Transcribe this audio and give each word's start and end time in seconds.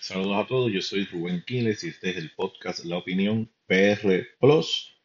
Saludos 0.00 0.44
a 0.44 0.46
todos, 0.46 0.72
yo 0.72 0.80
soy 0.82 1.04
Rubén 1.04 1.44
Quiles 1.46 1.84
y 1.84 1.88
este 1.88 2.10
es 2.10 2.16
el 2.16 2.30
podcast 2.34 2.84
La 2.84 2.96
Opinión 2.98 3.50
PR 3.66 4.26
Plus. 4.40 4.96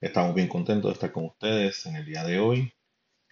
Estamos 0.00 0.34
bien 0.34 0.48
contentos 0.48 0.90
de 0.90 0.92
estar 0.94 1.12
con 1.12 1.24
ustedes 1.26 1.86
en 1.86 1.96
el 1.96 2.04
día 2.04 2.22
de 2.24 2.38
hoy. 2.38 2.72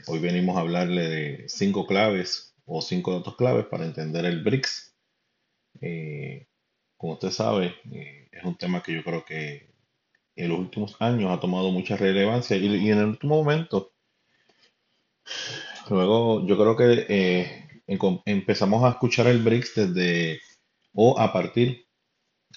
Hoy 0.07 0.19
venimos 0.19 0.57
a 0.57 0.61
hablarle 0.61 1.09
de 1.09 1.49
cinco 1.49 1.87
claves 1.87 2.55
o 2.65 2.81
cinco 2.83 3.13
datos 3.13 3.37
claves 3.37 3.67
para 3.67 3.85
entender 3.85 4.25
el 4.25 4.43
BRICS. 4.43 4.97
Eh, 5.81 6.49
como 6.97 7.15
usted 7.15 7.31
sabe, 7.31 7.75
eh, 7.93 8.29
es 8.33 8.45
un 8.45 8.57
tema 8.57 8.83
que 8.83 8.95
yo 8.95 9.05
creo 9.05 9.25
que 9.25 9.71
en 10.37 10.49
los 10.49 10.59
últimos 10.59 10.97
años 11.01 11.31
ha 11.31 11.41
tomado 11.41 11.71
mucha 11.71 11.97
relevancia 11.97 12.57
y, 12.57 12.67
y 12.67 12.91
en 12.91 12.99
el 12.99 13.07
último 13.07 13.37
momento, 13.37 13.93
luego 15.91 16.47
yo 16.47 16.57
creo 16.57 16.77
que 16.77 17.07
eh, 17.09 17.83
em- 17.87 18.21
empezamos 18.25 18.83
a 18.85 18.91
escuchar 18.91 19.27
el 19.27 19.43
BRICS 19.43 19.75
desde 19.95 20.41
o 20.95 21.19
a 21.19 21.33
partir 21.33 21.87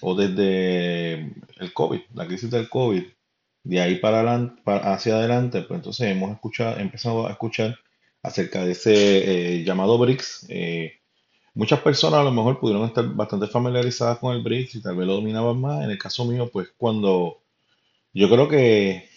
o 0.00 0.14
desde 0.14 1.14
el 1.58 1.72
COVID, 1.74 2.00
la 2.14 2.26
crisis 2.26 2.50
del 2.50 2.68
COVID, 2.68 3.02
de 3.64 3.80
ahí 3.80 3.96
para 3.96 4.20
adelante, 4.20 4.62
hacia 4.64 5.16
adelante, 5.16 5.62
pues 5.62 5.78
entonces 5.78 6.08
hemos 6.08 6.30
escuchado, 6.32 6.78
empezado 6.78 7.26
a 7.26 7.32
escuchar 7.32 7.76
acerca 8.22 8.64
de 8.64 8.72
ese 8.72 9.56
eh, 9.56 9.64
llamado 9.64 9.98
BRICS. 9.98 10.46
Eh, 10.48 11.00
muchas 11.54 11.80
personas 11.80 12.20
a 12.20 12.24
lo 12.24 12.32
mejor 12.32 12.60
pudieron 12.60 12.86
estar 12.86 13.06
bastante 13.14 13.48
familiarizadas 13.48 14.18
con 14.18 14.34
el 14.34 14.42
BRICS 14.42 14.76
y 14.76 14.82
tal 14.82 14.96
vez 14.96 15.06
lo 15.06 15.14
dominaban 15.14 15.60
más. 15.60 15.84
En 15.84 15.90
el 15.90 15.98
caso 15.98 16.24
mío, 16.24 16.48
pues 16.52 16.68
cuando 16.76 17.42
yo 18.12 18.28
creo 18.30 18.48
que 18.48 19.08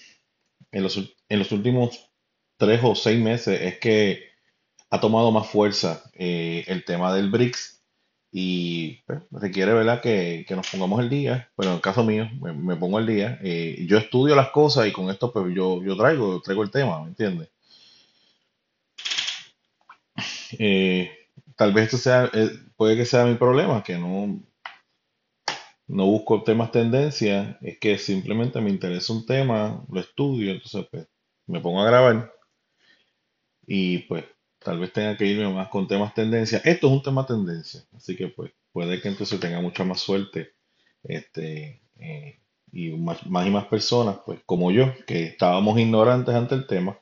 en 0.71 0.83
los, 0.83 0.97
en 1.29 1.39
los 1.39 1.51
últimos 1.51 2.09
tres 2.57 2.81
o 2.83 2.95
seis 2.95 3.19
meses 3.19 3.61
es 3.61 3.79
que 3.79 4.31
ha 4.89 4.99
tomado 4.99 5.31
más 5.31 5.47
fuerza 5.47 6.03
eh, 6.13 6.65
el 6.67 6.83
tema 6.83 7.13
del 7.13 7.29
BRICS 7.29 7.80
y 8.31 9.03
pues, 9.05 9.19
requiere, 9.31 9.73
¿verdad?, 9.73 10.01
que, 10.01 10.45
que 10.47 10.55
nos 10.55 10.69
pongamos 10.69 10.99
el 11.01 11.09
día, 11.09 11.51
pero 11.55 11.69
en 11.71 11.75
el 11.75 11.81
caso 11.81 12.03
mío, 12.03 12.29
me, 12.41 12.53
me 12.53 12.75
pongo 12.77 12.99
el 12.99 13.07
día. 13.07 13.39
eh, 13.43 13.85
yo 13.87 13.97
estudio 13.97 14.35
las 14.35 14.51
cosas 14.51 14.87
y 14.87 14.91
con 14.93 15.09
esto, 15.09 15.31
pues 15.33 15.53
yo, 15.53 15.83
yo 15.83 15.97
traigo, 15.97 16.41
traigo 16.41 16.63
el 16.63 16.71
tema, 16.71 17.01
¿me 17.01 17.09
entiendes? 17.09 17.49
Eh, 20.59 21.11
tal 21.55 21.73
vez 21.73 21.85
esto 21.85 21.97
sea, 21.97 22.29
eh, 22.33 22.49
puede 22.75 22.95
que 22.97 23.05
sea 23.05 23.25
mi 23.25 23.35
problema, 23.35 23.83
que 23.83 23.97
no, 23.97 24.41
no 25.87 26.05
busco 26.05 26.43
temas 26.43 26.71
tendencia, 26.71 27.57
es 27.61 27.77
que 27.79 27.97
simplemente 27.97 28.59
me 28.61 28.69
interesa 28.69 29.13
un 29.13 29.25
tema, 29.25 29.85
lo 29.91 29.99
estudio, 29.99 30.51
entonces 30.51 30.87
pues 30.89 31.07
me 31.47 31.59
pongo 31.59 31.81
a 31.81 31.85
grabar 31.85 32.33
y 33.65 33.99
pues 33.99 34.25
tal 34.63 34.79
vez 34.79 34.93
tenga 34.93 35.17
que 35.17 35.25
irme 35.25 35.47
más 35.49 35.69
con 35.69 35.87
temas 35.87 36.13
tendencia. 36.13 36.61
Esto 36.63 36.87
es 36.87 36.93
un 36.93 37.03
tema 37.03 37.25
tendencia, 37.25 37.81
así 37.95 38.15
que 38.15 38.27
pues 38.27 38.51
puede 38.71 39.01
que 39.01 39.09
entonces 39.09 39.39
tenga 39.39 39.61
mucha 39.61 39.83
más 39.83 39.99
suerte 39.99 40.53
este, 41.03 41.81
eh, 41.99 42.39
y 42.71 42.91
más, 42.91 43.19
y 43.25 43.29
más 43.29 43.65
personas, 43.65 44.17
pues 44.25 44.39
como 44.45 44.71
yo, 44.71 44.93
que 45.05 45.23
estábamos 45.23 45.79
ignorantes 45.79 46.33
ante 46.35 46.55
el 46.55 46.67
tema, 46.67 46.97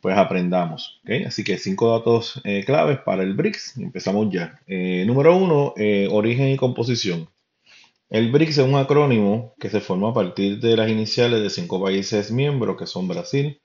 pues 0.00 0.16
aprendamos. 0.16 1.00
Así 1.26 1.44
que 1.44 1.58
cinco 1.58 1.96
datos 1.96 2.40
eh, 2.44 2.64
claves 2.64 2.98
para 3.00 3.22
el 3.22 3.34
BRICS. 3.34 3.76
Empezamos 3.78 4.28
ya. 4.32 4.60
Eh, 4.66 5.04
número 5.06 5.36
uno, 5.36 5.74
origen 6.10 6.48
y 6.48 6.56
composición. 6.56 7.28
El 8.08 8.30
BRICS 8.30 8.58
es 8.58 8.64
un 8.66 8.74
acrónimo 8.74 9.54
que 9.58 9.70
se 9.70 9.80
forma 9.80 10.10
a 10.10 10.14
partir 10.14 10.60
de 10.60 10.76
las 10.76 10.90
iniciales 10.90 11.42
de 11.42 11.50
cinco 11.50 11.82
países 11.82 12.30
miembros 12.30 12.76
que 12.76 12.86
son 12.86 13.08
Brasil, 13.08 13.61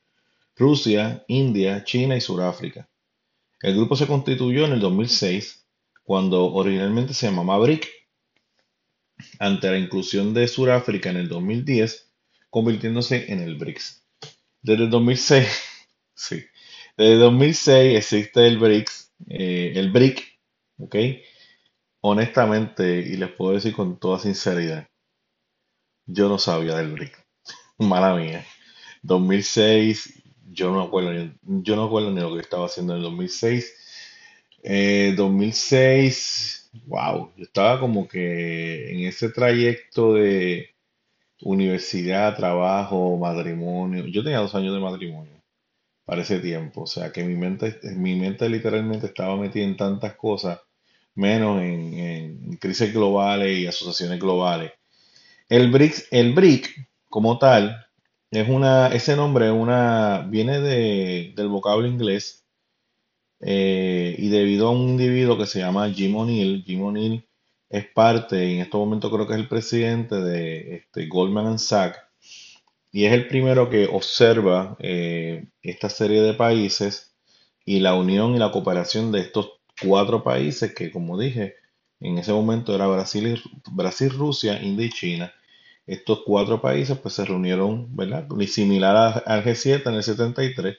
Rusia, 0.58 1.24
India, 1.28 1.84
China 1.84 2.16
y 2.16 2.22
Sudáfrica. 2.22 2.90
El 3.62 3.76
grupo 3.76 3.96
se 3.96 4.08
constituyó 4.08 4.66
en 4.66 4.74
el 4.74 4.80
2006, 4.80 5.68
cuando 6.04 6.52
originalmente 6.54 7.14
se 7.14 7.28
llamaba 7.28 7.60
BRIC, 7.60 7.88
ante 9.40 9.70
la 9.70 9.78
inclusión 9.78 10.34
de 10.34 10.48
Sudáfrica 10.48 11.10
en 11.10 11.18
el 11.18 11.30
2010, 11.30 12.12
convirtiéndose 12.50 13.32
en 13.32 13.42
el 13.42 13.56
BRICS. 13.56 14.04
Desde 14.62 14.84
el 14.86 14.90
2006, 14.90 15.48
sí, 16.16 16.44
desde 16.98 17.14
el 17.14 17.20
2006 17.20 17.98
existe 17.98 18.48
el 18.48 18.58
BRICS, 18.58 19.12
eh, 19.30 19.74
el 19.76 19.92
BRIC, 19.92 20.40
¿ok? 20.80 20.96
Honestamente, 22.02 23.00
y 23.00 23.18
les 23.18 23.32
puedo 23.32 23.54
decir 23.54 23.74
con 23.74 24.00
toda 24.00 24.20
sinceridad, 24.20 24.88
yo 26.06 26.30
no 26.30 26.40
sabía 26.40 26.78
del 26.78 26.94
BRIC, 26.94 27.26
mala 27.78 28.16
mía. 28.16 28.46
2006, 29.04 30.24
yo 30.52 30.72
no 30.72 30.82
acuerdo, 30.84 31.14
ni- 31.14 31.34
yo 31.64 31.76
no 31.76 31.86
ni 32.12 32.22
lo 32.22 32.36
que 32.36 32.42
estaba 32.42 32.66
haciendo 32.66 32.94
en 32.94 32.98
el 33.00 33.04
2006. 33.04 33.76
Eh, 34.64 35.14
2006, 35.18 36.70
wow, 36.88 37.32
yo 37.38 37.44
estaba 37.44 37.80
como 37.80 38.08
que 38.08 38.92
en 38.94 39.02
ese 39.08 39.30
trayecto 39.30 40.14
de 40.16 40.70
universidad, 41.42 42.36
trabajo, 42.36 43.18
matrimonio. 43.18 44.06
Yo 44.08 44.24
tenía 44.24 44.40
dos 44.40 44.56
años 44.56 44.74
de 44.74 44.80
matrimonio 44.82 45.34
para 46.06 46.22
ese 46.24 46.40
tiempo, 46.40 46.84
o 46.84 46.88
sea 46.88 47.12
que 47.12 47.24
mi 47.24 47.36
mente, 47.36 47.80
mi 47.96 48.16
mente 48.16 48.50
literalmente 48.50 49.08
estaba 49.08 49.38
metida 49.38 49.66
en 49.66 49.78
tantas 49.78 50.16
cosas, 50.16 50.60
menos 51.16 51.62
en, 51.62 51.94
en 51.96 52.58
crisis 52.58 52.94
globales 52.94 53.60
y 53.60 53.68
asociaciones 53.68 54.20
globales. 54.20 54.72
El 55.50 55.72
BRICS, 55.72 56.08
el 56.12 56.34
BRIC 56.34 56.90
como 57.10 57.38
tal, 57.40 57.87
es 58.32 58.50
una, 58.50 58.88
ese 58.90 59.16
nombre 59.16 59.52
una, 59.52 60.26
viene 60.30 60.60
de, 60.60 61.34
del 61.36 61.48
vocablo 61.48 61.88
inglés 61.88 62.46
eh, 63.40 64.16
y 64.18 64.30
debido 64.30 64.68
a 64.68 64.72
un 64.72 64.90
individuo 64.90 65.38
que 65.38 65.46
se 65.46 65.60
llama 65.60 65.90
Jim 65.92 66.16
O'Neill, 66.16 66.64
Jim 66.66 66.84
O'Neill 66.84 67.28
es 67.70 67.86
parte, 67.86 68.46
y 68.46 68.56
en 68.56 68.62
estos 68.62 68.80
momentos 68.80 69.12
creo 69.12 69.28
que 69.28 69.34
es 69.34 69.40
el 69.40 69.48
presidente 69.48 70.16
de 70.16 70.76
este, 70.78 71.08
Goldman 71.08 71.60
Sachs, 71.60 72.00
y 72.92 73.06
es 73.06 73.14
el 73.14 73.28
primero 73.28 73.70
que 73.70 73.88
observa 73.88 74.78
eh, 74.80 75.48
esta 75.62 75.90
serie 75.90 76.22
de 76.22 76.34
países 76.34 77.16
y 77.66 77.80
la 77.82 77.94
unión 77.96 78.36
y 78.36 78.40
la 78.40 78.52
cooperación 78.52 79.12
de 79.12 79.20
estos 79.20 79.52
cuatro 79.84 80.24
países 80.24 80.74
que, 80.74 80.92
como 80.92 81.20
dije, 81.20 81.56
en 82.00 82.18
ese 82.18 82.32
momento 82.32 82.74
era 82.74 82.88
Brasil, 82.88 83.42
Brasil, 83.72 84.10
Rusia, 84.12 84.62
India 84.62 84.86
y 84.86 84.90
China. 84.90 85.34
Estos 85.88 86.24
cuatro 86.26 86.62
países 86.62 86.98
pues 87.00 87.16
se 87.16 87.26
reunieron, 87.26 87.96
¿verdad? 87.96 88.28
Similar 88.48 89.24
al 89.26 89.44
G7 89.44 89.88
en 89.88 89.96
el 89.96 90.04
73, 90.04 90.78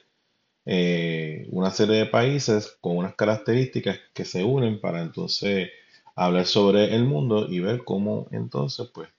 eh, 0.65 1.47
una 1.51 1.71
serie 1.71 1.97
de 1.97 2.05
países 2.05 2.77
con 2.79 2.97
unas 2.97 3.15
características 3.15 3.99
que 4.13 4.23
se 4.23 4.43
unen 4.43 4.79
para 4.79 5.01
entonces 5.01 5.69
hablar 6.15 6.45
sobre 6.45 6.95
el 6.95 7.05
mundo 7.05 7.47
y 7.49 7.59
ver 7.59 7.83
cómo 7.83 8.27
entonces 8.31 8.87
pues 8.93 9.09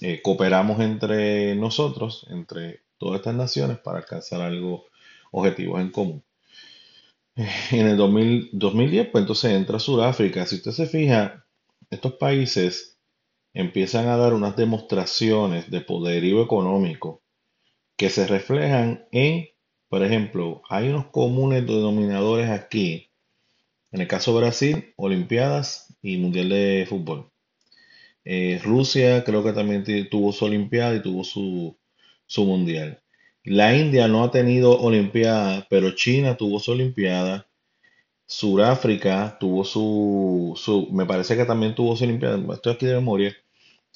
eh, 0.00 0.20
cooperamos 0.22 0.80
entre 0.80 1.54
nosotros, 1.54 2.26
entre 2.30 2.80
todas 2.98 3.20
estas 3.20 3.34
naciones 3.36 3.78
para 3.78 3.98
alcanzar 3.98 4.40
algo, 4.40 4.86
objetivos 5.30 5.80
en 5.80 5.90
común. 5.90 6.24
En 7.70 7.86
el 7.86 7.96
2000 7.96 8.50
2010 8.52 9.08
pues 9.10 9.22
entonces 9.22 9.52
entra 9.52 9.78
Sudáfrica. 9.78 10.44
Si 10.44 10.56
usted 10.56 10.72
se 10.72 10.86
fija, 10.86 11.44
estos 11.88 12.14
países 12.14 12.97
empiezan 13.58 14.06
a 14.06 14.16
dar 14.16 14.34
unas 14.34 14.54
demostraciones 14.54 15.68
de 15.68 15.80
poderío 15.80 16.40
económico 16.44 17.24
que 17.96 18.08
se 18.08 18.24
reflejan 18.24 19.08
en, 19.10 19.48
por 19.88 20.04
ejemplo, 20.04 20.62
hay 20.68 20.90
unos 20.90 21.06
comunes 21.06 21.66
denominadores 21.66 22.50
aquí. 22.50 23.10
En 23.90 24.00
el 24.00 24.06
caso 24.06 24.32
de 24.32 24.38
Brasil, 24.38 24.94
Olimpiadas 24.96 25.92
y 26.00 26.18
Mundial 26.18 26.50
de 26.50 26.86
Fútbol. 26.88 27.32
Eh, 28.24 28.60
Rusia 28.62 29.24
creo 29.24 29.42
que 29.42 29.52
también 29.52 29.84
tuvo 30.08 30.30
su 30.30 30.44
Olimpiada 30.44 30.94
y 30.94 31.02
tuvo 31.02 31.24
su, 31.24 31.76
su 32.26 32.44
Mundial. 32.44 33.02
La 33.42 33.76
India 33.76 34.06
no 34.06 34.22
ha 34.22 34.30
tenido 34.30 34.78
Olimpiada, 34.78 35.66
pero 35.68 35.96
China 35.96 36.36
tuvo 36.36 36.60
su 36.60 36.70
Olimpiada. 36.70 37.48
Suráfrica 38.24 39.36
tuvo 39.40 39.64
su, 39.64 40.52
su, 40.54 40.88
me 40.92 41.06
parece 41.06 41.36
que 41.36 41.44
también 41.44 41.74
tuvo 41.74 41.96
su 41.96 42.04
Olimpiada, 42.04 42.40
estoy 42.54 42.74
aquí 42.74 42.86
de 42.86 42.94
memoria, 42.94 43.34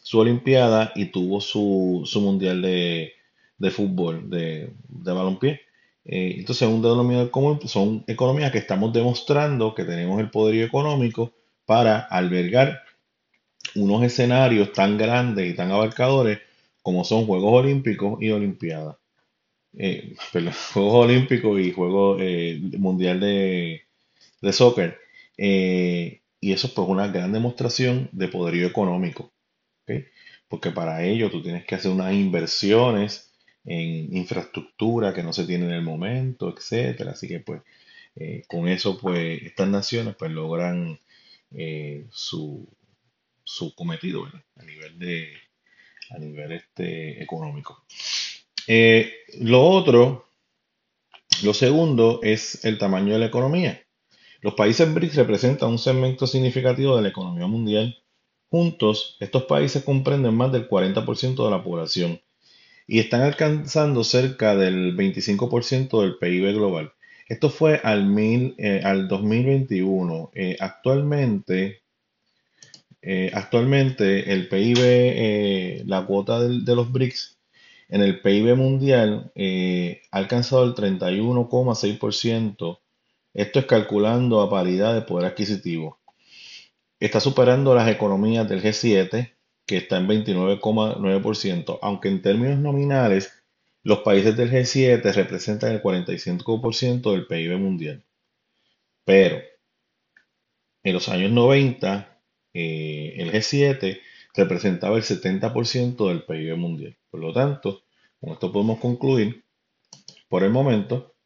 su 0.02 0.18
Olimpiada 0.18 0.92
y 0.94 1.06
tuvo 1.06 1.40
su, 1.40 2.02
su 2.04 2.20
Mundial 2.20 2.62
de, 2.62 3.12
de 3.58 3.70
fútbol, 3.70 4.28
de, 4.30 4.72
de 4.88 5.12
balompié. 5.12 5.60
Eh, 6.04 6.36
entonces, 6.38 6.68
un 6.68 6.82
denominador 6.82 7.30
común 7.30 7.60
son 7.66 8.04
economías 8.08 8.52
que 8.52 8.58
estamos 8.58 8.92
demostrando 8.92 9.74
que 9.74 9.84
tenemos 9.84 10.20
el 10.20 10.30
poderío 10.30 10.64
económico 10.66 11.32
para 11.64 12.00
albergar 12.00 12.80
unos 13.74 14.02
escenarios 14.02 14.72
tan 14.72 14.98
grandes 14.98 15.50
y 15.50 15.54
tan 15.56 15.70
abarcadores 15.70 16.40
como 16.82 17.04
son 17.04 17.26
Juegos 17.26 17.52
Olímpicos 17.62 18.20
y 18.20 18.30
Olimpiadas. 18.30 18.96
Eh, 19.76 20.14
perdón, 20.32 20.54
Juegos 20.74 21.06
Olímpicos 21.06 21.60
y 21.60 21.72
Juegos 21.72 22.18
eh, 22.22 22.60
Mundial 22.78 23.20
de, 23.20 23.82
de 24.42 24.52
Soccer. 24.52 24.98
Eh, 25.38 26.20
y 26.40 26.52
eso 26.52 26.68
es 26.68 26.72
pues 26.74 26.88
una 26.88 27.08
gran 27.08 27.32
demostración 27.32 28.08
de 28.12 28.28
poderío 28.28 28.66
económico. 28.66 29.32
Porque 30.48 30.70
para 30.70 31.04
ello 31.04 31.30
tú 31.30 31.42
tienes 31.42 31.64
que 31.64 31.74
hacer 31.74 31.90
unas 31.90 32.12
inversiones 32.12 33.32
en 33.64 34.16
infraestructura 34.16 35.14
que 35.14 35.22
no 35.22 35.32
se 35.32 35.44
tiene 35.44 35.66
en 35.66 35.72
el 35.72 35.82
momento, 35.82 36.54
etcétera. 36.54 37.12
Así 37.12 37.28
que 37.28 37.40
pues 37.40 37.62
eh, 38.16 38.44
con 38.48 38.68
eso 38.68 38.98
pues 38.98 39.42
estas 39.42 39.68
naciones 39.68 40.14
pues 40.18 40.30
logran 40.30 40.98
eh, 41.52 42.06
su, 42.10 42.68
su 43.44 43.74
cometido 43.74 44.24
a 44.56 44.62
nivel 44.62 44.98
de 44.98 45.28
a 46.10 46.18
nivel 46.18 46.52
este, 46.52 47.22
económico. 47.22 47.84
Eh, 48.66 49.12
lo 49.40 49.62
otro, 49.62 50.28
lo 51.42 51.54
segundo 51.54 52.20
es 52.22 52.64
el 52.64 52.78
tamaño 52.78 53.14
de 53.14 53.18
la 53.18 53.26
economía. 53.26 53.82
Los 54.40 54.54
países 54.54 54.92
BRICS 54.92 55.16
representan 55.16 55.70
un 55.70 55.78
segmento 55.78 56.26
significativo 56.26 56.96
de 56.96 57.02
la 57.02 57.08
economía 57.08 57.46
mundial. 57.46 58.01
Juntos, 58.52 59.16
estos 59.18 59.44
países 59.44 59.82
comprenden 59.82 60.34
más 60.34 60.52
del 60.52 60.68
40% 60.68 61.42
de 61.42 61.50
la 61.50 61.64
población 61.64 62.20
y 62.86 62.98
están 62.98 63.22
alcanzando 63.22 64.04
cerca 64.04 64.54
del 64.54 64.94
25% 64.94 66.02
del 66.02 66.18
PIB 66.18 66.52
global. 66.52 66.92
Esto 67.26 67.48
fue 67.48 67.80
al, 67.82 68.04
mil, 68.04 68.54
eh, 68.58 68.82
al 68.84 69.08
2021. 69.08 70.32
Eh, 70.34 70.58
actualmente, 70.60 71.80
eh, 73.00 73.30
actualmente 73.32 74.34
el 74.34 74.50
PIB, 74.50 75.86
la 75.86 76.04
cuota 76.04 76.40
de, 76.40 76.76
los 76.76 76.92
BRICS 76.92 77.38
en 77.88 78.02
el 78.02 78.20
PIB 78.20 78.54
mundial 78.54 79.32
ha 79.34 80.18
alcanzado 80.18 80.64
el 80.64 80.74
31,6%. 80.74 82.80
Esto 83.32 83.58
es 83.58 83.64
calculando 83.64 84.42
a 84.42 84.50
paridad 84.50 84.92
de 84.92 85.00
poder 85.00 85.28
adquisitivo. 85.28 86.01
Está 87.02 87.18
superando 87.18 87.74
las 87.74 87.88
economías 87.88 88.48
del 88.48 88.62
G7, 88.62 89.34
que 89.66 89.76
está 89.76 89.96
en 89.96 90.06
29,9%, 90.06 91.80
aunque 91.82 92.06
en 92.06 92.22
términos 92.22 92.60
nominales 92.60 93.42
los 93.82 94.02
países 94.02 94.36
del 94.36 94.52
G7 94.52 95.12
representan 95.12 95.72
el 95.72 95.82
45% 95.82 97.10
del 97.10 97.26
PIB 97.26 97.58
mundial. 97.58 98.04
Pero 99.04 99.42
en 100.84 100.92
los 100.92 101.08
años 101.08 101.32
90, 101.32 102.20
eh, 102.54 103.16
el 103.18 103.32
G7 103.32 104.00
representaba 104.36 104.96
el 104.96 105.02
70% 105.02 106.06
del 106.06 106.22
PIB 106.22 106.56
mundial. 106.56 106.96
Por 107.10 107.18
lo 107.18 107.32
tanto, 107.32 107.82
con 108.20 108.30
esto 108.30 108.52
podemos 108.52 108.78
concluir 108.78 109.44
por 110.28 110.44
el 110.44 110.50
momento 110.50 111.16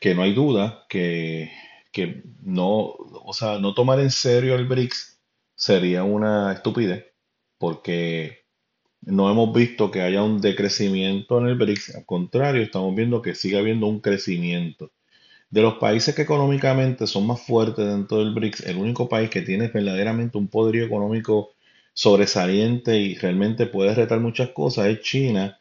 que 0.00 0.12
no 0.16 0.22
hay 0.22 0.34
duda 0.34 0.86
que, 0.88 1.52
que 1.92 2.22
no, 2.42 2.94
o 2.94 3.32
sea, 3.32 3.58
no 3.58 3.74
tomar 3.74 4.00
en 4.00 4.10
serio 4.10 4.54
el 4.54 4.66
BRICS 4.66 5.20
sería 5.54 6.04
una 6.04 6.52
estupidez 6.52 7.06
porque 7.58 8.40
no 9.02 9.30
hemos 9.30 9.52
visto 9.54 9.90
que 9.90 10.02
haya 10.02 10.22
un 10.22 10.40
decrecimiento 10.40 11.38
en 11.40 11.48
el 11.48 11.56
BRICS, 11.56 11.96
al 11.96 12.06
contrario, 12.06 12.62
estamos 12.62 12.94
viendo 12.94 13.22
que 13.22 13.34
sigue 13.34 13.58
habiendo 13.58 13.86
un 13.86 14.00
crecimiento. 14.00 14.92
De 15.50 15.62
los 15.62 15.74
países 15.74 16.14
que 16.14 16.22
económicamente 16.22 17.06
son 17.06 17.26
más 17.26 17.42
fuertes 17.42 17.86
dentro 17.86 18.18
del 18.18 18.34
BRICS, 18.34 18.66
el 18.66 18.78
único 18.78 19.08
país 19.08 19.30
que 19.30 19.42
tiene 19.42 19.68
verdaderamente 19.68 20.38
un 20.38 20.48
poderío 20.48 20.84
económico 20.84 21.50
sobresaliente 21.92 22.98
y 22.98 23.16
realmente 23.16 23.66
puede 23.66 23.94
retar 23.94 24.20
muchas 24.20 24.50
cosas 24.50 24.86
es 24.86 25.00
China. 25.02 25.59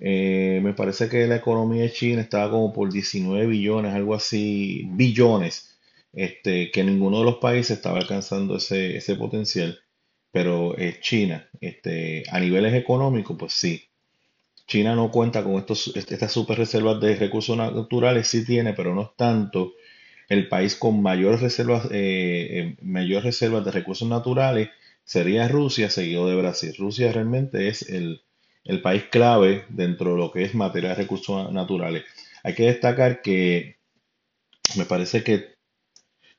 Eh, 0.00 0.60
me 0.62 0.74
parece 0.74 1.08
que 1.08 1.26
la 1.26 1.36
economía 1.36 1.82
de 1.82 1.92
China 1.92 2.20
estaba 2.22 2.50
como 2.50 2.72
por 2.72 2.92
19 2.92 3.46
billones, 3.46 3.94
algo 3.94 4.14
así, 4.14 4.86
billones, 4.92 5.76
este, 6.12 6.70
que 6.70 6.84
ninguno 6.84 7.18
de 7.20 7.24
los 7.24 7.36
países 7.36 7.78
estaba 7.78 7.98
alcanzando 7.98 8.56
ese, 8.56 8.96
ese 8.96 9.16
potencial 9.16 9.78
pero 10.34 10.74
China, 11.00 11.48
este, 11.60 12.24
a 12.28 12.40
niveles 12.40 12.74
económicos, 12.74 13.36
pues 13.38 13.52
sí. 13.52 13.84
China 14.66 14.96
no 14.96 15.12
cuenta 15.12 15.44
con 15.44 15.54
estos, 15.54 15.92
estas 15.94 16.32
super 16.32 16.58
reservas 16.58 17.00
de 17.00 17.14
recursos 17.14 17.56
naturales, 17.56 18.26
sí 18.26 18.44
tiene, 18.44 18.72
pero 18.72 18.96
no 18.96 19.02
es 19.02 19.08
tanto. 19.16 19.74
El 20.28 20.48
país 20.48 20.74
con 20.74 21.02
mayores 21.02 21.40
reservas, 21.40 21.86
eh, 21.92 22.48
eh, 22.50 22.76
mayor 22.82 23.22
reservas 23.22 23.64
de 23.64 23.70
recursos 23.70 24.08
naturales 24.08 24.70
sería 25.04 25.46
Rusia, 25.46 25.88
seguido 25.88 26.26
de 26.26 26.34
Brasil. 26.34 26.74
Rusia 26.78 27.12
realmente 27.12 27.68
es 27.68 27.88
el, 27.88 28.22
el 28.64 28.80
país 28.80 29.04
clave 29.04 29.64
dentro 29.68 30.12
de 30.12 30.16
lo 30.18 30.32
que 30.32 30.42
es 30.42 30.54
materia 30.54 30.90
de 30.90 30.96
recursos 30.96 31.52
naturales. 31.52 32.04
Hay 32.42 32.54
que 32.54 32.64
destacar 32.64 33.22
que 33.22 33.76
me 34.76 34.84
parece 34.84 35.22
que 35.22 35.54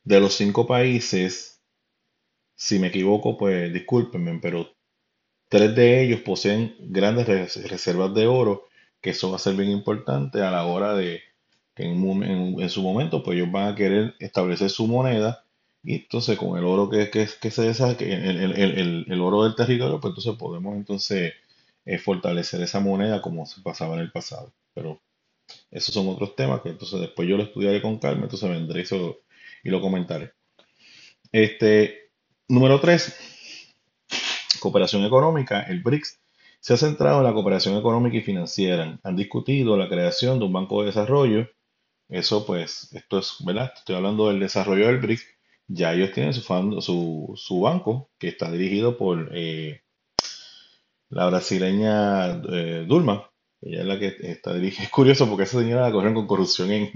de 0.03 0.19
los 0.19 0.35
cinco 0.35 0.67
países, 0.67 1.61
si 2.55 2.79
me 2.79 2.87
equivoco, 2.87 3.37
pues 3.37 3.71
discúlpenme, 3.73 4.39
pero 4.41 4.71
tres 5.49 5.75
de 5.75 6.03
ellos 6.03 6.21
poseen 6.21 6.75
grandes 6.79 7.27
reservas 7.69 8.13
de 8.13 8.27
oro, 8.27 8.65
que 9.01 9.11
eso 9.11 9.29
va 9.29 9.37
a 9.37 9.39
ser 9.39 9.55
bien 9.55 9.71
importante 9.71 10.41
a 10.41 10.51
la 10.51 10.65
hora 10.65 10.93
de 10.95 11.21
que 11.75 11.83
en, 11.83 12.69
su 12.69 12.81
momento, 12.81 13.21
pues 13.21 13.37
ellos 13.37 13.51
van 13.51 13.73
a 13.73 13.75
querer 13.75 14.15
establecer 14.19 14.69
su 14.69 14.87
moneda 14.87 15.43
y 15.83 15.95
entonces 15.95 16.37
con 16.37 16.57
el 16.57 16.65
oro 16.65 16.89
que, 16.89 17.09
que, 17.09 17.27
que 17.39 17.51
se 17.51 17.63
deshace, 17.63 18.11
el, 18.13 19.05
el, 19.07 19.21
oro 19.21 19.43
del 19.43 19.55
territorio, 19.55 19.99
pues 19.99 20.11
entonces 20.11 20.35
podemos 20.39 20.75
entonces 20.75 21.33
eh, 21.85 21.97
fortalecer 21.97 22.61
esa 22.61 22.79
moneda 22.79 23.21
como 23.21 23.45
se 23.45 23.61
pasaba 23.61 23.95
en 23.95 24.01
el 24.01 24.11
pasado. 24.11 24.53
Pero 24.73 25.01
esos 25.71 25.93
son 25.93 26.07
otros 26.09 26.35
temas 26.35 26.61
que 26.61 26.69
entonces 26.69 26.99
después 26.99 27.27
yo 27.27 27.37
lo 27.37 27.43
estudiaré 27.43 27.81
con 27.81 27.99
calma, 27.99 28.23
entonces 28.23 28.49
vendré 28.49 28.81
eso 28.81 29.19
y 29.63 29.69
lo 29.69 29.81
comentaré. 29.81 30.33
Este, 31.31 32.05
Número 32.47 32.79
3. 32.79 33.67
Cooperación 34.59 35.03
económica. 35.03 35.61
El 35.61 35.81
BRICS 35.81 36.19
se 36.59 36.73
ha 36.73 36.77
centrado 36.77 37.17
en 37.17 37.23
la 37.23 37.33
cooperación 37.33 37.75
económica 37.75 38.17
y 38.17 38.21
financiera. 38.21 38.99
Han 39.01 39.15
discutido 39.15 39.75
la 39.77 39.89
creación 39.89 40.37
de 40.37 40.45
un 40.45 40.53
banco 40.53 40.81
de 40.81 40.87
desarrollo. 40.87 41.49
Eso 42.07 42.45
pues, 42.45 42.93
esto 42.93 43.17
es, 43.17 43.37
¿verdad? 43.43 43.73
Estoy 43.75 43.95
hablando 43.95 44.27
del 44.27 44.39
desarrollo 44.39 44.85
del 44.85 44.99
BRICS. 44.99 45.25
Ya 45.67 45.93
ellos 45.93 46.11
tienen 46.11 46.33
su, 46.35 47.33
su, 47.35 47.59
banco 47.59 48.11
que 48.19 48.27
está 48.27 48.51
dirigido 48.51 48.95
por 48.95 49.31
eh, 49.33 49.81
la 51.15 51.27
brasileña 51.27 52.41
eh, 52.51 52.83
Dulma. 52.85 53.31
Ella 53.61 53.79
es 53.79 53.85
la 53.85 53.97
que 53.97 54.15
está 54.19 54.53
dirigida. 54.53 54.83
Es 54.83 54.89
curioso 54.89 55.27
porque 55.29 55.43
esa 55.43 55.59
señora 55.59 55.83
la 55.83 55.91
corren 55.91 56.13
con 56.13 56.27
corrupción 56.27 56.71
en, 56.71 56.91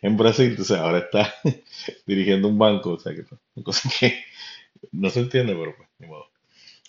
en 0.00 0.16
Brasil. 0.16 0.50
Entonces 0.50 0.78
ahora 0.78 0.98
está 0.98 1.34
dirigiendo 2.06 2.46
un 2.46 2.56
banco. 2.56 2.92
O 2.92 3.00
sea 3.00 3.12
que, 3.12 3.24
cosa 3.62 3.90
que 3.98 4.24
no 4.92 5.10
se 5.10 5.20
entiende, 5.20 5.56
pero 5.56 5.76
pues, 5.76 5.88
ni 5.98 6.06
modo. 6.06 6.26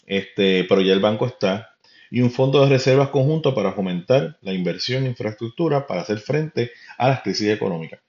Este, 0.06 0.64
pero 0.66 0.82
ya 0.82 0.94
el 0.94 1.00
banco 1.00 1.26
está. 1.26 1.76
Y 2.12 2.22
un 2.22 2.30
fondo 2.30 2.62
de 2.62 2.70
reservas 2.70 3.10
conjunto 3.10 3.56
para 3.56 3.74
fomentar 3.74 4.38
la 4.42 4.54
inversión 4.54 5.04
en 5.04 5.10
infraestructura 5.10 5.88
para 5.88 6.02
hacer 6.02 6.20
frente 6.20 6.72
a 7.00 7.10
las 7.10 7.22
crisis 7.22 7.50
económicas. 7.50 8.00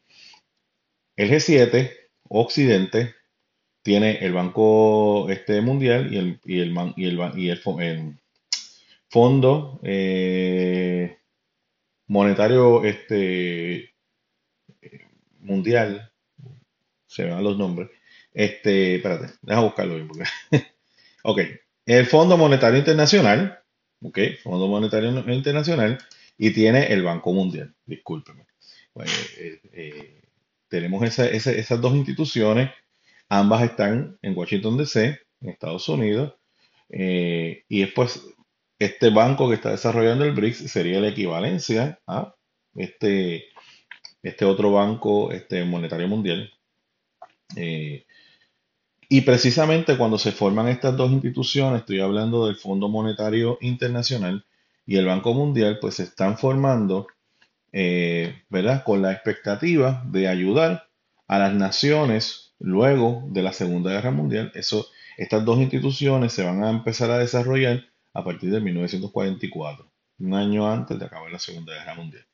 El 1.17 1.31
G7, 1.31 1.93
Occidente, 2.29 3.15
tiene 3.83 4.19
el 4.19 4.35
Banco 4.35 5.31
este, 5.31 5.63
Mundial 5.63 6.13
y 6.13 6.19
el, 6.19 6.41
y 6.45 6.61
el, 6.61 6.75
y 6.97 7.07
el, 7.07 7.21
y 7.37 7.49
el, 7.49 7.59
Fondo 9.11 9.81
eh, 9.83 11.19
Monetario 12.07 12.85
este, 12.85 13.93
Mundial, 15.41 16.13
se 17.07 17.25
ven 17.25 17.43
los 17.43 17.59
nombres, 17.59 17.91
este, 18.33 18.97
espérate, 18.97 19.35
déjame 19.43 19.67
buscarlo 19.67 19.95
bien. 19.97 20.09
ok, 21.25 21.41
el 21.87 22.07
Fondo 22.07 22.37
Monetario 22.37 22.79
Internacional, 22.79 23.61
ok, 24.01 24.19
Fondo 24.45 24.69
Monetario 24.69 25.11
Internacional, 25.33 25.99
y 26.39 26.53
tiene 26.53 26.87
el 26.93 27.03
Banco 27.03 27.33
Mundial, 27.33 27.75
discúlpeme. 27.85 28.47
Pues, 28.93 29.39
eh, 29.39 29.61
eh, 29.73 30.23
tenemos 30.69 31.03
esas 31.19 31.81
dos 31.81 31.95
instituciones, 31.95 32.71
ambas 33.29 33.63
están 33.65 34.19
en 34.23 34.37
Washington 34.37 34.77
DC, 34.77 35.19
en 35.41 35.49
Estados 35.49 35.89
Unidos, 35.89 36.35
eh, 36.89 37.65
y 37.69 37.81
después 37.81 38.25
este 38.81 39.11
banco 39.11 39.49
que 39.49 39.55
está 39.55 39.71
desarrollando 39.71 40.25
el 40.25 40.33
BRICS 40.33 40.71
sería 40.71 41.01
la 41.01 41.09
equivalencia 41.09 42.01
a 42.07 42.35
este, 42.75 43.45
este 44.23 44.45
otro 44.45 44.73
banco 44.73 45.31
este 45.31 45.65
monetario 45.65 46.09
mundial. 46.09 46.51
Y 49.13 49.23
precisamente 49.23 49.99
cuando 49.99 50.19
se 50.19 50.31
forman 50.31 50.69
estas 50.69 50.97
dos 50.97 51.11
instituciones, 51.11 51.81
estoy 51.81 51.99
hablando 51.99 52.47
del 52.47 52.55
Fondo 52.55 52.89
Monetario 52.89 53.59
Internacional 53.61 54.47
y 54.87 54.97
el 54.97 55.07
Banco 55.07 55.35
Mundial, 55.35 55.79
pues 55.81 55.97
se 55.97 56.05
están 56.05 56.39
formando, 56.39 57.09
eh, 57.73 58.45
¿verdad? 58.49 58.85
Con 58.85 59.03
la 59.03 59.13
expectativa 59.13 60.05
de 60.07 60.29
ayudar 60.29 60.89
a 61.27 61.41
las 61.41 61.53
naciones 61.53 62.55
luego 62.61 63.25
de 63.27 63.43
la 63.43 63.53
Segunda 63.53 63.91
Guerra 63.91 64.13
Mundial. 64.13 64.53
Eso, 64.55 64.87
estas 65.19 65.45
dos 65.45 65.59
instituciones 65.59 66.33
se 66.33 66.45
van 66.45 66.63
a 66.63 66.71
empezar 66.71 67.11
a 67.11 67.19
desarrollar 67.19 67.90
a 68.13 68.25
partir 68.25 68.51
de 68.51 68.61
1944, 68.61 69.91
un 70.19 70.35
año 70.35 70.71
antes 70.71 70.99
de 70.99 71.05
acabar 71.05 71.31
la 71.31 71.39
Segunda 71.39 71.75
Guerra 71.75 71.95
Mundial. 71.95 72.27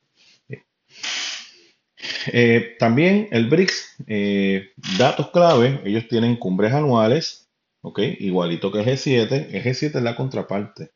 Eh, 2.27 2.75
también 2.77 3.27
el 3.31 3.49
BRICS, 3.49 3.95
eh, 4.07 4.71
datos 4.97 5.31
clave, 5.31 5.81
ellos 5.85 6.07
tienen 6.07 6.35
cumbres 6.35 6.73
anuales, 6.73 7.49
¿ok? 7.81 7.99
Igualito 8.19 8.71
que 8.71 8.79
el 8.79 8.85
G7. 8.85 9.47
El 9.51 9.63
G7 9.63 9.95
es 9.95 10.03
la 10.03 10.15
contraparte 10.15 10.91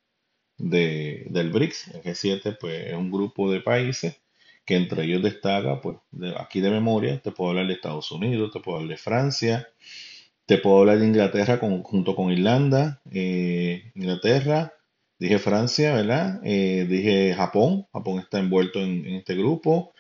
de, 0.57 1.25
del 1.29 1.49
BRICS. 1.51 1.87
El 1.95 2.01
G7 2.03 2.57
pues, 2.59 2.87
es 2.87 2.93
un 2.93 3.11
grupo 3.11 3.51
de 3.51 3.61
países 3.61 4.21
que 4.65 4.75
entre 4.75 5.03
ellos 5.03 5.23
destaca, 5.23 5.81
pues 5.81 5.97
aquí 6.37 6.61
de 6.61 6.69
memoria, 6.69 7.19
te 7.19 7.31
puedo 7.31 7.49
hablar 7.49 7.67
de 7.67 7.73
Estados 7.73 8.11
Unidos, 8.11 8.51
te 8.53 8.59
puedo 8.59 8.77
hablar 8.77 8.91
de 8.91 9.01
Francia, 9.01 9.67
Te 10.51 10.57
puedo 10.57 10.79
hablar 10.79 10.99
de 10.99 11.07
Inglaterra 11.07 11.59
junto 11.61 12.13
con 12.13 12.29
Irlanda, 12.29 13.01
eh, 13.09 13.89
Inglaterra, 13.95 14.73
dije 15.17 15.39
Francia, 15.39 15.93
¿verdad? 15.93 16.41
Eh, 16.43 16.85
dije 16.89 17.33
Japón, 17.33 17.87
Japón 17.93 18.19
está 18.19 18.39
envuelto 18.39 18.81
en, 18.81 19.07
este 19.15 19.33
grupo, 19.33 19.93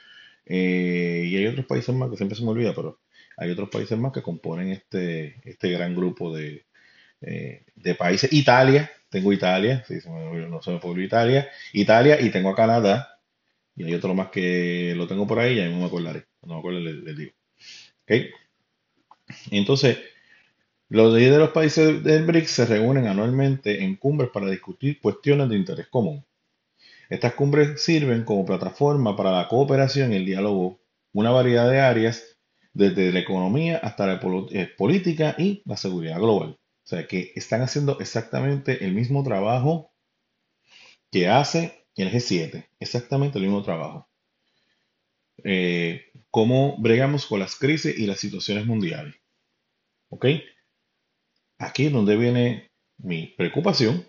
eh, 0.45 1.23
y 1.25 1.37
hay 1.37 1.47
otros 1.47 1.65
países 1.67 1.95
más 1.95 2.09
que 2.09 2.17
siempre 2.17 2.37
se 2.37 2.43
me 2.43 2.49
olvida, 2.49 2.75
pero 2.75 2.99
hay 3.37 3.49
otros 3.49 3.69
países 3.69 3.97
más 3.97 4.11
que 4.11 4.21
componen 4.21 4.71
este, 4.71 5.39
este 5.45 5.71
gran 5.71 5.95
grupo 5.95 6.35
de, 6.35 6.65
de 7.21 7.95
países. 7.95 8.33
Italia, 8.33 8.91
tengo 9.09 9.31
Italia, 9.31 9.85
sí, 9.87 10.01
se 10.01 10.09
me 10.09 10.21
olvidó, 10.27 10.49
no 10.49 10.61
se 10.61 10.71
me 10.71 10.79
fue 10.81 11.01
Italia, 11.01 11.47
Italia 11.71 12.19
y 12.19 12.29
tengo 12.29 12.49
a 12.49 12.57
Canadá, 12.57 13.21
y 13.73 13.85
hay 13.85 13.93
otro 13.93 14.13
más 14.13 14.31
que 14.31 14.95
lo 14.97 15.07
tengo 15.07 15.25
por 15.25 15.39
ahí, 15.39 15.55
ya 15.55 15.69
no 15.69 15.77
me 15.77 15.85
acordaré, 15.85 16.25
no 16.41 16.55
me 16.55 16.59
acuerdo, 16.59 16.81
les, 16.81 16.95
les 16.95 17.17
digo. 17.17 17.31
¿Ok? 18.03 18.11
Entonces, 19.51 19.97
los 20.91 21.13
líderes 21.13 21.35
de 21.35 21.39
los 21.39 21.51
países 21.51 22.03
del 22.03 22.25
BRICS 22.25 22.51
se 22.51 22.65
reúnen 22.65 23.07
anualmente 23.07 23.81
en 23.81 23.95
cumbres 23.95 24.29
para 24.29 24.49
discutir 24.49 24.99
cuestiones 24.99 25.47
de 25.47 25.55
interés 25.55 25.87
común. 25.87 26.25
Estas 27.09 27.33
cumbres 27.33 27.81
sirven 27.81 28.25
como 28.25 28.45
plataforma 28.45 29.15
para 29.15 29.31
la 29.31 29.47
cooperación 29.47 30.11
y 30.11 30.17
el 30.17 30.25
diálogo, 30.25 30.81
una 31.13 31.31
variedad 31.31 31.71
de 31.71 31.79
áreas, 31.79 32.37
desde 32.73 33.13
la 33.13 33.19
economía 33.19 33.77
hasta 33.77 34.05
la 34.05 34.19
eh, 34.51 34.69
política 34.77 35.33
y 35.37 35.61
la 35.63 35.77
seguridad 35.77 36.19
global. 36.19 36.59
O 36.59 36.87
sea, 36.87 37.07
que 37.07 37.31
están 37.35 37.61
haciendo 37.61 37.97
exactamente 38.01 38.83
el 38.83 38.93
mismo 38.93 39.23
trabajo 39.23 39.93
que 41.09 41.29
hace 41.29 41.85
el 41.95 42.11
G7, 42.11 42.67
exactamente 42.81 43.37
el 43.37 43.45
mismo 43.45 43.63
trabajo. 43.63 44.09
Eh, 45.45 46.11
cómo 46.29 46.75
bregamos 46.79 47.27
con 47.27 47.39
las 47.39 47.55
crisis 47.55 47.97
y 47.97 48.07
las 48.07 48.19
situaciones 48.19 48.65
mundiales. 48.65 49.15
¿Ok? 50.09 50.25
Aquí 51.61 51.85
es 51.85 51.91
donde 51.93 52.17
viene 52.17 52.71
mi 52.97 53.27
preocupación 53.37 54.05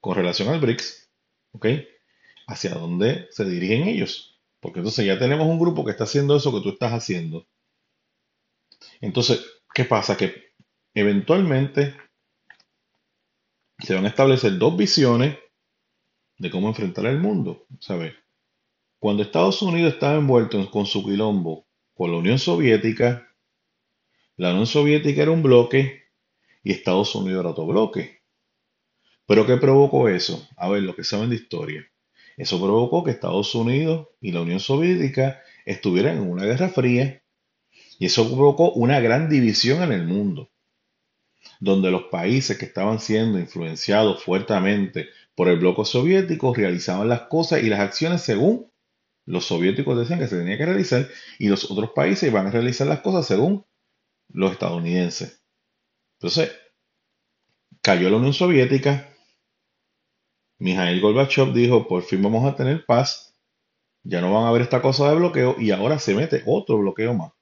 con 0.00 0.16
relación 0.16 0.48
al 0.48 0.60
BRICS. 0.60 1.10
¿Ok? 1.52 1.66
Hacia 2.48 2.74
dónde 2.74 3.28
se 3.30 3.44
dirigen 3.44 3.86
ellos. 3.86 4.40
Porque 4.60 4.80
entonces 4.80 5.06
ya 5.06 5.18
tenemos 5.18 5.46
un 5.46 5.58
grupo 5.60 5.84
que 5.84 5.92
está 5.92 6.04
haciendo 6.04 6.36
eso 6.36 6.52
que 6.52 6.60
tú 6.60 6.70
estás 6.70 6.92
haciendo. 6.92 7.46
Entonces, 9.00 9.44
¿qué 9.74 9.84
pasa? 9.84 10.16
Que 10.16 10.52
eventualmente 10.94 11.94
se 13.78 13.94
van 13.94 14.04
a 14.04 14.08
establecer 14.08 14.58
dos 14.58 14.76
visiones 14.76 15.38
de 16.38 16.50
cómo 16.50 16.68
enfrentar 16.68 17.06
el 17.06 17.18
mundo. 17.18 17.66
¿Sabes? 17.80 18.14
Cuando 18.98 19.22
Estados 19.22 19.62
Unidos 19.62 19.94
estaba 19.94 20.14
envuelto 20.16 20.58
en- 20.58 20.66
con 20.66 20.86
su 20.86 21.04
quilombo 21.04 21.66
con 21.94 22.10
la 22.10 22.18
Unión 22.18 22.38
Soviética, 22.38 23.28
la 24.36 24.50
Unión 24.50 24.66
Soviética 24.66 25.22
era 25.22 25.30
un 25.30 25.42
bloque 25.42 26.01
y 26.62 26.72
Estados 26.72 27.14
Unidos 27.14 27.40
era 27.40 27.50
otro 27.50 27.66
bloque. 27.66 28.22
¿Pero 29.26 29.46
qué 29.46 29.56
provocó 29.56 30.08
eso? 30.08 30.46
A 30.56 30.68
ver, 30.68 30.82
lo 30.82 30.94
que 30.94 31.04
saben 31.04 31.30
de 31.30 31.36
historia. 31.36 31.86
Eso 32.36 32.60
provocó 32.60 33.04
que 33.04 33.10
Estados 33.10 33.54
Unidos 33.54 34.08
y 34.20 34.32
la 34.32 34.40
Unión 34.40 34.60
Soviética 34.60 35.42
estuvieran 35.64 36.18
en 36.18 36.30
una 36.30 36.44
guerra 36.44 36.68
fría 36.68 37.22
y 37.98 38.06
eso 38.06 38.26
provocó 38.26 38.72
una 38.72 39.00
gran 39.00 39.28
división 39.28 39.82
en 39.82 39.92
el 39.92 40.06
mundo, 40.06 40.50
donde 41.60 41.90
los 41.90 42.04
países 42.04 42.58
que 42.58 42.64
estaban 42.64 42.98
siendo 43.00 43.38
influenciados 43.38 44.24
fuertemente 44.24 45.08
por 45.34 45.48
el 45.48 45.58
bloque 45.58 45.84
soviético 45.84 46.54
realizaban 46.54 47.08
las 47.08 47.22
cosas 47.22 47.62
y 47.62 47.68
las 47.68 47.80
acciones 47.80 48.22
según 48.22 48.70
los 49.24 49.44
soviéticos 49.44 49.96
decían 49.96 50.18
que 50.18 50.26
se 50.26 50.38
tenía 50.38 50.58
que 50.58 50.66
realizar 50.66 51.08
y 51.38 51.48
los 51.48 51.70
otros 51.70 51.90
países 51.90 52.28
iban 52.28 52.46
a 52.46 52.50
realizar 52.50 52.86
las 52.86 53.00
cosas 53.00 53.26
según 53.26 53.64
los 54.28 54.52
estadounidenses. 54.52 55.41
Entonces, 56.22 56.56
cayó 57.80 58.08
la 58.08 58.18
Unión 58.18 58.32
Soviética, 58.32 59.12
Mijail 60.60 61.00
Gorbachev 61.00 61.52
dijo, 61.52 61.88
por 61.88 62.04
fin 62.04 62.22
vamos 62.22 62.44
a 62.46 62.54
tener 62.54 62.86
paz, 62.86 63.36
ya 64.04 64.20
no 64.20 64.32
van 64.32 64.44
a 64.44 64.50
haber 64.50 64.62
esta 64.62 64.80
cosa 64.80 65.10
de 65.10 65.16
bloqueo 65.16 65.56
y 65.58 65.72
ahora 65.72 65.98
se 65.98 66.14
mete 66.14 66.44
otro 66.46 66.78
bloqueo 66.78 67.12
más, 67.12 67.32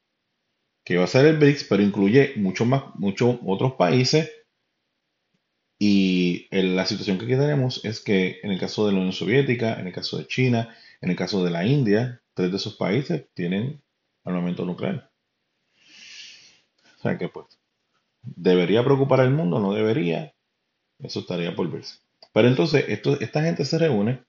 que 0.82 0.96
va 0.96 1.04
a 1.04 1.08
ser 1.08 1.26
el 1.26 1.36
BRICS, 1.36 1.64
pero 1.64 1.82
incluye 1.82 2.32
muchos 2.36 2.66
más, 2.66 2.84
muchos 2.94 3.36
otros 3.44 3.74
países. 3.74 4.32
Y 5.78 6.48
la 6.50 6.86
situación 6.86 7.18
que 7.18 7.26
aquí 7.26 7.34
tenemos 7.34 7.84
es 7.84 8.00
que 8.00 8.40
en 8.42 8.50
el 8.50 8.58
caso 8.58 8.86
de 8.86 8.92
la 8.92 8.98
Unión 9.00 9.12
Soviética, 9.12 9.78
en 9.78 9.88
el 9.88 9.92
caso 9.92 10.16
de 10.16 10.26
China, 10.26 10.74
en 11.02 11.10
el 11.10 11.16
caso 11.16 11.44
de 11.44 11.50
la 11.50 11.66
India, 11.66 12.22
tres 12.32 12.50
de 12.50 12.56
esos 12.56 12.76
países 12.76 13.26
tienen 13.34 13.82
armamento 14.24 14.64
nuclear. 14.64 15.10
O 16.98 17.02
sea 17.02 17.18
que 17.18 17.28
pues, 17.28 17.59
¿debería 18.22 18.84
preocupar 18.84 19.20
al 19.20 19.30
mundo? 19.30 19.60
No 19.60 19.72
debería. 19.72 20.34
Eso 20.98 21.20
estaría 21.20 21.54
por 21.54 21.70
verse. 21.70 21.96
Pero 22.32 22.48
entonces, 22.48 22.84
esto, 22.88 23.18
esta 23.20 23.42
gente 23.42 23.64
se 23.64 23.78
reúne 23.78 24.22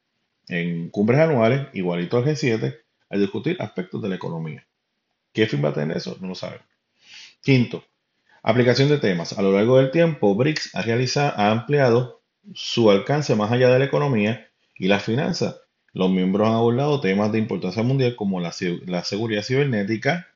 en 0.47 0.89
cumbres 0.89 1.19
anuales, 1.19 1.67
igualito 1.73 2.17
al 2.17 2.25
G7, 2.25 2.77
a 3.09 3.17
discutir 3.17 3.57
aspectos 3.59 4.01
de 4.01 4.09
la 4.09 4.15
economía. 4.15 4.65
¿Qué 5.33 5.47
fin 5.47 5.63
va 5.63 5.69
a 5.69 5.73
tener 5.73 5.95
eso? 5.95 6.17
No 6.19 6.29
lo 6.29 6.35
sabemos. 6.35 6.65
Quinto, 7.41 7.83
aplicación 8.43 8.89
de 8.89 8.97
temas. 8.97 9.37
A 9.37 9.41
lo 9.41 9.51
largo 9.53 9.77
del 9.77 9.91
tiempo, 9.91 10.35
BRICS 10.35 10.75
ha, 10.75 10.81
realizado, 10.81 11.33
ha 11.37 11.51
ampliado 11.51 12.21
su 12.53 12.89
alcance 12.89 13.35
más 13.35 13.51
allá 13.51 13.69
de 13.69 13.79
la 13.79 13.85
economía 13.85 14.49
y 14.75 14.87
las 14.87 15.03
finanzas. 15.03 15.57
Los 15.93 16.09
miembros 16.09 16.47
han 16.47 16.55
abordado 16.55 17.01
temas 17.01 17.31
de 17.31 17.39
importancia 17.39 17.83
mundial 17.83 18.15
como 18.15 18.39
la, 18.39 18.53
la 18.85 19.03
seguridad 19.03 19.43
cibernética, 19.43 20.27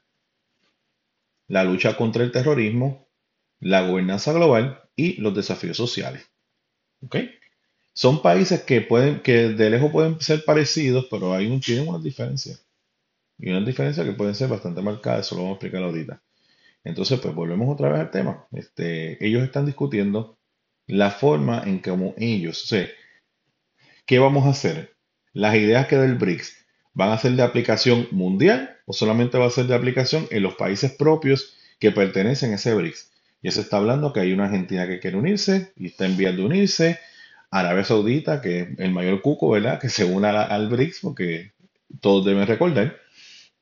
la 1.47 1.63
lucha 1.63 1.95
contra 1.95 2.23
el 2.23 2.31
terrorismo, 2.31 3.04
la 3.65 3.81
gobernanza 3.81 4.31
global 4.31 4.79
y 4.95 5.19
los 5.19 5.33
desafíos 5.33 5.75
sociales. 5.75 6.23
¿Ok? 7.01 7.15
Son 7.93 8.21
países 8.21 8.61
que 8.61 8.81
pueden, 8.81 9.21
que 9.21 9.49
de 9.49 9.69
lejos 9.71 9.91
pueden 9.91 10.21
ser 10.21 10.45
parecidos, 10.45 11.07
pero 11.09 11.33
hay 11.33 11.59
tienen 11.61 11.87
unas 11.87 12.03
diferencias. 12.03 12.63
Y 13.39 13.49
unas 13.49 13.65
diferencias 13.65 14.05
que 14.05 14.13
pueden 14.13 14.35
ser 14.35 14.49
bastante 14.49 14.83
marcadas, 14.83 15.25
eso 15.25 15.35
lo 15.35 15.41
vamos 15.41 15.55
a 15.55 15.57
explicar 15.57 15.81
ahorita. 15.81 16.21
Entonces, 16.83 17.19
pues 17.19 17.33
volvemos 17.33 17.73
otra 17.73 17.89
vez 17.89 18.01
al 18.01 18.11
tema. 18.11 18.45
Este, 18.51 19.25
ellos 19.25 19.41
están 19.41 19.65
discutiendo 19.65 20.37
la 20.85 21.09
forma 21.09 21.63
en 21.65 21.79
cómo 21.79 22.13
ellos, 22.17 22.65
o 22.65 22.67
sea, 22.67 22.87
¿qué 24.05 24.19
vamos 24.19 24.45
a 24.45 24.51
hacer? 24.51 24.95
Las 25.33 25.55
ideas 25.55 25.87
que 25.87 25.97
del 25.97 26.19
BRICS 26.19 26.55
van 26.93 27.09
a 27.09 27.17
ser 27.17 27.31
de 27.31 27.41
aplicación 27.41 28.07
mundial 28.11 28.77
o 28.85 28.93
solamente 28.93 29.39
va 29.39 29.47
a 29.47 29.49
ser 29.49 29.65
de 29.65 29.73
aplicación 29.73 30.27
en 30.29 30.43
los 30.43 30.53
países 30.53 30.91
propios 30.91 31.57
que 31.79 31.91
pertenecen 31.91 32.51
a 32.51 32.55
ese 32.57 32.75
BRICS. 32.75 33.14
Y 33.41 33.49
eso 33.49 33.61
está 33.61 33.77
hablando 33.77 34.13
que 34.13 34.21
hay 34.21 34.33
una 34.33 34.45
Argentina 34.45 34.87
que 34.87 34.99
quiere 34.99 35.17
unirse 35.17 35.73
y 35.75 35.87
está 35.87 36.05
en 36.05 36.17
vías 36.17 36.35
de 36.35 36.43
unirse. 36.43 36.99
Arabia 37.51 37.83
Saudita, 37.83 38.41
que 38.41 38.61
es 38.61 38.79
el 38.79 38.91
mayor 38.91 39.21
cuco, 39.21 39.49
¿verdad? 39.49 39.79
Que 39.79 39.89
se 39.89 40.03
una 40.03 40.31
a 40.31 40.43
al 40.43 40.67
BRICS, 40.67 40.99
porque 41.01 41.53
todos 42.01 42.25
deben 42.25 42.47
recordar 42.47 42.97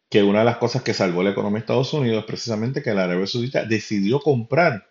que 0.09 0.23
una 0.23 0.39
de 0.39 0.45
las 0.45 0.57
cosas 0.57 0.83
que 0.83 0.93
salvó 0.93 1.23
la 1.23 1.31
economía 1.31 1.55
de 1.55 1.61
Estados 1.61 1.93
Unidos 1.93 2.19
es 2.19 2.25
precisamente 2.25 2.81
que 2.81 2.93
la 2.93 3.05
Arabia 3.05 3.27
Saudita 3.27 3.65
decidió 3.65 4.19
comprar 4.19 4.89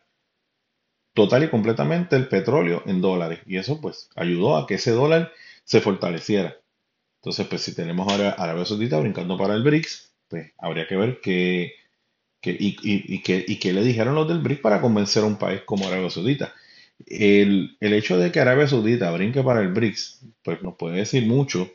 total 1.15 1.45
y 1.45 1.49
completamente 1.49 2.17
el 2.17 2.29
petróleo 2.29 2.83
en 2.87 3.01
dólares. 3.01 3.41
Y 3.47 3.57
eso 3.57 3.81
pues 3.81 4.09
ayudó 4.17 4.57
a 4.57 4.67
que 4.67 4.75
ese 4.75 4.91
dólar 4.91 5.33
se 5.65 5.81
fortaleciera. 5.81 6.57
Entonces, 7.21 7.47
pues 7.47 7.62
si 7.62 7.75
tenemos 7.75 8.11
ahora 8.11 8.31
a 8.31 8.43
Arabia 8.43 8.65
Saudita 8.65 8.99
brincando 8.99 9.39
para 9.39 9.55
el 9.55 9.62
BRICS, 9.62 10.12
pues 10.29 10.53
habría 10.59 10.89
que 10.89 10.97
ver 10.97 11.21
qué, 11.21 11.73
qué- 12.42 12.56
y, 12.58 12.76
y, 12.84 13.16
y 13.16 13.22
qué, 13.22 13.44
y 13.49 13.58
qué 13.58 13.75
le 13.75 13.84
dijeron 13.84 14.16
los 14.16 14.28
del 14.28 14.40
BRICS 14.40 14.62
para 14.62 14.82
convencer 14.82 15.25
a 15.25 15.28
un 15.28 15.38
país 15.38 15.62
como 15.66 15.88
Arabia 15.88 16.11
Saudita. 16.11 16.54
El, 17.06 17.76
el 17.80 17.94
hecho 17.94 18.18
de 18.18 18.32
que 18.32 18.40
Arabia 18.40 18.68
Saudita 18.68 19.11
brinque 19.12 19.42
para 19.44 19.61
el 19.62 19.68
BRICS, 19.70 20.22
pues 20.44 20.62
nos 20.62 20.76
puede 20.76 20.99
decir 20.99 21.26
mucho 21.26 21.70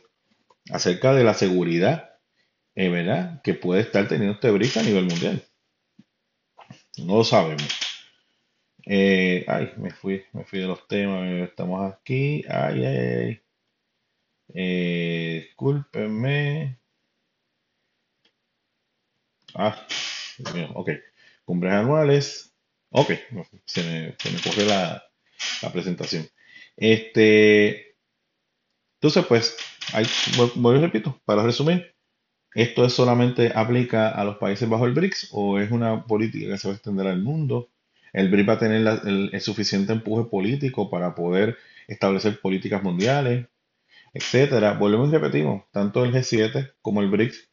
acerca 0.70 1.14
de 1.14 1.24
la 1.24 1.34
seguridad, 1.34 2.10
eh, 2.76 2.88
¿verdad? 2.90 3.42
Que 3.42 3.54
puede 3.54 3.82
estar 3.82 4.08
teniendo 4.08 4.34
este 4.34 4.50
BRICS 4.52 4.78
a 4.78 4.84
nivel 4.84 5.06
mundial. 5.06 5.42
No 6.98 7.16
lo 7.16 7.24
sabemos. 7.24 7.72
Eh, 8.86 9.44
ay, 9.46 9.72
me 9.76 9.90
fui, 9.92 10.24
me 10.32 10.44
fui 10.44 10.58
de 10.60 10.66
los 10.66 10.86
temas, 10.88 11.22
eh, 11.28 11.44
estamos 11.44 11.92
aquí. 11.92 12.44
Ay, 12.48 12.84
ay, 12.84 12.96
ay. 12.96 13.42
Eh. 14.54 15.48
Ah, 19.54 19.86
ok. 20.74 20.90
Cumbres 21.44 21.72
anuales. 21.72 22.54
Ok, 22.90 23.10
se 23.66 23.82
me, 23.82 24.14
se 24.18 24.30
me 24.30 24.40
corrió 24.40 24.66
la, 24.66 25.02
la 25.62 25.72
presentación. 25.72 26.26
Este, 26.76 27.96
entonces, 29.00 29.26
pues, 29.26 29.56
vu- 30.36 30.52
vuelvo 30.56 30.80
y 30.80 30.82
repito, 30.86 31.20
para 31.24 31.42
resumir, 31.42 31.94
¿esto 32.54 32.84
es 32.86 32.94
solamente 32.94 33.52
aplica 33.54 34.10
a 34.10 34.24
los 34.24 34.38
países 34.38 34.68
bajo 34.68 34.86
el 34.86 34.94
BRICS 34.94 35.30
o 35.32 35.58
es 35.60 35.70
una 35.72 36.04
política 36.06 36.52
que 36.52 36.58
se 36.58 36.68
va 36.68 36.74
a 36.74 36.76
extender 36.76 37.06
al 37.08 37.22
mundo? 37.22 37.70
¿El 38.12 38.30
BRICS 38.30 38.48
va 38.50 38.54
a 38.54 38.58
tener 38.58 38.86
el 39.32 39.42
suficiente 39.42 39.92
empuje 39.92 40.28
político 40.30 40.90
para 40.90 41.14
poder 41.14 41.58
establecer 41.88 42.40
políticas 42.40 42.82
mundiales, 42.82 43.48
etcétera? 44.14 44.74
Volvemos 44.74 45.08
y 45.10 45.12
repetimos, 45.12 45.64
tanto 45.72 46.04
el 46.04 46.12
G7 46.12 46.72
como 46.82 47.02
el 47.02 47.10
BRICS 47.10 47.47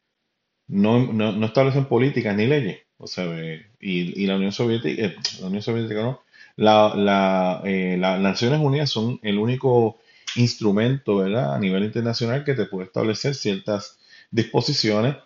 no, 0.68 1.12
no, 1.12 1.32
no 1.32 1.46
establecen 1.46 1.86
políticas 1.86 2.36
ni 2.36 2.46
leyes. 2.46 2.78
O 2.98 3.06
sea, 3.06 3.24
eh, 3.38 3.66
y, 3.80 4.22
y 4.22 4.26
la 4.26 4.36
Unión 4.36 4.52
Soviética, 4.52 5.02
eh, 5.02 5.16
la 5.40 5.46
Unión 5.48 5.62
Soviética 5.62 6.02
no, 6.02 6.22
la, 6.56 6.94
la, 6.94 7.62
eh, 7.64 7.96
las 7.98 8.20
Naciones 8.20 8.60
Unidas 8.60 8.90
son 8.90 9.20
el 9.22 9.38
único 9.38 9.98
instrumento, 10.36 11.16
¿verdad? 11.16 11.54
A 11.54 11.58
nivel 11.58 11.84
internacional 11.84 12.44
que 12.44 12.54
te 12.54 12.66
puede 12.66 12.86
establecer 12.86 13.34
ciertas 13.34 13.98
disposiciones. 14.30 15.16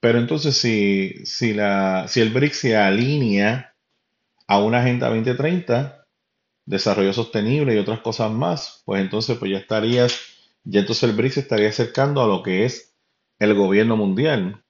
Pero 0.00 0.18
entonces 0.18 0.56
si, 0.56 1.14
si, 1.24 1.54
la, 1.54 2.06
si 2.08 2.20
el 2.20 2.30
BRICS 2.30 2.58
se 2.58 2.76
alinea 2.76 3.74
a 4.46 4.60
una 4.60 4.80
Agenda 4.80 5.08
2030, 5.08 6.06
desarrollo 6.66 7.12
sostenible 7.12 7.74
y 7.74 7.78
otras 7.78 8.00
cosas 8.00 8.30
más, 8.30 8.82
pues 8.84 9.02
entonces 9.02 9.38
pues 9.38 9.50
ya 9.50 9.58
estarías, 9.58 10.20
ya 10.64 10.80
entonces 10.80 11.04
el 11.04 11.16
BRICS 11.16 11.38
estaría 11.38 11.68
acercando 11.68 12.22
a 12.22 12.28
lo 12.28 12.42
que 12.42 12.64
es 12.64 12.94
el 13.38 13.54
gobierno 13.54 13.96
mundial. 13.96 14.62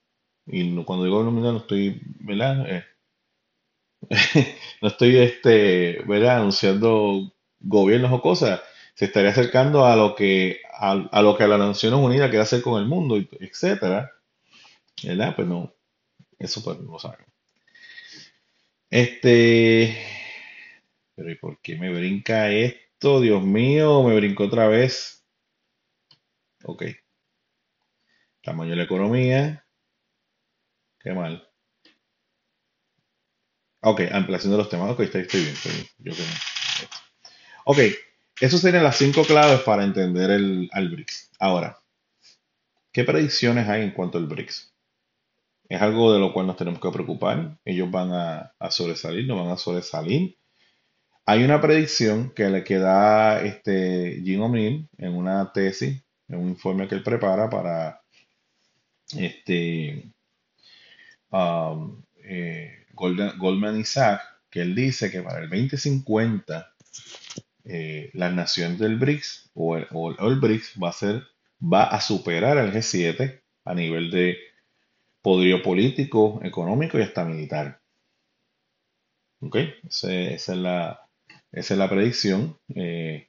Y 0.46 0.74
cuando 0.84 1.04
digo 1.04 1.16
gobierno 1.16 1.32
mundial 1.32 1.54
no 1.54 1.60
estoy, 1.60 2.00
¿verdad? 2.20 2.66
Eh, 2.68 2.84
no 4.82 4.88
estoy, 4.88 5.16
este, 5.16 6.02
¿verdad? 6.06 6.38
Anunciando 6.38 7.32
gobiernos 7.60 8.12
o 8.12 8.20
cosas. 8.22 8.60
Se 8.94 9.06
estaría 9.06 9.30
acercando 9.30 9.84
a 9.84 9.96
lo 9.96 10.14
que, 10.14 10.60
a, 10.72 10.92
a 10.92 11.22
lo 11.22 11.36
que 11.36 11.46
las 11.46 11.58
Naciones 11.58 12.00
Unidas 12.00 12.28
quiere 12.30 12.42
hacer 12.42 12.62
con 12.62 12.80
el 12.80 12.88
mundo, 12.88 13.16
etcétera. 13.40 14.10
¿Verdad? 15.04 15.34
Pues 15.36 15.48
no, 15.48 15.74
eso 16.38 16.62
pues 16.64 16.78
no 16.80 16.92
lo 16.92 16.98
sabemos. 16.98 17.28
Este, 18.90 19.96
pero 21.14 21.30
¿y 21.30 21.34
por 21.36 21.60
qué 21.60 21.76
me 21.76 21.92
brinca 21.92 22.50
esto? 22.50 23.20
Dios 23.20 23.42
mío, 23.42 24.02
me 24.04 24.16
brincó 24.16 24.44
otra 24.44 24.68
vez. 24.68 25.22
Ok, 26.64 26.84
tamaño 28.48 28.70
de 28.70 28.76
la 28.76 28.84
economía, 28.84 29.66
qué 31.00 31.12
mal. 31.12 31.46
Ok, 33.82 34.00
ampliación 34.10 34.52
de 34.52 34.58
los 34.58 34.70
temas. 34.70 34.90
Ok, 34.90 35.00
estoy, 35.00 35.20
estoy 35.22 35.42
bien, 35.42 35.52
estoy 35.52 35.72
bien. 35.98 36.16
Yo. 36.16 36.24
Ok, 37.66 37.78
eso 38.40 38.56
serían 38.56 38.84
las 38.84 38.96
cinco 38.96 39.22
claves 39.24 39.60
para 39.60 39.84
entender 39.84 40.30
el, 40.30 40.70
al 40.72 40.88
BRICS. 40.88 41.30
Ahora, 41.38 41.78
¿qué 42.90 43.04
predicciones 43.04 43.68
hay 43.68 43.82
en 43.82 43.90
cuanto 43.90 44.16
al 44.16 44.26
BRICS? 44.26 44.72
Es 45.68 45.82
algo 45.82 46.14
de 46.14 46.18
lo 46.18 46.32
cual 46.32 46.46
nos 46.46 46.56
tenemos 46.56 46.80
que 46.80 46.90
preocupar. 46.90 47.58
Ellos 47.66 47.90
van 47.90 48.12
a, 48.12 48.54
a 48.58 48.70
sobresalir, 48.70 49.26
no 49.26 49.36
van 49.36 49.52
a 49.52 49.58
sobresalir. 49.58 50.38
Hay 51.26 51.44
una 51.44 51.60
predicción 51.60 52.30
que 52.30 52.48
le 52.48 52.64
queda 52.64 53.42
este 53.42 54.22
Jim 54.24 54.40
O'Neill 54.40 54.88
en 54.96 55.14
una 55.14 55.52
tesis, 55.52 56.02
en 56.28 56.38
un 56.38 56.48
informe 56.48 56.88
que 56.88 56.94
él 56.94 57.02
prepara 57.02 57.50
para 57.50 58.00
este 59.16 60.10
um, 61.30 62.02
eh, 62.24 62.86
Goldman, 62.94 63.38
Goldman 63.38 63.84
Sachs, 63.84 64.24
que 64.50 64.62
él 64.62 64.74
dice 64.74 65.10
que 65.10 65.22
para 65.22 65.40
el 65.40 65.48
2050 65.50 66.74
eh, 67.64 68.10
las 68.14 68.34
naciones 68.34 68.78
del 68.78 68.98
BRICS 68.98 69.50
o 69.54 69.76
el, 69.76 69.86
o 69.92 70.10
el- 70.10 70.40
BRICS 70.40 70.74
va 70.82 70.90
a 70.90 70.92
ser, 70.92 71.22
va 71.62 71.84
a 71.84 72.00
superar 72.00 72.58
al 72.58 72.72
G7 72.72 73.42
a 73.64 73.74
nivel 73.74 74.10
de 74.10 74.38
poderío 75.22 75.62
político, 75.62 76.40
económico 76.44 76.98
y 76.98 77.02
hasta 77.02 77.24
militar. 77.24 77.80
¿Ok? 79.40 79.56
Esa 79.88 80.12
es 80.12 80.48
la, 80.48 81.00
esa 81.52 81.74
es 81.74 81.78
la 81.78 81.88
predicción. 81.90 82.58
Eh, 82.74 83.27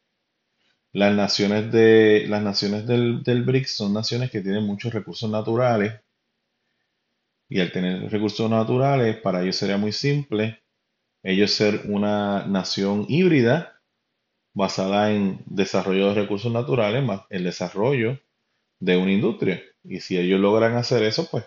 las 0.94 1.16
naciones 1.16 1.72
de, 1.72 2.26
las 2.28 2.42
naciones 2.44 2.86
del, 2.88 3.24
del 3.24 3.44
BRICS 3.44 3.78
son 3.78 3.94
naciones 3.94 4.32
que 4.32 4.42
tienen 4.42 4.64
muchos 4.64 4.94
recursos 4.94 5.30
naturales 5.30 6.02
y 7.50 7.60
al 7.60 7.72
tener 7.72 8.10
recursos 8.12 8.50
naturales, 8.50 9.18
para 9.18 9.42
ellos 9.42 9.56
sería 9.56 9.78
muy 9.78 9.92
simple 9.92 10.62
ellos 11.24 11.52
ser 11.52 11.82
una 11.86 12.46
nación 12.46 13.06
híbrida 13.10 13.82
basada 14.54 15.12
en 15.12 15.42
desarrollo 15.48 16.10
de 16.10 16.22
recursos 16.22 16.52
naturales 16.52 17.04
más 17.04 17.22
el 17.30 17.44
desarrollo 17.44 18.20
de 18.80 18.98
una 18.98 19.12
industria. 19.12 19.62
Y 19.84 20.00
si 20.00 20.18
ellos 20.18 20.40
logran 20.40 20.76
hacer 20.76 21.04
eso, 21.04 21.28
pues 21.30 21.46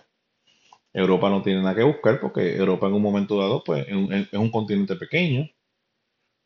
Europa 0.92 1.30
no 1.30 1.42
tiene 1.42 1.62
nada 1.62 1.74
que 1.74 1.82
buscar 1.84 2.20
porque 2.20 2.56
Europa 2.56 2.86
en 2.86 2.94
un 2.94 3.02
momento 3.02 3.38
dado, 3.38 3.62
pues 3.64 3.86
es 3.88 3.94
un, 3.94 4.12
es 4.12 4.32
un 4.32 4.50
continente 4.50 4.96
pequeño, 4.96 5.48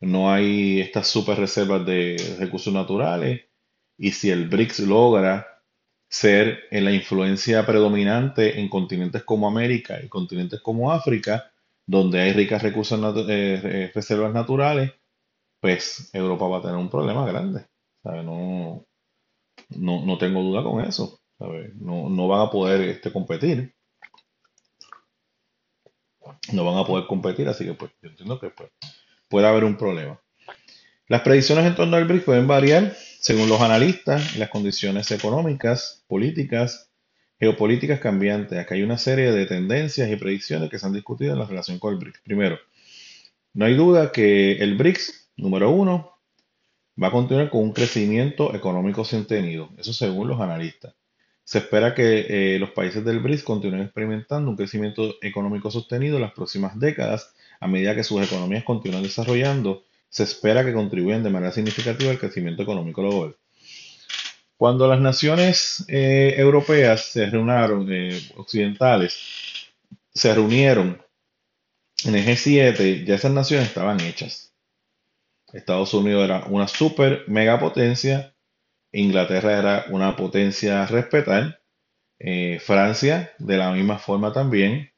no 0.06 0.30
hay 0.30 0.80
estas 0.80 1.08
super 1.08 1.36
reservas 1.38 1.84
de 1.84 2.36
recursos 2.38 2.72
naturales. 2.72 3.42
Y 3.98 4.12
si 4.12 4.30
el 4.30 4.48
BRICS 4.48 4.80
logra 4.80 5.46
ser 6.08 6.60
en 6.70 6.84
la 6.84 6.92
influencia 6.92 7.66
predominante 7.66 8.60
en 8.60 8.68
continentes 8.68 9.24
como 9.24 9.48
América 9.48 10.00
y 10.02 10.08
continentes 10.08 10.60
como 10.60 10.92
África, 10.92 11.50
donde 11.86 12.20
hay 12.20 12.32
ricas 12.32 12.62
recursos 12.62 13.00
eh, 13.28 13.60
eh, 13.64 13.92
reservas 13.94 14.32
naturales, 14.32 14.92
pues 15.60 16.10
Europa 16.12 16.46
va 16.46 16.58
a 16.58 16.62
tener 16.62 16.76
un 16.76 16.90
problema 16.90 17.26
grande. 17.26 17.66
No, 18.04 18.86
no, 19.70 20.04
no 20.04 20.18
tengo 20.18 20.42
duda 20.42 20.62
con 20.62 20.84
eso. 20.84 21.20
No, 21.38 22.08
no 22.08 22.28
van 22.28 22.46
a 22.46 22.50
poder 22.50 22.80
este, 22.88 23.12
competir. 23.12 23.74
No 26.52 26.64
van 26.64 26.78
a 26.78 26.84
poder 26.84 27.06
competir, 27.06 27.48
así 27.48 27.64
que 27.64 27.74
pues 27.74 27.92
yo 28.00 28.08
entiendo 28.08 28.38
que 28.38 28.50
pues, 28.50 28.70
puede 29.28 29.46
haber 29.46 29.64
un 29.64 29.76
problema. 29.76 30.20
Las 31.08 31.22
predicciones 31.22 31.66
en 31.66 31.74
torno 31.76 31.96
al 31.96 32.04
BRICS 32.04 32.24
pueden 32.24 32.48
variar 32.48 32.96
según 33.20 33.48
los 33.48 33.60
analistas 33.60 34.34
y 34.34 34.38
las 34.38 34.50
condiciones 34.50 35.10
económicas, 35.12 36.04
políticas, 36.08 36.90
geopolíticas 37.38 38.00
cambiantes. 38.00 38.58
Acá 38.58 38.74
hay 38.74 38.82
una 38.82 38.98
serie 38.98 39.30
de 39.30 39.46
tendencias 39.46 40.10
y 40.10 40.16
predicciones 40.16 40.70
que 40.70 40.78
se 40.78 40.86
han 40.86 40.92
discutido 40.92 41.32
en 41.32 41.38
la 41.38 41.46
relación 41.46 41.78
con 41.78 41.92
el 41.92 42.00
BRICS. 42.00 42.20
Primero, 42.24 42.58
no 43.54 43.64
hay 43.66 43.74
duda 43.74 44.10
que 44.10 44.52
el 44.52 44.76
BRICS, 44.76 45.30
número 45.36 45.70
uno, 45.70 46.18
va 47.00 47.08
a 47.08 47.12
continuar 47.12 47.50
con 47.50 47.62
un 47.62 47.72
crecimiento 47.72 48.54
económico 48.54 49.04
sostenido. 49.04 49.70
Eso 49.78 49.92
según 49.92 50.28
los 50.28 50.40
analistas. 50.40 50.94
Se 51.44 51.58
espera 51.58 51.94
que 51.94 52.26
eh, 52.28 52.58
los 52.58 52.70
países 52.70 53.04
del 53.04 53.20
BRICS 53.20 53.44
continúen 53.44 53.82
experimentando 53.82 54.50
un 54.50 54.56
crecimiento 54.56 55.14
económico 55.22 55.70
sostenido 55.70 56.16
en 56.16 56.22
las 56.22 56.32
próximas 56.32 56.78
décadas 56.80 57.32
a 57.60 57.66
medida 57.66 57.94
que 57.94 58.04
sus 58.04 58.22
economías 58.24 58.64
continúan 58.64 59.02
desarrollando. 59.02 59.84
Se 60.08 60.22
espera 60.22 60.64
que 60.64 60.72
contribuyan 60.72 61.22
de 61.22 61.30
manera 61.30 61.52
significativa 61.52 62.10
al 62.10 62.18
crecimiento 62.18 62.62
económico 62.62 63.02
global. 63.02 63.36
Cuando 64.56 64.88
las 64.88 65.00
naciones 65.00 65.84
eh, 65.88 66.34
europeas 66.38 67.04
se 67.12 67.26
reunieron, 67.26 67.86
eh, 67.92 68.18
occidentales, 68.36 69.18
se 70.14 70.34
reunieron 70.34 71.02
en 72.04 72.14
el 72.14 72.24
G7, 72.24 73.04
ya 73.04 73.14
esas 73.14 73.32
naciones 73.32 73.68
estaban 73.68 74.00
hechas. 74.00 74.54
Estados 75.52 75.92
Unidos 75.94 76.24
era 76.24 76.46
una 76.46 76.68
super 76.68 77.24
megapotencia, 77.28 78.34
Inglaterra 78.92 79.58
era 79.58 79.84
una 79.90 80.16
potencia 80.16 80.82
a 80.82 80.86
respetar, 80.86 81.60
eh, 82.18 82.58
Francia 82.60 83.32
de 83.38 83.58
la 83.58 83.72
misma 83.72 83.98
forma 83.98 84.32
también, 84.32 84.90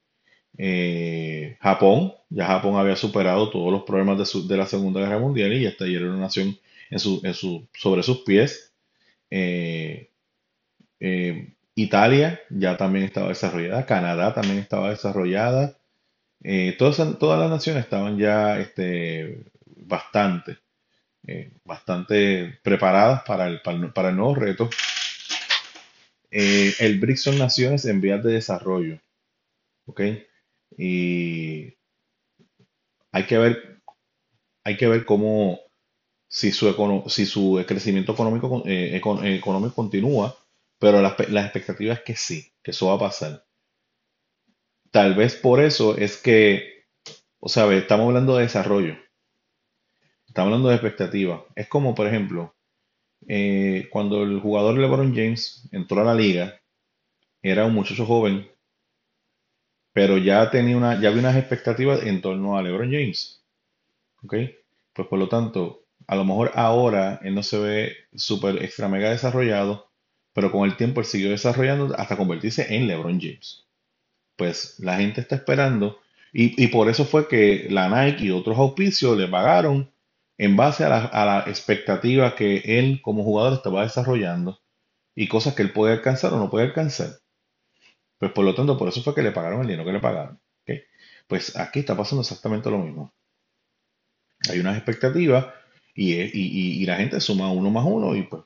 eh, 0.59 1.59
Japón, 1.63 2.15
ya 2.31 2.47
Japón 2.47 2.77
había 2.79 2.97
superado 2.97 3.51
todos 3.51 3.73
los 3.73 3.85
problemas 3.85 4.19
de, 4.19 4.27
su- 4.27 4.49
de 4.49 4.59
la 4.59 4.67
Segunda 4.67 5.01
Guerra 5.03 5.21
Mundial 5.21 5.53
y 5.55 5.63
ya 5.65 5.71
está, 5.71 5.87
ya 5.87 5.99
era 5.99 6.09
una 6.11 6.19
nación 6.21 6.59
en 6.91 7.01
su, 7.01 7.21
en 7.25 7.35
su, 7.35 7.69
sobre 7.75 8.03
sus 8.05 8.21
pies. 8.25 8.75
Eh, 9.31 10.11
eh, 11.01 11.55
Italia 11.77 12.41
ya 12.51 12.77
también 12.77 13.05
estaba 13.07 13.29
desarrollada, 13.29 13.87
Canadá 13.87 14.35
también 14.35 14.59
estaba 14.59 14.91
desarrollada, 14.91 15.77
todas, 16.79 17.19
todas 17.19 17.41
las 17.41 17.51
naciones 17.51 17.85
estaban 17.85 18.19
ya 18.19 18.59
este, 18.61 19.45
bastante, 19.77 20.59
bastante 21.65 22.59
preparadas 22.63 23.23
para 23.27 23.47
el, 23.49 23.61
para 23.63 23.93
para 23.93 24.09
el 24.11 24.17
nuevo 24.17 24.35
reto. 24.35 24.69
El 26.31 27.01
BRICS 27.01 27.23
son 27.23 27.39
naciones 27.39 27.85
en 27.85 28.01
vías 28.01 28.23
de 28.25 28.33
desarrollo, 28.33 28.99
¿ok? 29.87 30.03
Y 30.79 31.77
hay 33.13 33.27
que 33.27 33.39
ver, 33.39 33.83
hay 34.65 34.77
que 34.77 34.89
ver 34.89 35.05
cómo, 35.05 35.61
si 36.29 36.53
su, 36.53 37.05
si 37.09 37.27
su 37.27 37.65
crecimiento 37.67 38.13
económico, 38.13 38.49
con- 38.51 38.63
eh, 38.71 38.97
eh, 38.97 39.37
económico 39.37 39.75
continúa, 39.77 40.37
pero 40.79 41.03
la, 41.03 41.17
espe- 41.17 41.29
la 41.29 41.43
expectativa 41.45 41.95
es 41.95 42.03
que 42.03 42.17
sí, 42.17 42.53
que 42.63 42.73
eso 42.73 42.89
va 42.89 42.95
a 42.95 42.99
pasar. 43.01 43.45
Tal 44.91 45.15
vez 45.15 45.35
por 45.35 45.61
eso 45.63 45.97
es 45.97 46.19
que, 46.19 46.85
o 47.41 47.49
sea, 47.49 47.73
estamos 47.75 48.09
hablando 48.09 48.37
de 48.37 48.45
desarrollo, 48.45 48.97
estamos 50.27 50.49
hablando 50.49 50.69
de 50.69 50.75
expectativa. 50.77 51.45
Es 51.55 51.69
como, 51.69 51.95
por 51.95 52.07
ejemplo, 52.07 52.55
eh, 53.29 53.89
cuando 53.91 54.25
el 54.25 54.41
jugador 54.41 54.79
LeBron 54.79 55.15
James 55.15 55.69
entró 55.73 56.03
a 56.03 56.05
la 56.05 56.15
liga, 56.17 56.61
era 57.43 57.67
un 57.67 57.75
muchacho 57.75 58.07
joven, 58.07 58.49
pero 59.93 60.19
ya 60.19 60.51
tenía 60.51 60.77
una, 60.77 61.01
ya 61.01 61.09
había 61.09 61.21
unas 61.21 61.37
expectativas 61.37 62.03
en 62.05 62.21
torno 62.23 62.57
a 62.57 62.63
LeBron 62.63 62.91
James, 62.91 63.43
¿ok? 64.25 64.35
Pues 64.95 65.09
por 65.09 65.19
lo 65.19 65.29
tanto, 65.29 65.85
a 66.07 66.17
lo 66.17 66.25
mejor 66.25 66.53
ahora 66.55 67.21
él 67.23 67.35
no 67.35 67.43
se 67.43 67.59
ve 67.59 67.97
súper 68.15 68.63
extra 68.63 68.89
mega 68.89 69.11
desarrollado, 69.11 69.91
pero 70.33 70.53
con 70.53 70.69
el 70.69 70.77
tiempo 70.77 71.01
él 71.01 71.07
siguió 71.07 71.31
desarrollando 71.31 71.95
hasta 71.97 72.17
convertirse 72.17 72.75
en 72.75 72.87
LeBron 72.89 73.21
James. 73.21 73.67
Pues 74.37 74.79
la 74.81 74.97
gente 74.97 75.21
está 75.21 75.37
esperando 75.37 75.99
y, 76.33 76.63
y 76.63 76.69
por 76.69 76.89
eso 76.89 77.05
fue 77.05 77.29
que 77.29 77.67
la 77.71 77.89
Nike 77.89 78.25
y 78.27 78.31
otros 78.31 78.59
auspicios 78.59 79.19
le 79.19 79.29
pagaron 79.29 79.91
en 80.39 80.57
base 80.57 80.85
a 80.85 80.89
la, 80.89 81.05
a 81.07 81.27
la 81.27 81.41
expectativa 81.51 82.35
que 82.37 82.59
él 82.79 83.01
como 83.03 83.25
jugador 83.25 83.55
estaba 83.55 83.83
desarrollando 83.83 84.61
y 85.15 85.29
cosas 85.29 85.55
que 85.55 85.63
él 85.63 85.73
puede 85.73 85.95
alcanzar 85.95 86.33
o 86.35 86.39
no 86.39 86.51
puede 86.51 86.67
alcanzar. 86.67 87.21
Pues 88.19 88.33
por 88.33 88.45
lo 88.45 88.55
tanto, 88.55 88.77
por 88.77 88.89
eso 88.89 89.03
fue 89.03 89.15
que 89.15 89.23
le 89.23 89.33
pagaron 89.33 89.61
el 89.63 89.67
dinero 89.69 89.85
que 89.85 89.93
le 89.93 90.01
pagaron. 90.01 90.41
Pues 91.27 91.57
aquí 91.57 91.81
está 91.81 91.97
pasando 91.97 92.23
exactamente 92.23 92.71
lo 92.71 92.79
mismo. 92.79 93.13
Hay 94.51 94.59
unas 94.61 94.77
expectativas 94.77 95.47
y 95.95 96.87
la 96.87 96.97
gente 96.97 97.21
suma 97.21 97.53
uno 97.53 97.71
más 97.71 97.85
uno 97.85 98.17
y 98.17 98.23
pues 98.23 98.45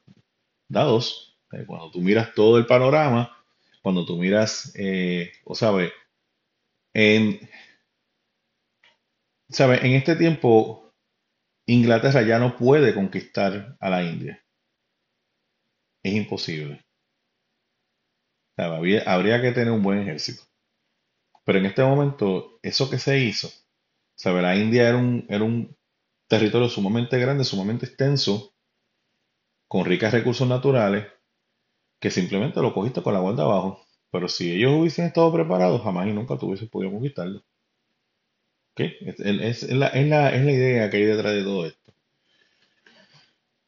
da 0.68 0.85
dos. 0.85 1.38
Eh, 1.52 1.64
Cuando 1.66 1.90
tú 1.90 2.00
miras 2.00 2.35
todo 2.35 2.58
el 2.58 2.66
panorama, 2.66 3.37
cuando 3.82 4.04
tú 4.06 4.16
miras, 4.16 4.72
eh, 4.76 5.32
o 5.44 5.54
sabes, 5.54 5.92
en, 6.94 7.38
sabe, 9.48 9.87
en 9.87 9.92
este 9.92 10.16
tiempo 10.16 10.92
Inglaterra 11.66 12.22
ya 12.22 12.38
no 12.38 12.56
puede 12.56 12.94
conquistar 12.94 13.76
a 13.80 13.90
la 13.90 14.02
India. 14.04 14.42
Es 16.04 16.14
imposible. 16.14 16.85
Habría 18.56 19.42
que 19.42 19.52
tener 19.52 19.70
un 19.72 19.82
buen 19.82 19.98
ejército. 20.00 20.42
Pero 21.44 21.58
en 21.58 21.66
este 21.66 21.84
momento, 21.84 22.58
eso 22.62 22.90
que 22.90 22.98
se 22.98 23.18
hizo. 23.20 23.48
La 24.24 24.56
India 24.56 24.88
era 24.88 24.98
un, 24.98 25.26
era 25.28 25.44
un 25.44 25.76
territorio 26.28 26.68
sumamente 26.68 27.18
grande, 27.18 27.44
sumamente 27.44 27.86
extenso, 27.86 28.54
con 29.66 29.84
ricos 29.84 30.12
recursos 30.12 30.46
naturales, 30.46 31.04
que 32.00 32.10
simplemente 32.10 32.60
lo 32.62 32.74
cogiste 32.74 33.02
con 33.02 33.14
la 33.14 33.20
guarda 33.20 33.44
abajo. 33.44 33.86
Pero 34.10 34.28
si 34.28 34.52
ellos 34.52 34.72
hubiesen 34.80 35.06
estado 35.06 35.32
preparados, 35.32 35.82
jamás 35.82 36.08
y 36.08 36.12
nunca 36.12 36.38
tú 36.38 36.48
hubieses 36.48 36.68
podido 36.70 36.92
conquistarlo. 36.92 37.42
¿Ok? 38.74 38.80
Es, 39.00 39.18
es- 39.20 39.62
es 39.62 39.70
la, 39.72 39.86
es 39.88 40.06
la- 40.08 40.30
es 40.34 40.44
la 40.44 40.52
idea 40.52 40.90
que 40.90 40.98
hay 40.98 41.04
detrás 41.04 41.32
de 41.34 41.42
todo 41.42 41.66
esto. 41.66 41.94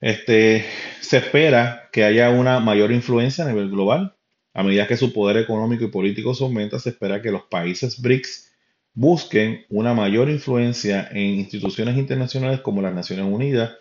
Este, 0.00 0.64
se 1.00 1.16
espera 1.16 1.88
que 1.92 2.04
haya 2.04 2.30
una 2.30 2.60
mayor 2.60 2.92
influencia 2.92 3.44
a 3.44 3.48
nivel 3.48 3.70
global. 3.70 4.13
A 4.54 4.62
medida 4.62 4.86
que 4.86 4.96
su 4.96 5.12
poder 5.12 5.36
económico 5.36 5.84
y 5.84 5.88
político 5.88 6.32
se 6.32 6.44
aumenta, 6.44 6.78
se 6.78 6.90
espera 6.90 7.20
que 7.20 7.32
los 7.32 7.42
países 7.42 8.00
BRICS 8.00 8.52
busquen 8.94 9.66
una 9.68 9.94
mayor 9.94 10.30
influencia 10.30 11.08
en 11.10 11.40
instituciones 11.40 11.96
internacionales 11.98 12.60
como 12.60 12.80
las 12.80 12.94
Naciones 12.94 13.26
Unidas, 13.26 13.72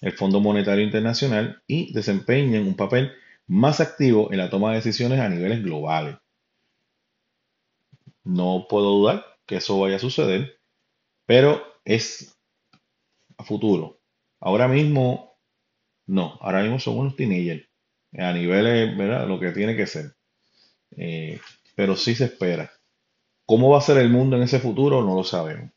el 0.00 0.12
Fondo 0.12 0.40
Monetario 0.40 0.84
Internacional 0.84 1.60
y 1.66 1.92
desempeñen 1.92 2.66
un 2.66 2.76
papel 2.76 3.12
más 3.48 3.80
activo 3.80 4.32
en 4.32 4.38
la 4.38 4.48
toma 4.48 4.70
de 4.70 4.76
decisiones 4.76 5.18
a 5.18 5.28
niveles 5.28 5.62
globales. 5.64 6.16
No 8.24 8.66
puedo 8.68 8.92
dudar 8.92 9.24
que 9.46 9.56
eso 9.56 9.80
vaya 9.80 9.96
a 9.96 9.98
suceder, 9.98 10.60
pero 11.26 11.60
es 11.84 12.38
a 13.36 13.42
futuro. 13.42 14.00
Ahora 14.38 14.68
mismo, 14.68 15.36
no. 16.06 16.38
Ahora 16.40 16.62
mismo 16.62 16.78
son 16.78 16.98
unos 16.98 17.16
teenagers 17.16 17.68
a 18.16 18.32
niveles, 18.32 18.96
¿verdad? 18.96 19.26
Lo 19.26 19.40
que 19.40 19.50
tiene 19.50 19.76
que 19.76 19.86
ser. 19.88 20.14
Eh, 20.96 21.40
pero 21.74 21.96
sí 21.96 22.14
se 22.14 22.26
espera. 22.26 22.70
¿Cómo 23.46 23.70
va 23.70 23.78
a 23.78 23.82
ser 23.82 23.98
el 23.98 24.10
mundo 24.10 24.36
en 24.36 24.42
ese 24.42 24.60
futuro? 24.60 25.02
No 25.04 25.16
lo 25.16 25.24
sabemos. 25.24 25.72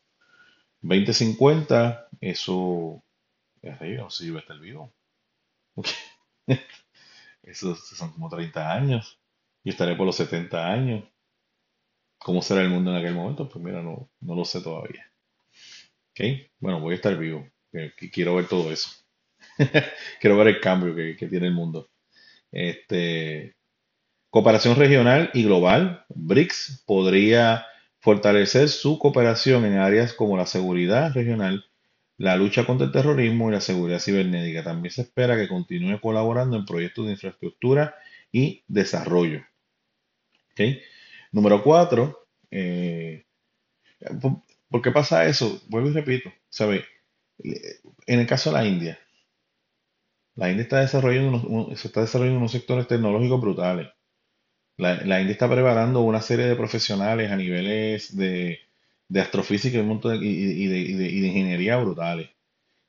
2050, 0.82 2.08
eso 2.20 3.02
es 3.62 3.72
arriba, 3.74 4.08
sí 4.10 4.30
va 4.30 4.38
a 4.38 4.42
estar 4.42 4.58
vivo. 4.60 4.92
Eso 7.42 7.76
son 7.76 8.10
como 8.12 8.28
30 8.28 8.72
años. 8.72 9.20
Yo 9.64 9.70
estaré 9.70 9.94
por 9.96 10.06
los 10.06 10.16
70 10.16 10.66
años. 10.72 11.04
¿Cómo 12.18 12.42
será 12.42 12.62
el 12.62 12.70
mundo 12.70 12.90
en 12.90 12.96
aquel 12.96 13.14
momento? 13.14 13.48
Pues 13.48 13.64
mira, 13.64 13.80
no, 13.80 14.10
no 14.20 14.34
lo 14.34 14.44
sé 14.44 14.60
todavía. 14.60 15.12
¿Ok? 16.10 16.20
Bueno, 16.58 16.80
voy 16.80 16.92
a 16.92 16.96
estar 16.96 17.16
vivo. 17.18 17.48
que 17.72 18.10
Quiero 18.10 18.36
ver 18.36 18.48
todo 18.48 18.70
eso. 18.72 18.90
Quiero 20.20 20.36
ver 20.38 20.48
el 20.48 20.60
cambio 20.60 20.94
que, 20.94 21.16
que 21.16 21.28
tiene 21.28 21.48
el 21.48 21.54
mundo. 21.54 21.90
Este, 22.52 23.56
cooperación 24.34 24.76
regional 24.76 25.30
y 25.34 25.44
global. 25.44 26.04
BRICS 26.14 26.82
podría 26.86 27.66
fortalecer 28.00 28.68
su 28.68 28.98
cooperación 28.98 29.64
en 29.64 29.78
áreas 29.78 30.12
como 30.12 30.36
la 30.36 30.46
seguridad 30.46 31.12
regional, 31.14 31.64
la 32.18 32.36
lucha 32.36 32.66
contra 32.66 32.86
el 32.86 32.92
terrorismo 32.92 33.48
y 33.48 33.52
la 33.52 33.60
seguridad 33.60 34.00
cibernética. 34.00 34.64
También 34.64 34.92
se 34.92 35.02
espera 35.02 35.36
que 35.36 35.48
continúe 35.48 36.00
colaborando 36.00 36.56
en 36.56 36.66
proyectos 36.66 37.06
de 37.06 37.12
infraestructura 37.12 37.94
y 38.32 38.64
desarrollo. 38.68 39.42
¿ok? 40.52 40.60
Número 41.32 41.62
cuatro, 41.62 42.26
eh, 42.50 43.24
¿por 44.70 44.82
qué 44.82 44.90
pasa 44.90 45.26
eso? 45.26 45.60
Vuelvo 45.68 45.88
y 45.90 45.92
repito, 45.92 46.32
¿sabe? 46.48 46.84
En 48.06 48.20
el 48.20 48.26
caso 48.26 48.50
de 48.50 48.56
la 48.56 48.66
India, 48.66 48.98
la 50.36 50.48
India 50.48 50.62
está 50.62 50.78
desarrollando 50.78 51.28
unos- 51.30 51.44
un- 51.70 51.76
se 51.76 51.88
está 51.88 52.00
desarrollando 52.02 52.38
unos 52.38 52.52
sectores 52.52 52.86
tecnológicos 52.86 53.40
brutales. 53.40 53.88
La, 54.76 55.20
India 55.20 55.32
está 55.32 55.48
preparando 55.48 56.00
una 56.00 56.20
serie 56.20 56.46
de 56.46 56.56
profesionales 56.56 57.30
a 57.30 57.36
niveles 57.36 58.16
de, 58.16 58.60
de 59.08 59.20
astrofísica 59.20 59.78
y, 59.78 60.66
de, 60.66 61.28
ingeniería 61.28 61.76
brutales. 61.76 62.30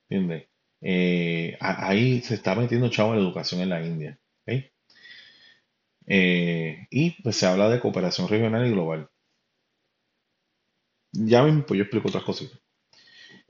¿Entiendes? 0.10 0.48
Eh, 0.82 1.58
ahí 1.60 2.22
se 2.22 2.36
está 2.36 2.56
metiendo 2.56 2.90
chavo 2.90 3.14
en 3.14 3.20
la 3.20 3.26
educación 3.26 3.62
en 3.62 3.70
la 3.70 3.86
India. 3.86 4.20
¿ok? 4.48 4.64
Eh, 6.08 6.88
y 6.90 7.22
pues 7.22 7.36
se 7.38 7.46
habla 7.48 7.70
de 7.70 7.80
cooperación 7.80 8.28
regional 8.28 8.66
y 8.66 8.72
global. 8.72 9.10
Ya 11.12 11.44
mismo 11.44 11.66
pues 11.66 11.78
yo 11.78 11.84
explico 11.84 12.10
otras 12.10 12.24
cositas. 12.24 12.60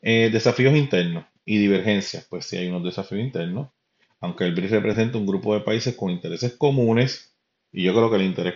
Eh, 0.01 0.29
desafíos 0.31 0.75
internos 0.75 1.25
y 1.45 1.57
divergencias. 1.57 2.25
Pues 2.29 2.45
sí 2.45 2.57
hay 2.57 2.67
unos 2.67 2.83
desafíos 2.83 3.21
internos. 3.21 3.69
Aunque 4.19 4.45
el 4.45 4.55
BRICS 4.55 4.71
representa 4.71 5.17
un 5.17 5.25
grupo 5.25 5.53
de 5.53 5.61
países 5.61 5.95
con 5.95 6.11
intereses 6.11 6.53
comunes, 6.55 7.34
y 7.71 7.83
yo 7.83 7.93
creo 7.93 8.09
que 8.09 8.15
el 8.17 8.23
interés, 8.23 8.55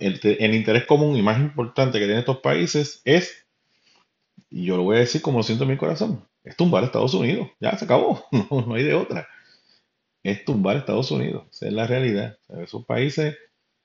el, 0.00 0.20
el 0.22 0.54
interés 0.54 0.86
común 0.86 1.16
y 1.16 1.22
más 1.22 1.38
importante 1.38 1.98
que 1.98 2.04
tienen 2.04 2.18
estos 2.18 2.38
países 2.38 3.00
es, 3.04 3.46
y 4.50 4.64
yo 4.66 4.76
lo 4.76 4.82
voy 4.82 4.96
a 4.96 5.00
decir 5.00 5.22
como 5.22 5.38
lo 5.38 5.42
siento 5.42 5.64
en 5.64 5.70
mi 5.70 5.76
corazón, 5.76 6.26
es 6.44 6.56
tumbar 6.56 6.82
a 6.82 6.86
Estados 6.86 7.14
Unidos. 7.14 7.48
Ya 7.60 7.76
se 7.76 7.84
acabó, 7.84 8.24
no, 8.32 8.62
no 8.62 8.74
hay 8.74 8.82
de 8.82 8.94
otra. 8.94 9.28
Es 10.22 10.44
tumbar 10.44 10.76
a 10.76 10.78
Estados 10.80 11.10
Unidos. 11.10 11.46
Esa 11.50 11.66
es 11.66 11.72
la 11.72 11.86
realidad. 11.86 12.38
O 12.48 12.54
sea, 12.54 12.64
esos 12.64 12.84
países 12.84 13.36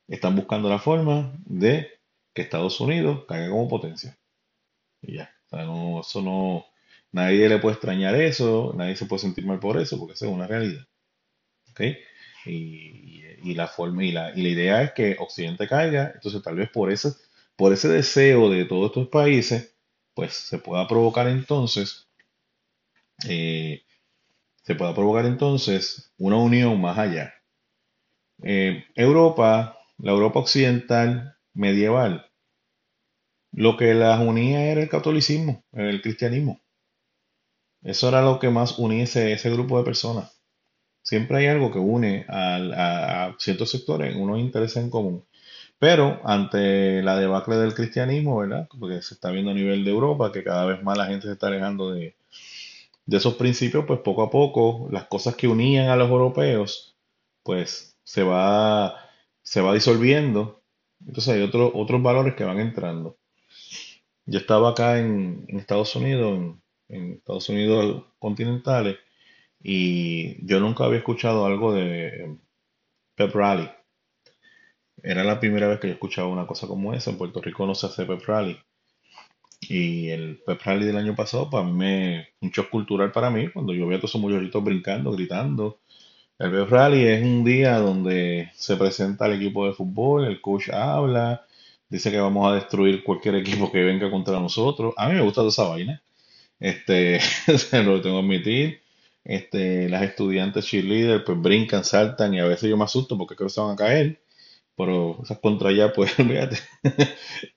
están 0.08 0.36
buscando 0.36 0.70
la 0.70 0.80
forma 0.80 1.34
de 1.46 1.90
que 2.34 2.42
Estados 2.42 2.80
Unidos 2.82 3.26
caiga 3.28 3.50
como 3.50 3.68
potencia. 3.68 4.18
Y 5.02 5.16
ya. 5.16 5.34
O 5.46 5.50
sea, 5.50 5.66
no, 5.66 6.02
eso 6.02 6.22
no, 6.22 6.66
nadie 7.12 7.48
le 7.48 7.60
puede 7.60 7.76
extrañar 7.76 8.16
eso, 8.16 8.74
nadie 8.76 8.96
se 8.96 9.06
puede 9.06 9.22
sentir 9.22 9.46
mal 9.46 9.60
por 9.60 9.80
eso, 9.80 9.98
porque 9.98 10.14
eso 10.14 10.26
es 10.26 10.32
una 10.32 10.48
realidad. 10.48 10.86
¿ok? 11.72 11.82
Y, 12.46 13.54
la 13.54 13.68
forma 13.68 14.04
y 14.04 14.12
la, 14.12 14.32
y 14.36 14.42
la 14.42 14.50
idea 14.50 14.84
es 14.84 14.92
que 14.94 15.16
Occidente 15.20 15.68
caiga, 15.68 16.12
entonces 16.16 16.42
tal 16.42 16.56
vez 16.56 16.70
por 16.70 16.92
ese, 16.92 17.10
por 17.56 17.72
ese 17.74 17.88
deseo 17.88 18.50
de 18.50 18.66
todos 18.66 18.88
estos 18.88 19.08
países, 19.10 19.76
pues 20.14 20.34
se 20.34 20.58
pueda 20.58 20.88
provocar 20.88 21.28
entonces, 21.28 22.08
eh, 23.28 23.84
se 24.64 24.76
pueda 24.76 24.94
provocar 24.96 25.26
entonces 25.26 26.12
una 26.18 26.38
unión 26.38 26.82
más 26.82 26.98
allá. 26.98 27.34
Eh, 28.44 28.84
Europa, 28.96 29.78
la 29.98 30.12
Europa 30.12 30.40
occidental 30.40 31.38
medieval, 31.54 32.30
lo 33.52 33.78
que 33.78 33.94
las 33.94 34.20
unía 34.20 34.66
era 34.66 34.82
el 34.82 34.90
catolicismo, 34.90 35.64
el 35.72 36.02
cristianismo. 36.02 36.62
Eso 37.82 38.10
era 38.10 38.22
lo 38.22 38.40
que 38.40 38.50
más 38.50 38.78
unía 38.80 39.04
ese, 39.04 39.32
ese 39.32 39.50
grupo 39.50 39.78
de 39.78 39.86
personas. 39.86 40.35
Siempre 41.06 41.38
hay 41.38 41.48
algo 41.48 41.72
que 41.72 41.78
une 41.78 42.26
a, 42.30 43.36
ciertos 43.38 43.70
sectores, 43.70 44.16
unos 44.16 44.40
intereses 44.40 44.78
en 44.78 44.90
común. 44.90 45.24
Pero 45.78 46.20
ante 46.26 47.04
la 47.04 47.18
debacle 47.20 47.58
del 47.58 47.76
cristianismo, 47.76 48.40
¿verdad? 48.40 48.68
Porque 48.80 49.04
se 49.04 49.14
está 49.14 49.30
viendo 49.30 49.52
a 49.52 49.54
nivel 49.54 49.86
de 49.86 49.92
Europa 49.92 50.32
que 50.32 50.44
cada 50.44 50.66
vez 50.66 50.82
más 50.84 50.98
la 50.98 51.06
gente 51.06 51.28
se 51.28 51.34
está 51.34 51.48
alejando 51.48 51.92
de, 51.92 52.16
de 53.06 53.18
esos 53.18 53.36
principios, 53.36 53.86
pues 53.86 54.00
poco 54.00 54.24
a 54.24 54.32
poco 54.32 54.88
las 54.92 55.06
cosas 55.06 55.36
que 55.36 55.48
unían 55.48 55.90
a 55.90 55.96
los 55.96 56.10
europeos, 56.10 56.98
pues 57.44 57.96
se 58.04 58.24
va, 58.24 58.96
se 59.44 59.62
va 59.62 59.76
disolviendo. 59.76 60.64
Entonces 61.06 61.36
hay 61.36 61.42
otros 61.44 62.02
valores 62.02 62.34
que 62.34 62.46
van 62.46 62.60
entrando. 62.60 63.18
Yo 64.26 64.40
estaba 64.40 64.72
acá 64.72 65.00
en, 65.00 65.46
en 65.50 65.60
Estados 65.60 65.96
Unidos, 65.96 66.36
en, 66.36 66.62
en 66.90 67.14
Estados 67.14 67.48
Unidos 67.50 68.06
continentales, 68.18 68.98
y 69.68 70.46
yo 70.46 70.60
nunca 70.60 70.86
había 70.86 71.00
escuchado 71.00 71.48
algo 71.48 71.74
de 71.74 72.38
Pep 73.16 73.34
Rally. 73.34 73.68
Era 75.02 75.24
la 75.24 75.40
primera 75.40 75.68
vez 75.68 75.80
que 75.80 75.88
yo 75.88 75.94
escuchaba 75.94 76.28
una 76.28 76.46
cosa 76.46 76.68
como 76.68 76.94
esa. 76.94 77.10
En 77.10 77.18
Puerto 77.18 77.42
Rico 77.42 77.66
no 77.66 77.74
se 77.74 77.88
hace 77.88 78.06
Pep 78.06 78.22
Rally. 78.28 78.60
Y 79.62 80.10
el 80.10 80.40
Pep 80.46 80.62
Rally 80.64 80.86
del 80.86 80.98
año 80.98 81.16
pasado, 81.16 81.50
para 81.50 81.64
mí, 81.64 81.72
me, 81.72 82.28
un 82.42 82.52
shock 82.52 82.70
cultural 82.70 83.12
para 83.12 83.32
mí, 83.32 83.50
cuando 83.50 83.74
yo 83.74 83.88
veía 83.88 83.98
a 83.98 84.02
todos 84.02 84.12
esos 84.12 84.22
muchachitos 84.22 84.64
brincando, 84.64 85.12
gritando, 85.14 85.80
El 86.38 86.52
Pep 86.52 86.70
Rally 86.70 87.04
es 87.08 87.24
un 87.24 87.44
día 87.44 87.80
donde 87.80 88.52
se 88.56 88.78
presenta 88.78 89.26
el 89.26 89.34
equipo 89.34 89.66
de 89.66 89.74
fútbol, 89.74 90.26
el 90.26 90.42
coach 90.42 90.70
habla, 90.70 91.44
dice 91.90 92.12
que 92.12 92.20
vamos 92.20 92.48
a 92.48 92.54
destruir 92.54 93.04
cualquier 93.04 93.34
equipo 93.36 93.72
que 93.72 93.84
venga 93.84 94.12
contra 94.12 94.40
nosotros. 94.40 94.94
A 94.96 95.10
mí 95.10 95.16
me 95.16 95.22
gusta 95.22 95.38
toda 95.42 95.50
esa 95.50 95.68
vaina. 95.70 96.04
Este, 96.60 97.20
se 97.58 97.84
lo 97.84 98.00
tengo 98.00 98.22
que 98.22 98.26
admitir. 98.26 98.85
Este, 99.26 99.90
las 99.90 100.04
estudiantes 100.04 100.66
cheerleader 100.66 101.24
pues 101.24 101.42
brincan, 101.42 101.84
saltan 101.84 102.36
y 102.36 102.40
a 102.40 102.46
veces 102.46 102.70
yo 102.70 102.78
me 102.78 102.84
asusto 102.84 103.18
porque 103.18 103.36
creo 103.36 103.48
que 103.48 103.54
se 103.54 103.62
van 103.62 103.72
a 103.72 103.76
caer. 103.76 104.22
Pero 104.78 105.20
esas 105.24 105.40
contra 105.40 105.70
allá, 105.70 105.92
pues 105.94 106.18
olvídate. 106.20 106.58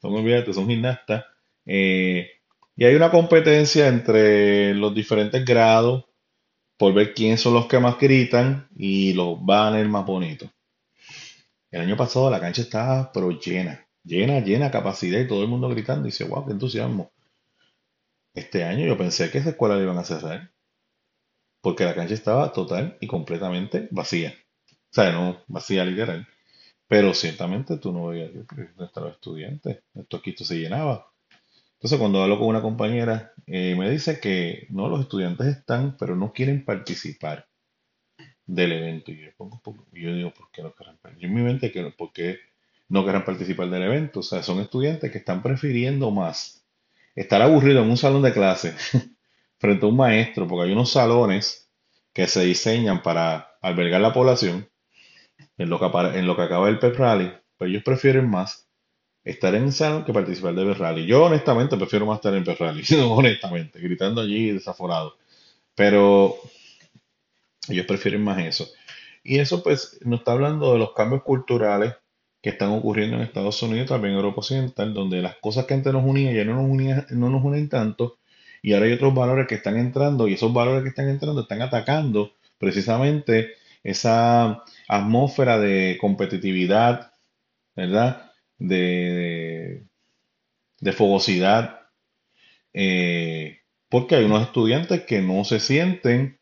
son, 0.00 0.14
olvídate, 0.14 0.52
son 0.54 0.68
gimnastas. 0.68 1.24
Eh, 1.66 2.30
y 2.76 2.84
hay 2.84 2.94
una 2.94 3.10
competencia 3.10 3.88
entre 3.88 4.74
los 4.74 4.94
diferentes 4.94 5.44
grados 5.44 6.06
por 6.78 6.94
ver 6.94 7.14
quiénes 7.14 7.40
son 7.40 7.54
los 7.54 7.66
que 7.66 7.78
más 7.78 7.98
gritan 7.98 8.68
y 8.76 9.12
los 9.12 9.44
banners 9.44 9.88
más 9.90 10.06
bonitos. 10.06 10.50
El 11.70 11.82
año 11.82 11.96
pasado 11.96 12.30
la 12.30 12.40
cancha 12.40 12.62
estaba 12.62 13.12
pero 13.12 13.30
llena, 13.30 13.86
llena, 14.04 14.40
llena, 14.40 14.70
capacidad 14.70 15.20
y 15.20 15.28
todo 15.28 15.42
el 15.42 15.48
mundo 15.48 15.68
gritando 15.68 16.06
y 16.06 16.12
dice, 16.12 16.24
wow, 16.24 16.46
qué 16.46 16.52
entusiasmo. 16.52 17.10
Este 18.32 18.64
año 18.64 18.86
yo 18.86 18.96
pensé 18.96 19.30
que 19.30 19.38
esa 19.38 19.50
escuela 19.50 19.76
la 19.76 19.82
iban 19.82 19.98
a 19.98 20.04
cerrar 20.04 20.50
porque 21.60 21.84
la 21.84 21.94
cancha 21.94 22.14
estaba 22.14 22.52
total 22.52 22.96
y 23.00 23.06
completamente 23.06 23.88
vacía. 23.90 24.34
O 24.90 24.94
sea, 24.94 25.12
no 25.12 25.42
vacía 25.48 25.84
literal. 25.84 26.26
Pero 26.86 27.12
ciertamente 27.12 27.76
tú 27.78 27.92
no 27.92 28.06
veías 28.06 28.30
que 28.30 29.00
los 29.00 29.12
estudiantes. 29.12 29.82
Esto 29.94 30.16
aquí 30.16 30.34
se 30.36 30.58
llenaba. 30.58 31.12
Entonces, 31.74 31.98
cuando 31.98 32.22
hablo 32.22 32.38
con 32.38 32.48
una 32.48 32.62
compañera, 32.62 33.32
eh, 33.46 33.76
me 33.78 33.90
dice 33.90 34.18
que 34.18 34.66
no, 34.70 34.88
los 34.88 35.00
estudiantes 35.00 35.46
están, 35.46 35.96
pero 35.96 36.16
no 36.16 36.32
quieren 36.32 36.64
participar 36.64 37.46
del 38.46 38.72
evento. 38.72 39.12
Y 39.12 39.18
yo, 39.18 39.28
pongo, 39.36 39.60
yo 39.92 40.14
digo, 40.14 40.32
¿por 40.32 40.50
qué 40.50 40.62
no 40.62 40.74
querrán 40.74 40.96
participar? 40.96 41.20
Yo 41.20 41.28
en 41.28 41.34
mi 41.34 41.42
mente, 41.42 41.92
¿por 41.96 42.12
qué 42.12 42.38
no 42.88 43.04
querrán 43.04 43.24
participar 43.24 43.68
del 43.70 43.82
evento? 43.82 44.20
O 44.20 44.22
sea, 44.22 44.42
son 44.42 44.60
estudiantes 44.60 45.12
que 45.12 45.18
están 45.18 45.42
prefiriendo 45.42 46.10
más 46.10 46.64
estar 47.14 47.42
aburridos 47.42 47.84
en 47.84 47.90
un 47.90 47.96
salón 47.96 48.22
de 48.22 48.32
clase 48.32 48.74
frente 49.58 49.86
a 49.86 49.88
un 49.88 49.96
maestro, 49.96 50.46
porque 50.46 50.66
hay 50.66 50.72
unos 50.72 50.90
salones 50.90 51.70
que 52.12 52.26
se 52.26 52.44
diseñan 52.44 53.02
para 53.02 53.56
albergar 53.60 54.00
la 54.00 54.12
población, 54.12 54.68
en 55.56 55.70
lo 55.70 55.78
que, 55.78 55.86
en 56.18 56.26
lo 56.26 56.36
que 56.36 56.42
acaba 56.42 56.68
el 56.68 56.78
PEP 56.78 56.96
Rally, 56.96 57.32
pues 57.56 57.70
ellos 57.70 57.82
prefieren 57.82 58.28
más 58.28 58.68
estar 59.24 59.54
en 59.54 59.72
salón 59.72 60.04
que 60.04 60.12
participar 60.12 60.54
de 60.54 60.74
Rally. 60.74 61.06
Yo 61.06 61.24
honestamente 61.24 61.76
prefiero 61.76 62.06
más 62.06 62.16
estar 62.16 62.34
en 62.34 62.44
Rally, 62.44 62.82
honestamente, 63.02 63.78
gritando 63.80 64.20
allí 64.20 64.52
desaforado. 64.52 65.16
Pero 65.74 66.36
ellos 67.68 67.86
prefieren 67.86 68.22
más 68.22 68.38
eso. 68.38 68.68
Y 69.22 69.38
eso 69.38 69.62
pues 69.62 69.98
nos 70.02 70.20
está 70.20 70.32
hablando 70.32 70.72
de 70.72 70.78
los 70.78 70.92
cambios 70.94 71.22
culturales 71.22 71.94
que 72.40 72.50
están 72.50 72.70
ocurriendo 72.70 73.16
en 73.16 73.22
Estados 73.22 73.62
Unidos, 73.62 73.88
también 73.88 74.12
en 74.12 74.18
Europa 74.18 74.40
Occidental, 74.40 74.94
donde 74.94 75.20
las 75.20 75.36
cosas 75.36 75.66
que 75.66 75.74
antes 75.74 75.92
nos 75.92 76.04
unían 76.04 76.34
ya 76.34 76.44
no 76.44 76.54
nos, 76.54 76.70
unían, 76.70 77.06
no 77.10 77.28
nos 77.28 77.44
unen 77.44 77.68
tanto, 77.68 78.18
y 78.62 78.72
ahora 78.72 78.86
hay 78.86 78.92
otros 78.92 79.14
valores 79.14 79.46
que 79.46 79.56
están 79.56 79.76
entrando, 79.76 80.28
y 80.28 80.34
esos 80.34 80.52
valores 80.52 80.82
que 80.82 80.90
están 80.90 81.08
entrando 81.08 81.42
están 81.42 81.62
atacando 81.62 82.32
precisamente 82.58 83.54
esa 83.82 84.64
atmósfera 84.88 85.58
de 85.58 85.96
competitividad, 86.00 87.12
¿verdad? 87.76 88.32
de, 88.58 89.84
de 90.80 90.92
fogosidad, 90.92 91.80
eh, 92.72 93.60
porque 93.88 94.16
hay 94.16 94.24
unos 94.24 94.42
estudiantes 94.42 95.02
que 95.02 95.22
no 95.22 95.44
se 95.44 95.60
sienten 95.60 96.38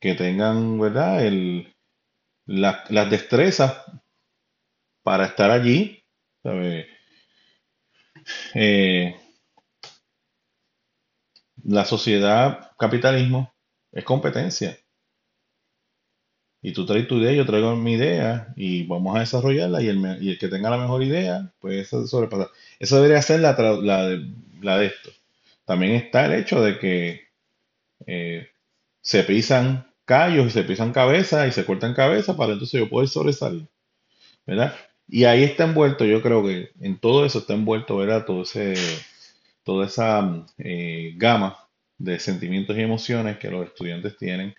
que 0.00 0.14
tengan, 0.14 0.78
¿verdad?, 0.78 1.26
el, 1.26 1.74
las 2.46 3.10
destrezas 3.10 3.84
para 5.02 5.26
estar 5.26 5.50
allí. 5.50 6.02
Eh, 8.54 9.19
la 11.64 11.84
sociedad 11.84 12.72
capitalismo 12.78 13.52
es 13.92 14.04
competencia 14.04 14.78
y 16.62 16.72
tú 16.72 16.84
traes 16.84 17.08
tu 17.08 17.16
idea, 17.16 17.32
yo 17.32 17.46
traigo 17.46 17.74
mi 17.76 17.94
idea 17.94 18.52
y 18.54 18.84
vamos 18.84 19.16
a 19.16 19.20
desarrollarla 19.20 19.80
y 19.82 19.88
el, 19.88 20.22
y 20.22 20.30
el 20.30 20.38
que 20.38 20.48
tenga 20.48 20.68
la 20.70 20.76
mejor 20.76 21.02
idea, 21.02 21.50
pues 21.58 21.86
eso 21.86 22.06
sobrepasar. 22.06 22.50
Eso 22.78 22.96
debería 22.96 23.22
ser 23.22 23.40
la, 23.40 23.52
la, 23.82 24.06
de, 24.08 24.26
la 24.60 24.78
de 24.78 24.86
esto. 24.86 25.10
También 25.64 25.94
está 25.94 26.26
el 26.26 26.34
hecho 26.34 26.60
de 26.62 26.78
que 26.78 27.22
eh, 28.06 28.48
se 29.00 29.24
pisan 29.24 29.86
callos 30.04 30.48
y 30.48 30.50
se 30.50 30.64
pisan 30.64 30.92
cabezas 30.92 31.48
y 31.48 31.52
se 31.52 31.64
cortan 31.64 31.94
cabezas 31.94 32.36
para 32.36 32.52
entonces 32.52 32.78
yo 32.78 32.90
poder 32.90 33.08
sobresalir. 33.08 33.66
¿Verdad? 34.46 34.74
Y 35.08 35.24
ahí 35.24 35.44
está 35.44 35.64
envuelto, 35.64 36.04
yo 36.04 36.22
creo 36.22 36.44
que 36.44 36.72
en 36.80 36.98
todo 36.98 37.24
eso 37.24 37.38
está 37.38 37.54
envuelto, 37.54 37.96
¿verdad? 37.96 38.26
Todo 38.26 38.42
ese, 38.42 38.74
toda 39.62 39.86
esa 39.86 40.46
eh, 40.58 41.14
gama 41.16 41.56
de 41.98 42.18
sentimientos 42.18 42.76
y 42.76 42.80
emociones 42.80 43.38
que 43.38 43.50
los 43.50 43.66
estudiantes 43.66 44.16
tienen 44.16 44.54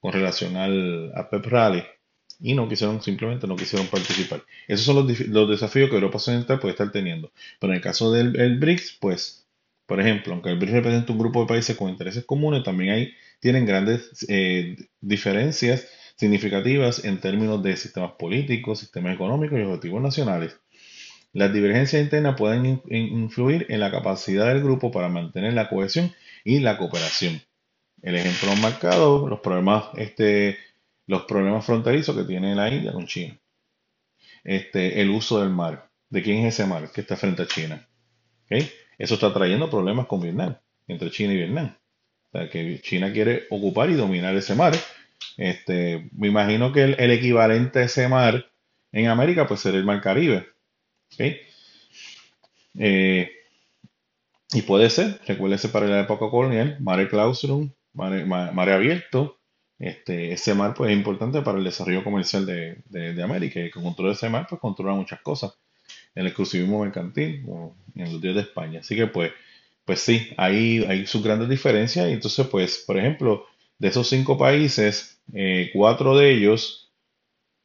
con 0.00 0.12
relación 0.12 0.56
al 0.56 1.12
a 1.14 1.28
Pep 1.28 1.44
Rally 1.46 1.82
y 2.40 2.54
no 2.54 2.68
quisieron, 2.68 3.02
simplemente 3.02 3.46
no 3.46 3.56
quisieron 3.56 3.86
participar. 3.88 4.42
Esos 4.68 4.86
son 4.86 4.96
los, 5.06 5.48
desafíos 5.48 5.88
que 5.88 5.96
Europa 5.96 6.18
Occidental 6.18 6.58
puede 6.58 6.72
estar 6.72 6.90
teniendo. 6.92 7.32
Pero 7.58 7.72
en 7.72 7.78
el 7.78 7.82
caso 7.82 8.12
del 8.12 8.58
BRICS, 8.58 8.98
pues, 9.00 9.46
por 9.86 10.00
ejemplo, 10.00 10.32
aunque 10.32 10.50
el 10.50 10.58
BRICS 10.58 10.72
representa 10.72 11.12
un 11.12 11.18
grupo 11.18 11.40
de 11.40 11.46
países 11.46 11.76
con 11.76 11.90
intereses 11.90 12.24
comunes, 12.24 12.62
también 12.62 12.92
hay, 12.92 13.14
tienen 13.40 13.64
grandes 13.66 14.26
eh, 14.28 14.76
diferencias 15.00 15.88
significativas 16.16 17.04
en 17.04 17.20
términos 17.20 17.62
de 17.62 17.76
sistemas 17.76 18.12
políticos, 18.18 18.80
sistemas 18.80 19.14
económicos 19.14 19.58
y 19.58 19.62
objetivos 19.62 20.02
nacionales. 20.02 20.56
Las 21.36 21.52
divergencias 21.52 22.02
internas 22.02 22.34
pueden 22.34 22.80
influir 22.88 23.66
en 23.68 23.80
la 23.80 23.90
capacidad 23.90 24.46
del 24.46 24.62
grupo 24.62 24.90
para 24.90 25.10
mantener 25.10 25.52
la 25.52 25.68
cohesión 25.68 26.14
y 26.44 26.60
la 26.60 26.78
cooperación. 26.78 27.42
El 28.00 28.16
ejemplo 28.16 28.56
marcado, 28.62 29.28
los 29.28 29.40
problemas, 29.40 29.84
este, 29.98 30.56
los 31.06 31.24
problemas 31.24 31.66
fronterizos 31.66 32.16
que 32.16 32.24
tiene 32.24 32.54
la 32.54 32.70
India 32.70 32.90
con 32.90 33.06
China. 33.06 33.38
Este, 34.44 35.02
el 35.02 35.10
uso 35.10 35.38
del 35.40 35.50
mar. 35.50 35.90
¿De 36.08 36.22
quién 36.22 36.46
es 36.46 36.54
ese 36.54 36.66
mar 36.66 36.90
que 36.90 37.02
está 37.02 37.16
frente 37.16 37.42
a 37.42 37.46
China? 37.46 37.86
Eso 38.48 39.14
está 39.16 39.30
trayendo 39.34 39.68
problemas 39.68 40.06
con 40.06 40.22
Vietnam, 40.22 40.56
entre 40.88 41.10
China 41.10 41.34
y 41.34 41.36
Vietnam. 41.36 41.76
O 42.32 42.38
sea, 42.38 42.48
que 42.48 42.80
China 42.80 43.12
quiere 43.12 43.42
ocupar 43.50 43.90
y 43.90 43.94
dominar 43.94 44.34
ese 44.36 44.54
mar. 44.54 44.74
Este, 45.36 46.08
me 46.12 46.28
imagino 46.28 46.72
que 46.72 46.84
el, 46.84 47.10
equivalente 47.10 47.80
a 47.80 47.82
ese 47.82 48.08
mar 48.08 48.46
en 48.90 49.08
América 49.08 49.46
pues 49.46 49.60
sería 49.60 49.80
el 49.80 49.84
mar 49.84 50.00
Caribe. 50.00 50.55
Eh, 52.78 53.30
y 54.52 54.62
puede 54.62 54.90
ser, 54.90 55.20
recuérdese 55.26 55.68
para 55.68 55.86
la 55.86 56.00
época 56.00 56.30
colonial, 56.30 56.76
Mare 56.80 57.08
Clausrum, 57.08 57.70
mar, 57.92 58.68
abierto, 58.68 59.38
este, 59.78 60.32
ese 60.32 60.54
mar 60.54 60.74
pues 60.74 60.90
es 60.90 60.96
importante 60.96 61.42
para 61.42 61.58
el 61.58 61.64
desarrollo 61.64 62.04
comercial 62.04 62.46
de, 62.46 62.82
de, 62.88 63.22
América 63.22 63.60
y 63.60 63.70
con 63.70 63.82
control 63.82 64.08
de 64.08 64.14
ese 64.14 64.30
mar 64.30 64.46
pues 64.48 64.60
controla 64.60 64.94
muchas 64.94 65.20
cosas, 65.20 65.58
el 66.14 66.26
exclusivismo 66.26 66.82
mercantil 66.82 67.44
en 67.94 68.12
los 68.12 68.20
días 68.20 68.34
de 68.34 68.40
España. 68.42 68.80
Así 68.80 68.96
que 68.96 69.06
pues, 69.06 69.32
pues 69.84 70.00
sí, 70.00 70.32
hay, 70.36 70.84
hay 70.84 71.06
sus 71.06 71.22
grandes 71.22 71.48
diferencias 71.48 72.08
y 72.08 72.12
entonces 72.12 72.46
pues, 72.46 72.84
por 72.86 72.98
ejemplo, 72.98 73.46
de 73.78 73.88
esos 73.88 74.08
cinco 74.08 74.38
países, 74.38 75.20
eh, 75.34 75.70
cuatro 75.74 76.16
de 76.16 76.30
ellos 76.30 76.92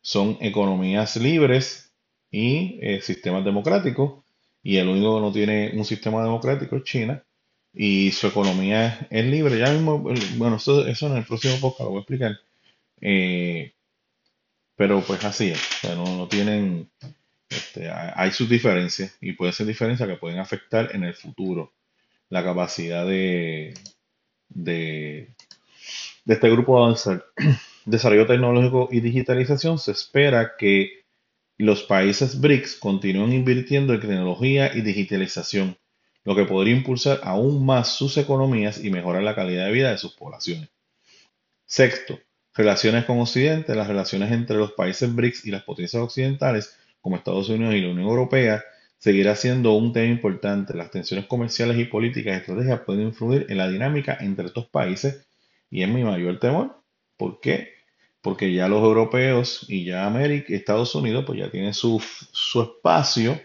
son 0.02 0.38
economías 0.42 1.16
libres 1.16 1.91
y 2.32 2.80
eh, 2.82 3.02
sistemas 3.02 3.44
democráticos 3.44 4.24
y 4.64 4.78
el 4.78 4.88
único 4.88 5.16
que 5.16 5.22
no 5.22 5.32
tiene 5.32 5.72
un 5.76 5.86
sistema 5.86 6.24
democrático 6.24 6.78
es 6.78 6.84
China 6.84 7.24
y 7.74 8.12
su 8.12 8.28
economía 8.28 9.08
es 9.10 9.26
libre. 9.26 9.58
Ya 9.60 9.72
mismo, 9.72 10.00
bueno, 10.00 10.56
eso, 10.56 10.88
eso 10.88 11.08
en 11.08 11.18
el 11.18 11.26
próximo 11.26 11.58
podcast 11.60 11.82
lo 11.82 11.90
voy 11.90 11.98
a 11.98 12.02
explicar. 12.02 12.40
Eh, 13.02 13.74
pero 14.76 15.02
pues 15.02 15.24
así 15.26 15.50
es, 15.50 15.60
no, 15.96 16.28
tienen, 16.28 16.90
este, 17.50 17.90
hay 17.90 18.32
sus 18.32 18.50
diferencias 18.50 19.16
y 19.22 19.34
pueden 19.34 19.54
ser 19.54 19.68
diferencias 19.68 20.08
que 20.08 20.16
pueden 20.16 20.40
afectar 20.40 20.96
en 20.96 21.04
el 21.04 21.14
futuro 21.14 21.74
la 22.30 22.44
capacidad 22.44 23.06
de, 23.06 23.74
de, 24.50 25.36
de 26.26 26.34
este 26.34 26.50
grupo 26.50 26.78
de 26.78 26.84
avanzar. 26.84 27.26
Desarrollo 27.86 28.28
tecnológico 28.28 28.90
y 28.92 29.02
digitalización 29.02 29.78
se 29.80 29.92
espera 29.92 30.54
que 30.58 31.01
los 31.62 31.84
países 31.84 32.40
BRICS 32.40 32.76
continúen 32.76 33.34
invirtiendo 33.34 33.94
en 33.94 34.00
tecnología 34.00 34.76
y 34.76 34.82
digitalización 34.82 35.78
lo 36.24 36.36
que 36.36 36.46
podría 36.46 36.76
impulsar 36.76 37.20
aún 37.24 37.66
más 37.66 37.96
sus 37.96 38.18
economías 38.18 38.84
y 38.84 38.90
mejorar 38.90 39.24
la 39.24 39.36
calidad 39.36 39.66
de 39.66 39.72
vida 39.72 39.92
de 39.92 39.98
sus 39.98 40.14
poblaciones. 40.14 40.70
Sexto, 41.66 42.20
relaciones 42.54 43.06
con 43.06 43.20
Occidente. 43.20 43.76
Las 43.76 43.88
relaciones 43.88 44.32
entre 44.32 44.58
los 44.58 44.74
países 44.74 45.14
BRICS 45.14 45.46
y 45.46 45.52
las 45.52 45.64
potencias 45.64 46.02
occidentales, 46.02 46.78
como 47.00 47.16
Estados 47.16 47.50
Unidos 47.50 47.76
y 47.76 47.82
la 47.82 47.90
Unión 47.90 48.08
Europea, 48.08 48.64
seguirá 48.98 49.36
siendo 49.36 49.74
un 49.74 49.94
tema 49.94 50.08
importante. 50.08 50.76
Las 50.76 50.92
tensiones 50.92 51.26
comerciales 51.26 51.78
y 51.80 51.86
políticas 51.86 52.34
y 52.34 52.38
estrategias 52.38 52.82
pueden 52.82 53.08
influir 53.08 53.48
en 53.50 53.58
la 53.58 53.70
dinámica 53.70 54.18
entre 54.20 54.48
estos 54.48 54.68
países 54.68 55.28
y 55.70 55.82
es 55.82 55.90
mi 55.90 56.04
mayor 56.04 56.40
temor. 56.40 56.84
¿Por 57.18 57.40
qué? 57.40 57.81
Porque 58.22 58.54
ya 58.54 58.68
los 58.68 58.84
europeos 58.84 59.66
y 59.68 59.86
ya 59.86 60.06
América, 60.06 60.54
Estados 60.54 60.94
Unidos, 60.96 61.26
pues 61.26 61.40
ya 61.40 61.50
tienen 61.50 61.74
su, 61.74 62.02
su 62.32 62.62
espacio, 62.62 63.40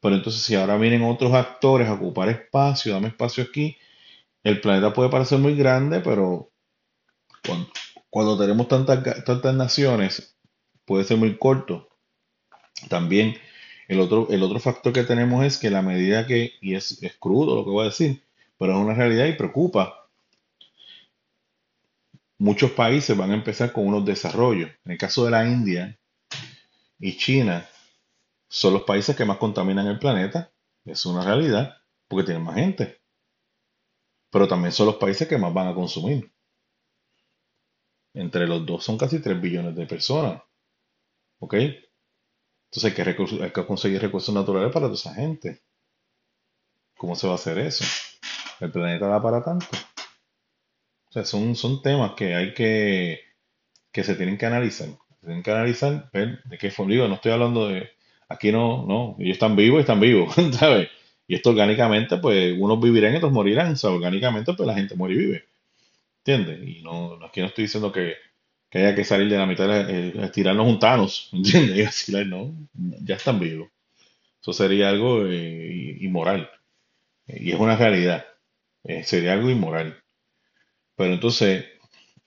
pero 0.00 0.16
entonces 0.16 0.42
si 0.42 0.54
ahora 0.54 0.76
vienen 0.78 1.02
otros 1.02 1.32
actores 1.34 1.88
a 1.88 1.94
ocupar 1.94 2.28
espacio, 2.28 2.92
dame 2.92 3.08
espacio 3.08 3.44
aquí, 3.44 3.76
el 4.42 4.60
planeta 4.60 4.92
puede 4.92 5.10
parecer 5.10 5.38
muy 5.38 5.54
grande, 5.54 6.00
pero 6.00 6.50
cuando, 7.46 7.68
cuando 8.10 8.38
tenemos 8.38 8.68
tantas, 8.68 9.24
tantas 9.24 9.54
naciones, 9.54 10.36
puede 10.84 11.04
ser 11.04 11.18
muy 11.18 11.38
corto. 11.38 11.88
También 12.88 13.36
el 13.88 14.00
otro, 14.00 14.28
el 14.30 14.42
otro 14.42 14.58
factor 14.58 14.92
que 14.92 15.04
tenemos 15.04 15.44
es 15.44 15.58
que 15.58 15.70
la 15.70 15.82
medida 15.82 16.26
que, 16.26 16.52
y 16.60 16.74
es, 16.74 17.02
es 17.02 17.16
crudo 17.18 17.56
lo 17.56 17.64
que 17.64 17.70
voy 17.70 17.82
a 17.82 17.90
decir, 17.90 18.24
pero 18.58 18.72
es 18.72 18.78
una 18.78 18.94
realidad 18.94 19.26
y 19.26 19.34
preocupa, 19.34 20.01
muchos 22.42 22.72
países 22.72 23.16
van 23.16 23.30
a 23.30 23.34
empezar 23.34 23.72
con 23.72 23.86
unos 23.86 24.04
desarrollos. 24.04 24.68
En 24.84 24.92
el 24.92 24.98
caso 24.98 25.24
de 25.24 25.30
la 25.30 25.46
India 25.46 25.96
y 26.98 27.16
China, 27.16 27.68
son 28.48 28.74
los 28.74 28.82
países 28.82 29.14
que 29.14 29.24
más 29.24 29.38
contaminan 29.38 29.86
el 29.86 30.00
planeta. 30.00 30.52
Es 30.84 31.06
una 31.06 31.24
realidad, 31.24 31.76
porque 32.08 32.26
tienen 32.26 32.42
más 32.42 32.56
gente. 32.56 33.00
Pero 34.30 34.48
también 34.48 34.72
son 34.72 34.86
los 34.86 34.96
países 34.96 35.28
que 35.28 35.38
más 35.38 35.54
van 35.54 35.68
a 35.68 35.74
consumir. 35.74 36.32
Entre 38.12 38.48
los 38.48 38.66
dos 38.66 38.82
son 38.82 38.98
casi 38.98 39.20
3 39.20 39.40
billones 39.40 39.76
de 39.76 39.86
personas. 39.86 40.42
¿Ok? 41.38 41.54
Entonces 41.54 42.84
hay 42.84 42.92
que, 42.92 43.42
hay 43.44 43.52
que 43.52 43.66
conseguir 43.66 44.02
recursos 44.02 44.34
naturales 44.34 44.72
para 44.72 44.86
toda 44.86 44.96
esa 44.96 45.14
gente. 45.14 45.62
¿Cómo 46.96 47.14
se 47.14 47.28
va 47.28 47.34
a 47.34 47.36
hacer 47.36 47.58
eso? 47.58 47.84
¿El 48.58 48.72
planeta 48.72 49.06
da 49.06 49.22
para 49.22 49.44
tanto? 49.44 49.68
O 51.12 51.14
sea, 51.14 51.26
son, 51.26 51.54
son 51.56 51.82
temas 51.82 52.12
que 52.12 52.34
hay 52.34 52.54
que, 52.54 53.20
que 53.92 54.02
se 54.02 54.14
tienen 54.14 54.38
que 54.38 54.46
analizar. 54.46 54.88
Se 55.20 55.26
tienen 55.26 55.42
que 55.42 55.50
analizar, 55.50 56.08
ver 56.10 56.42
de 56.44 56.56
qué 56.56 56.70
forma. 56.70 56.92
Digo, 56.92 57.06
no 57.06 57.16
estoy 57.16 57.32
hablando 57.32 57.68
de, 57.68 57.90
aquí 58.30 58.50
no, 58.50 58.86
no, 58.86 59.16
ellos 59.18 59.34
están 59.34 59.54
vivos 59.54 59.76
y 59.78 59.80
están 59.82 60.00
vivos, 60.00 60.34
¿sabes? 60.58 60.88
Y 61.28 61.34
esto 61.34 61.50
orgánicamente, 61.50 62.16
pues 62.16 62.56
unos 62.58 62.80
vivirán 62.80 63.12
y 63.12 63.16
otros 63.18 63.30
morirán. 63.30 63.72
O 63.72 63.76
sea, 63.76 63.90
orgánicamente, 63.90 64.54
pues 64.54 64.66
la 64.66 64.72
gente 64.74 64.94
muere 64.94 65.14
y 65.14 65.18
vive. 65.18 65.44
¿Entiendes? 66.24 66.66
Y 66.66 66.82
no, 66.82 67.18
aquí 67.26 67.40
no 67.40 67.48
estoy 67.48 67.64
diciendo 67.64 67.92
que, 67.92 68.14
que 68.70 68.78
haya 68.78 68.94
que 68.94 69.04
salir 69.04 69.28
de 69.30 69.36
la 69.36 69.44
mitad, 69.44 69.68
de, 69.68 70.14
estirarnos 70.24 70.66
un 70.66 70.78
Thanos, 70.78 71.28
¿entiendes? 71.34 71.76
Y 71.76 71.82
así, 71.82 72.24
no, 72.24 72.54
ya 73.04 73.16
están 73.16 73.38
vivos. 73.38 73.68
Eso 74.40 74.54
sería 74.54 74.88
algo 74.88 75.26
eh, 75.26 75.98
inmoral. 76.00 76.50
Y 77.26 77.52
es 77.52 77.60
una 77.60 77.76
realidad. 77.76 78.24
Eh, 78.84 79.04
sería 79.04 79.34
algo 79.34 79.50
inmoral. 79.50 80.01
Pero 81.02 81.14
entonces, 81.14 81.64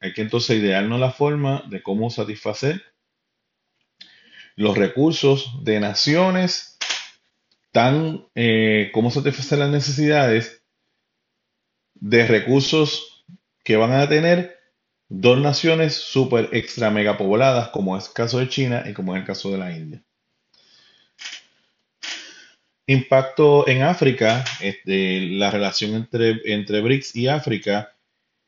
hay 0.01 0.11
que 0.11 0.21
entonces 0.21 0.59
idearnos 0.59 0.99
la 0.99 1.13
forma 1.13 1.63
de 1.69 1.81
cómo 1.81 2.09
satisfacer 2.09 2.83
los 4.57 4.77
recursos 4.77 5.63
de 5.63 5.79
naciones, 5.79 6.77
tan, 7.71 8.27
eh, 8.35 8.91
cómo 8.93 9.11
satisfacer 9.11 9.59
las 9.59 9.69
necesidades 9.69 10.61
de 11.93 12.27
recursos 12.27 13.25
que 13.63 13.77
van 13.77 13.93
a 13.93 14.09
tener 14.09 14.59
dos 15.07 15.39
naciones 15.39 15.93
super 15.93 16.49
extra 16.51 16.91
mega 16.91 17.17
pobladas, 17.17 17.69
como 17.69 17.95
es 17.97 18.07
el 18.07 18.13
caso 18.13 18.39
de 18.39 18.49
China 18.49 18.83
y 18.85 18.91
como 18.91 19.15
es 19.15 19.21
el 19.21 19.25
caso 19.25 19.51
de 19.51 19.57
la 19.57 19.71
India. 19.71 20.03
Impacto 22.88 23.69
en 23.69 23.83
África, 23.83 24.43
este, 24.59 25.21
la 25.29 25.49
relación 25.49 25.95
entre, 25.95 26.41
entre 26.43 26.81
BRICS 26.81 27.15
y 27.15 27.29
África 27.29 27.94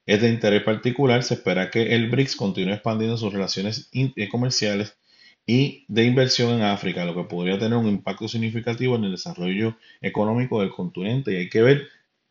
es 0.07 0.21
de 0.21 0.29
interés 0.29 0.63
particular. 0.63 1.21
Se 1.23 1.35
espera 1.35 1.69
que 1.69 1.93
el 1.93 2.09
BRICS 2.09 2.35
continúe 2.35 2.73
expandiendo 2.73 3.17
sus 3.17 3.31
relaciones 3.31 3.89
eh, 3.93 4.29
comerciales 4.29 4.97
y 5.45 5.85
de 5.87 6.05
inversión 6.05 6.51
en 6.53 6.63
África, 6.63 7.05
lo 7.05 7.13
que 7.13 7.23
podría 7.23 7.59
tener 7.59 7.77
un 7.77 7.87
impacto 7.87 8.27
significativo 8.27 8.95
en 8.95 9.03
el 9.03 9.11
desarrollo 9.11 9.77
económico 10.01 10.61
del 10.61 10.71
continente. 10.71 11.33
Y 11.33 11.35
hay 11.35 11.49
que 11.49 11.61
ver 11.61 11.87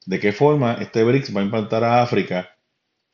de 0.06 0.18
qué 0.18 0.32
forma 0.32 0.78
este 0.80 1.04
BRICS 1.04 1.36
va 1.36 1.42
a 1.42 1.44
impactar 1.44 1.84
a 1.84 2.02
África, 2.02 2.50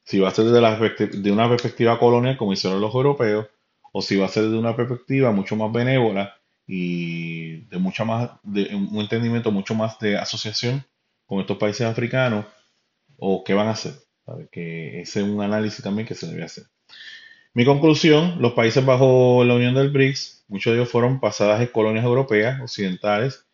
si 0.05 0.19
va 0.19 0.29
a 0.29 0.33
ser 0.33 0.47
de 0.47 1.33
una 1.33 1.49
perspectiva 1.49 1.99
colonial, 1.99 2.37
como 2.37 2.53
hicieron 2.53 2.81
los 2.81 2.95
europeos, 2.95 3.47
o 3.93 4.03
si 4.03 4.17
va 4.17 4.27
a 4.27 4.29
ser 4.29 4.45
de 4.45 4.59
una 4.59 4.75
perspectiva 4.75 5.33
mucho 5.33 5.55
más 5.55 5.73
benévola 5.73 6.35
y 6.67 7.63
de 7.67 7.79
mucha 7.79 8.05
más 8.05 8.31
de 8.43 8.75
un 8.75 9.01
entendimiento 9.01 9.53
mucho 9.53 9.75
más 9.75 9.99
de 9.99 10.17
asociación 10.17 10.85
con 11.27 11.41
estos 11.41 11.59
países 11.59 11.87
africanos, 11.87 12.47
o 13.19 13.45
qué 13.45 13.55
van 13.55 13.69
a 13.69 13.73
hacer. 13.73 13.93
Que 14.51 15.03
ese 15.03 15.21
es 15.21 15.27
un 15.27 15.41
análisis 15.43 15.83
también 15.83 16.07
que 16.07 16.15
se 16.15 16.27
debe 16.27 16.45
hacer. 16.45 16.65
Mi 17.55 17.65
conclusión, 17.65 18.41
los 18.41 18.53
países 18.53 18.85
bajo 18.85 19.45
la 19.45 19.55
Unión 19.55 19.75
del 19.75 19.91
BRICS, 19.91 20.45
muchos 20.49 20.73
de 20.73 20.79
ellos 20.79 20.91
fueron 20.91 21.21
pasadas 21.21 21.69
colonias 21.71 22.05
europeas, 22.05 22.61
occidentales 22.63 23.47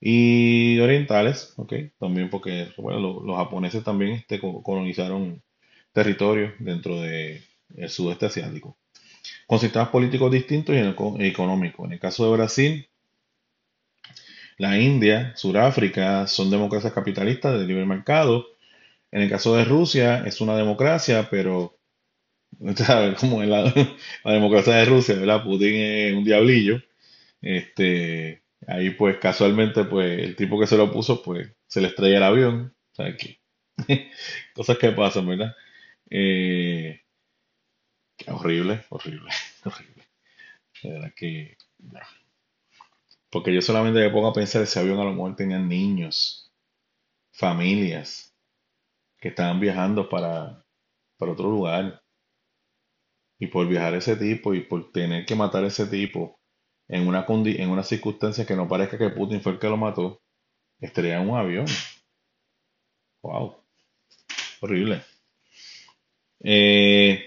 y 0.00 0.78
orientales, 0.80 1.54
También 1.98 2.30
porque 2.30 2.72
los, 2.78 3.36
japoneses 3.36 3.84
también 3.84 4.12
este, 4.12 4.40
colonizaron 4.40 5.42
territorios 5.92 6.54
dentro 6.58 7.00
del 7.00 7.42
sudeste 7.88 8.26
asiático, 8.26 8.76
con 9.46 9.58
sistemas 9.58 9.88
políticos 9.90 10.32
distintos 10.32 10.74
y 10.74 11.26
económicos. 11.26 11.86
En 11.86 11.92
el 11.92 12.00
caso 12.00 12.24
de 12.24 12.32
Brasil, 12.32 12.88
la 14.58 14.78
India, 14.78 15.32
Sudáfrica 15.36 16.26
son 16.26 16.50
democracias 16.50 16.92
capitalistas 16.92 17.58
de 17.58 17.66
libre 17.66 17.84
mercado. 17.84 18.46
En 19.12 19.22
el 19.22 19.30
caso 19.30 19.54
de 19.54 19.64
Rusia 19.64 20.24
es 20.26 20.40
una 20.40 20.56
democracia, 20.56 21.28
pero 21.30 21.78
Como 23.20 23.42
en 23.42 23.50
la, 23.50 23.72
democracia 24.24 24.74
de 24.74 24.84
Rusia, 24.84 25.16
¿verdad? 25.16 25.42
Putin 25.42 25.74
es 25.74 26.14
un 26.14 26.24
diablillo. 26.24 26.80
Este, 27.40 28.42
ahí 28.66 28.90
pues 28.90 29.18
casualmente 29.18 29.84
pues 29.84 30.20
el 30.20 30.36
tipo 30.36 30.60
que 30.60 30.66
se 30.66 30.76
lo 30.76 30.92
puso 30.92 31.22
pues 31.22 31.50
se 31.66 31.80
le 31.80 31.88
estrella 31.88 32.18
el 32.18 32.22
avión. 32.22 32.76
Cosas 34.54 34.78
que 34.78 34.92
pasan, 34.92 35.26
¿verdad? 35.26 35.54
Eh, 36.10 37.00
horrible, 38.28 38.84
horrible, 38.90 39.30
horrible. 39.64 40.04
verdad 40.84 41.12
que... 41.16 41.56
Porque 43.30 43.52
yo 43.52 43.62
solamente 43.62 44.00
me 44.00 44.10
pongo 44.10 44.28
a 44.28 44.34
pensar 44.34 44.62
ese 44.62 44.78
avión 44.78 45.00
a 45.00 45.04
lo 45.04 45.12
mejor 45.12 45.34
tenían 45.34 45.66
niños, 45.66 46.52
familias 47.32 48.31
que 49.22 49.28
estaban 49.28 49.60
viajando 49.60 50.08
para, 50.08 50.66
para 51.16 51.32
otro 51.32 51.48
lugar. 51.48 52.02
Y 53.38 53.46
por 53.46 53.68
viajar 53.68 53.94
ese 53.94 54.16
tipo 54.16 54.52
y 54.52 54.62
por 54.62 54.90
tener 54.90 55.24
que 55.24 55.36
matar 55.36 55.62
a 55.64 55.68
ese 55.68 55.86
tipo 55.86 56.40
en 56.88 57.06
una, 57.06 57.24
en 57.28 57.70
una 57.70 57.84
circunstancia 57.84 58.44
que 58.44 58.56
no 58.56 58.68
parezca 58.68 58.98
que 58.98 59.10
Putin 59.10 59.40
fue 59.40 59.52
el 59.52 59.58
que 59.60 59.68
lo 59.68 59.76
mató, 59.76 60.20
estaría 60.80 61.20
en 61.20 61.30
un 61.30 61.38
avión. 61.38 61.66
Wow. 63.22 63.56
Horrible. 64.60 65.02
Eh, 66.40 67.24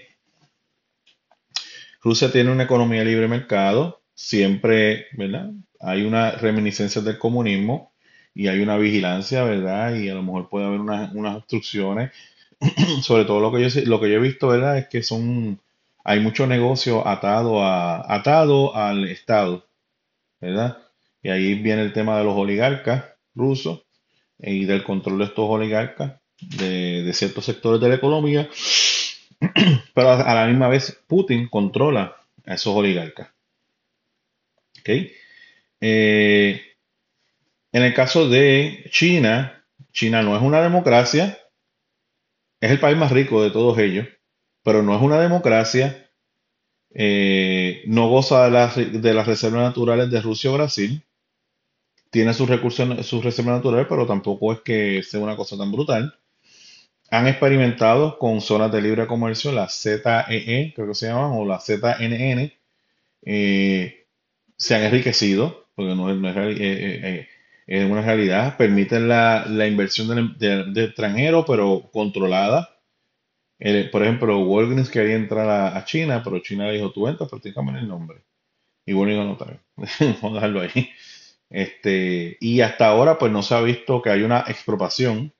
Rusia 2.02 2.30
tiene 2.30 2.52
una 2.52 2.64
economía 2.64 3.04
libre 3.04 3.26
mercado. 3.26 4.02
Siempre, 4.14 5.06
¿verdad? 5.12 5.50
Hay 5.80 6.02
una 6.02 6.32
reminiscencia 6.32 7.00
del 7.00 7.18
comunismo 7.18 7.94
y 8.36 8.48
hay 8.48 8.60
una 8.60 8.76
vigilancia, 8.76 9.44
¿verdad? 9.44 9.94
Y 9.94 10.10
a 10.10 10.14
lo 10.14 10.22
mejor 10.22 10.50
puede 10.50 10.66
haber 10.66 10.80
unas, 10.80 11.36
obstrucciones. 11.36 12.12
Sobre 13.02 13.24
todo 13.24 13.40
lo 13.40 13.50
que 13.50 13.66
yo 13.66 13.80
lo 13.86 13.98
que 13.98 14.10
yo 14.10 14.16
he 14.16 14.20
visto, 14.20 14.48
¿verdad? 14.48 14.76
Es 14.76 14.88
que 14.88 15.02
son 15.02 15.58
hay 16.04 16.20
mucho 16.20 16.46
negocio 16.46 17.08
atado, 17.08 17.64
a, 17.64 18.14
atado 18.14 18.76
al 18.76 19.08
Estado, 19.08 19.66
¿verdad? 20.38 20.76
Y 21.22 21.30
ahí 21.30 21.54
viene 21.54 21.82
el 21.82 21.94
tema 21.94 22.18
de 22.18 22.24
los 22.24 22.36
oligarcas 22.36 23.04
rusos 23.34 23.82
y 24.38 24.66
del 24.66 24.84
control 24.84 25.18
de 25.18 25.24
estos 25.24 25.48
oligarcas 25.48 26.20
de, 26.38 27.10
ciertos 27.14 27.46
sectores 27.46 27.80
de 27.80 27.88
la 27.88 27.94
economía, 27.94 28.50
pero 29.94 30.10
a, 30.10 30.34
la 30.34 30.46
misma 30.46 30.68
vez 30.68 31.02
Putin 31.06 31.48
controla 31.48 32.16
a 32.44 32.54
esos 32.54 32.76
oligarcas. 32.76 33.28
¿Ok? 34.80 34.90
Eh, 35.80 36.75
en 37.76 37.82
el 37.82 37.92
caso 37.92 38.26
de 38.26 38.86
China, 38.90 39.62
China 39.92 40.22
no 40.22 40.34
es 40.34 40.40
una 40.40 40.62
democracia, 40.62 41.38
es 42.58 42.70
el 42.70 42.80
país 42.80 42.96
más 42.96 43.12
rico 43.12 43.42
de 43.42 43.50
todos 43.50 43.76
ellos, 43.76 44.08
pero 44.62 44.82
no 44.82 44.96
es 44.96 45.02
una 45.02 45.20
democracia, 45.20 46.10
eh, 46.94 47.82
no 47.86 48.08
goza 48.08 48.46
de 48.46 48.50
las, 48.50 48.76
de 48.76 49.12
las 49.12 49.26
reservas 49.26 49.60
naturales 49.60 50.10
de 50.10 50.22
Rusia 50.22 50.50
o 50.50 50.54
Brasil, 50.54 51.04
tiene 52.08 52.32
sus 52.32 52.48
recursos, 52.48 53.06
sus 53.06 53.22
reservas 53.22 53.56
naturales, 53.56 53.86
pero 53.90 54.06
tampoco 54.06 54.54
es 54.54 54.60
que 54.60 55.02
sea 55.02 55.20
una 55.20 55.36
cosa 55.36 55.58
tan 55.58 55.70
brutal. 55.70 56.18
Han 57.10 57.26
experimentado 57.26 58.18
con 58.18 58.40
zonas 58.40 58.72
de 58.72 58.80
libre 58.80 59.06
comercio, 59.06 59.52
la 59.52 59.68
ZEE, 59.68 60.00
e, 60.28 60.72
creo 60.74 60.88
que 60.88 60.94
se 60.94 61.08
llaman, 61.08 61.32
o 61.34 61.44
la 61.44 61.60
ZNN, 61.60 62.54
eh, 63.20 64.06
se 64.56 64.74
han 64.74 64.82
enriquecido, 64.82 65.68
porque 65.74 65.94
no 65.94 66.10
es, 66.10 66.16
eh, 66.58 67.28
una 67.66 68.02
realidad, 68.02 68.56
permiten 68.56 69.08
la, 69.08 69.44
inversión 69.68 70.36
de, 70.38 70.64
de 70.72 70.84
extranjeros, 70.84 71.44
pero 71.46 71.88
controlada 71.92 72.68
El- 73.58 73.90
por 73.90 74.02
ejemplo, 74.02 74.38
Walgreens 74.40 74.90
quería 74.90 75.16
entrar 75.16 75.48
a, 75.48 75.84
China, 75.84 76.22
pero 76.22 76.40
China 76.40 76.66
le 76.66 76.74
dijo, 76.74 76.92
tú 76.92 77.08
entras, 77.08 77.30
pero 77.30 77.42
el 77.78 77.88
nombre. 77.88 78.24
Y 78.86 78.92
bueno, 78.94 79.24
no, 79.24 79.32
está 79.34 79.46
bien. 79.46 79.60
Vamos 80.22 80.32
a 80.32 80.34
dejarlo 80.48 80.62
ahí. 80.62 80.90
Este, 81.50 82.38
y 82.40 82.60
hasta 82.62 82.88
ahora, 82.88 83.18
pues 83.18 83.32
no 83.32 83.42
se 83.42 83.54
ha 83.54 83.60
visto 83.62 84.02
que 84.02 84.10
hay 84.10 84.22
una 84.22 84.40
expropiación, 84.48 85.34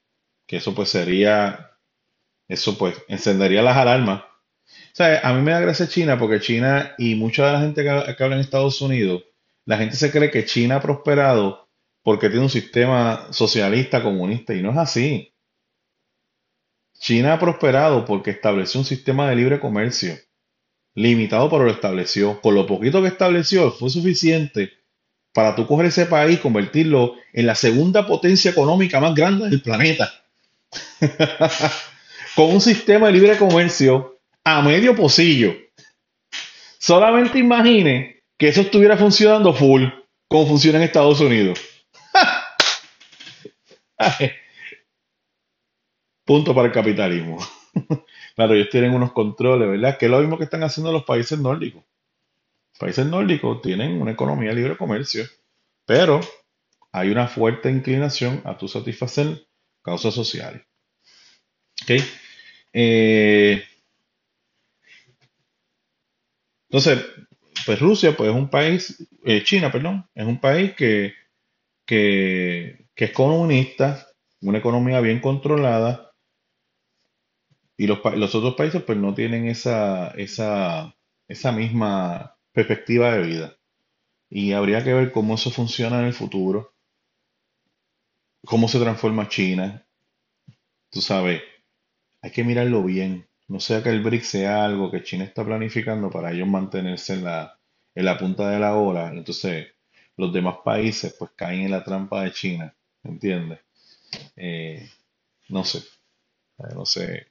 que 0.46 0.58
eso 0.58 0.74
pues 0.74 0.90
sería, 0.90 1.72
eso 2.48 2.78
pues 2.78 2.96
encendería 3.08 3.62
las 3.62 3.76
alarmas. 3.76 4.22
O 4.22 4.94
sea, 4.94 5.20
a 5.22 5.34
mí 5.34 5.42
me 5.42 5.52
da 5.52 5.60
gracia 5.60 5.88
China 5.88 6.18
porque 6.18 6.40
China 6.40 6.94
y 6.98 7.14
mucha 7.14 7.46
de 7.46 7.52
la 7.52 7.60
gente 7.60 7.82
que, 7.84 8.16
que 8.16 8.24
habla 8.24 8.36
en 8.36 8.42
Estados 8.42 8.80
Unidos, 8.82 9.24
la 9.64 9.78
gente 9.78 9.96
se 9.96 10.10
cree 10.10 10.30
que 10.30 10.44
China 10.44 10.76
ha 10.76 10.82
prosperado 10.82 11.65
porque 12.06 12.28
tiene 12.28 12.44
un 12.44 12.50
sistema 12.50 13.26
socialista, 13.32 14.00
comunista, 14.00 14.54
y 14.54 14.62
no 14.62 14.70
es 14.70 14.76
así. 14.76 15.34
China 16.96 17.32
ha 17.32 17.40
prosperado 17.40 18.04
porque 18.04 18.30
estableció 18.30 18.78
un 18.78 18.86
sistema 18.86 19.28
de 19.28 19.34
libre 19.34 19.58
comercio, 19.58 20.14
limitado 20.94 21.50
pero 21.50 21.64
lo 21.64 21.72
estableció. 21.72 22.40
Con 22.40 22.54
lo 22.54 22.64
poquito 22.64 23.02
que 23.02 23.08
estableció 23.08 23.72
fue 23.72 23.90
suficiente 23.90 24.70
para 25.32 25.56
tú 25.56 25.66
coger 25.66 25.86
ese 25.86 26.06
país, 26.06 26.38
convertirlo 26.38 27.16
en 27.32 27.44
la 27.44 27.56
segunda 27.56 28.06
potencia 28.06 28.52
económica 28.52 29.00
más 29.00 29.12
grande 29.12 29.50
del 29.50 29.60
planeta, 29.60 30.08
con 32.36 32.52
un 32.52 32.60
sistema 32.60 33.08
de 33.08 33.14
libre 33.14 33.36
comercio 33.36 34.20
a 34.44 34.62
medio 34.62 34.94
pocillo. 34.94 35.56
Solamente 36.78 37.40
imagine 37.40 38.22
que 38.38 38.46
eso 38.46 38.60
estuviera 38.60 38.96
funcionando 38.96 39.52
full, 39.52 39.86
como 40.28 40.46
funciona 40.46 40.78
en 40.78 40.84
Estados 40.84 41.18
Unidos. 41.18 41.58
Punto 46.24 46.54
para 46.54 46.68
el 46.68 46.72
capitalismo. 46.74 47.38
Claro, 48.36 48.52
ellos 48.52 48.68
tienen 48.70 48.92
unos 48.94 49.12
controles, 49.12 49.66
¿verdad? 49.66 49.96
Que 49.96 50.04
es 50.06 50.10
lo 50.10 50.20
mismo 50.20 50.36
que 50.36 50.44
están 50.44 50.62
haciendo 50.62 50.92
los 50.92 51.04
países 51.04 51.38
nórdicos. 51.38 51.82
Los 52.72 52.78
países 52.80 53.06
nórdicos 53.06 53.62
tienen 53.62 54.00
una 54.00 54.12
economía 54.12 54.50
de 54.50 54.56
libre 54.56 54.76
comercio, 54.76 55.24
pero 55.86 56.20
hay 56.92 57.10
una 57.10 57.28
fuerte 57.28 57.70
inclinación 57.70 58.42
a 58.44 58.58
tu 58.58 58.68
satisfacer 58.68 59.46
causas 59.82 60.14
sociales. 60.14 60.62
¿Ok? 61.82 61.90
Eh, 62.72 63.62
entonces, 66.68 67.04
pues 67.64 67.80
Rusia, 67.80 68.16
pues 68.16 68.30
es 68.30 68.36
un 68.36 68.48
país, 68.50 69.08
eh, 69.24 69.42
China, 69.44 69.70
perdón, 69.70 70.08
es 70.14 70.26
un 70.26 70.40
país 70.40 70.74
que, 70.74 71.14
que, 71.86 72.85
que 72.96 73.04
es 73.04 73.12
comunista, 73.12 74.08
una 74.40 74.58
economía 74.58 75.00
bien 75.00 75.20
controlada, 75.20 76.14
y 77.76 77.86
los, 77.86 77.98
otros 78.04 78.54
países 78.54 78.82
pues 78.82 78.96
no 78.96 79.14
tienen 79.14 79.46
esa, 79.46 80.14
misma 81.54 82.36
perspectiva 82.52 83.12
de 83.12 83.22
vida. 83.22 83.56
Y 84.30 84.52
habría 84.52 84.82
que 84.82 84.94
ver 84.94 85.12
cómo 85.12 85.34
eso 85.34 85.50
funciona 85.50 86.00
en 86.00 86.06
el 86.06 86.14
futuro, 86.14 86.74
cómo 88.46 88.66
se 88.66 88.80
transforma 88.80 89.28
China. 89.28 89.86
Tú 90.90 91.02
sabes, 91.02 91.42
hay 92.22 92.30
que 92.30 92.44
mirarlo 92.44 92.82
bien. 92.82 93.28
No 93.46 93.60
sea 93.60 93.82
que 93.82 93.90
el 93.90 94.02
BRICS 94.02 94.26
sea 94.26 94.64
algo 94.64 94.90
que 94.90 95.02
China 95.02 95.24
está 95.24 95.44
planificando 95.44 96.10
para 96.10 96.32
ellos 96.32 96.48
mantenerse 96.48 97.12
en 97.12 97.24
la, 97.24 97.60
en 97.94 98.04
la 98.06 98.16
punta 98.18 98.48
de 98.48 98.58
la 98.58 98.74
ola. 98.74 99.12
Entonces, 99.12 99.68
los 100.16 100.32
demás 100.32 100.56
países 100.64 101.14
pues 101.18 101.32
caen 101.36 101.60
en 101.60 101.70
la 101.70 101.84
trampa 101.84 102.22
de 102.22 102.32
China. 102.32 102.74
¿Entiendes? 103.08 103.60
Eh, 104.36 104.90
no 105.48 105.64
sé, 105.64 105.78
eh, 106.58 106.74
no 106.74 106.84
sé. 106.86 107.26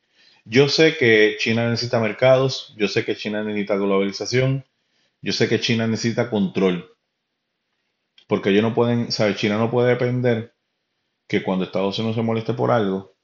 Yo 0.45 0.69
sé 0.69 0.97
que 0.97 1.37
China 1.39 1.69
necesita 1.69 1.99
mercados, 1.99 2.73
yo 2.77 2.87
sé 2.87 3.03
que 3.03 3.15
China 3.15 3.43
necesita 3.43 3.75
globalización, 3.75 4.65
yo 5.21 5.33
sé 5.33 5.49
que 5.49 5.59
China 5.59 5.87
necesita 5.87 6.29
control, 6.29 6.91
porque 8.27 8.49
ellos 8.51 8.63
no 8.63 8.75
pueden, 8.75 9.11
¿sabes? 9.11 9.37
China 9.37 9.57
no 9.57 9.71
puede 9.71 9.89
depender 9.89 10.53
que 11.27 11.43
cuando 11.43 11.65
Estados 11.65 11.97
Unidos 11.99 12.15
se 12.15 12.21
moleste 12.21 12.53
por 12.53 12.71
algo, 12.71 13.15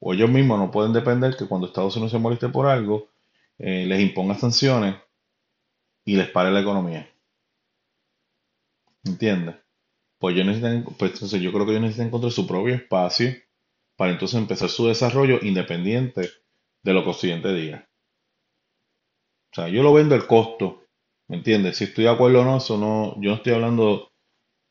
o 0.00 0.14
ellos 0.14 0.30
mismos 0.30 0.58
no 0.58 0.70
pueden 0.70 0.92
depender 0.92 1.36
que 1.36 1.46
cuando 1.46 1.66
Estados 1.66 1.96
Unidos 1.96 2.12
se 2.12 2.18
moleste 2.18 2.48
por 2.48 2.66
algo, 2.66 3.08
eh, 3.58 3.84
les 3.86 4.00
imponga 4.00 4.34
sanciones 4.36 4.96
y 6.04 6.16
les 6.16 6.28
pare 6.30 6.50
la 6.50 6.60
economía. 6.60 7.08
¿Entiendes? 9.04 9.56
Pues 10.22 10.36
yo 10.36 10.44
necesitan, 10.44 10.84
pues 10.84 11.14
entonces 11.14 11.42
yo 11.42 11.52
creo 11.52 11.66
que 11.66 11.72
ellos 11.72 11.82
necesitan 11.82 12.06
encontrar 12.06 12.30
su 12.30 12.46
propio 12.46 12.76
espacio 12.76 13.34
para 13.96 14.12
entonces 14.12 14.38
empezar 14.38 14.68
su 14.68 14.86
desarrollo 14.86 15.40
independiente 15.42 16.30
de 16.84 16.92
lo 16.92 17.02
que 17.02 17.10
Occidente 17.10 17.52
diga. 17.52 17.88
O 19.50 19.54
sea, 19.56 19.68
yo 19.68 19.82
lo 19.82 19.92
vendo 19.92 20.14
el 20.14 20.28
costo, 20.28 20.84
¿me 21.26 21.38
entiendes? 21.38 21.76
Si 21.76 21.84
estoy 21.84 22.04
de 22.04 22.10
acuerdo 22.10 22.42
o 22.42 22.44
no, 22.44 22.58
eso 22.58 22.78
no, 22.78 23.20
yo 23.20 23.30
no 23.30 23.34
estoy 23.34 23.54
hablando, 23.54 24.12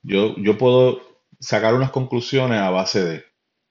yo, 0.02 0.38
yo 0.38 0.58
puedo 0.58 1.02
sacar 1.42 1.76
unas 1.76 1.92
conclusiones 1.92 2.58
a 2.58 2.70
base 2.70 3.04
de, 3.04 3.26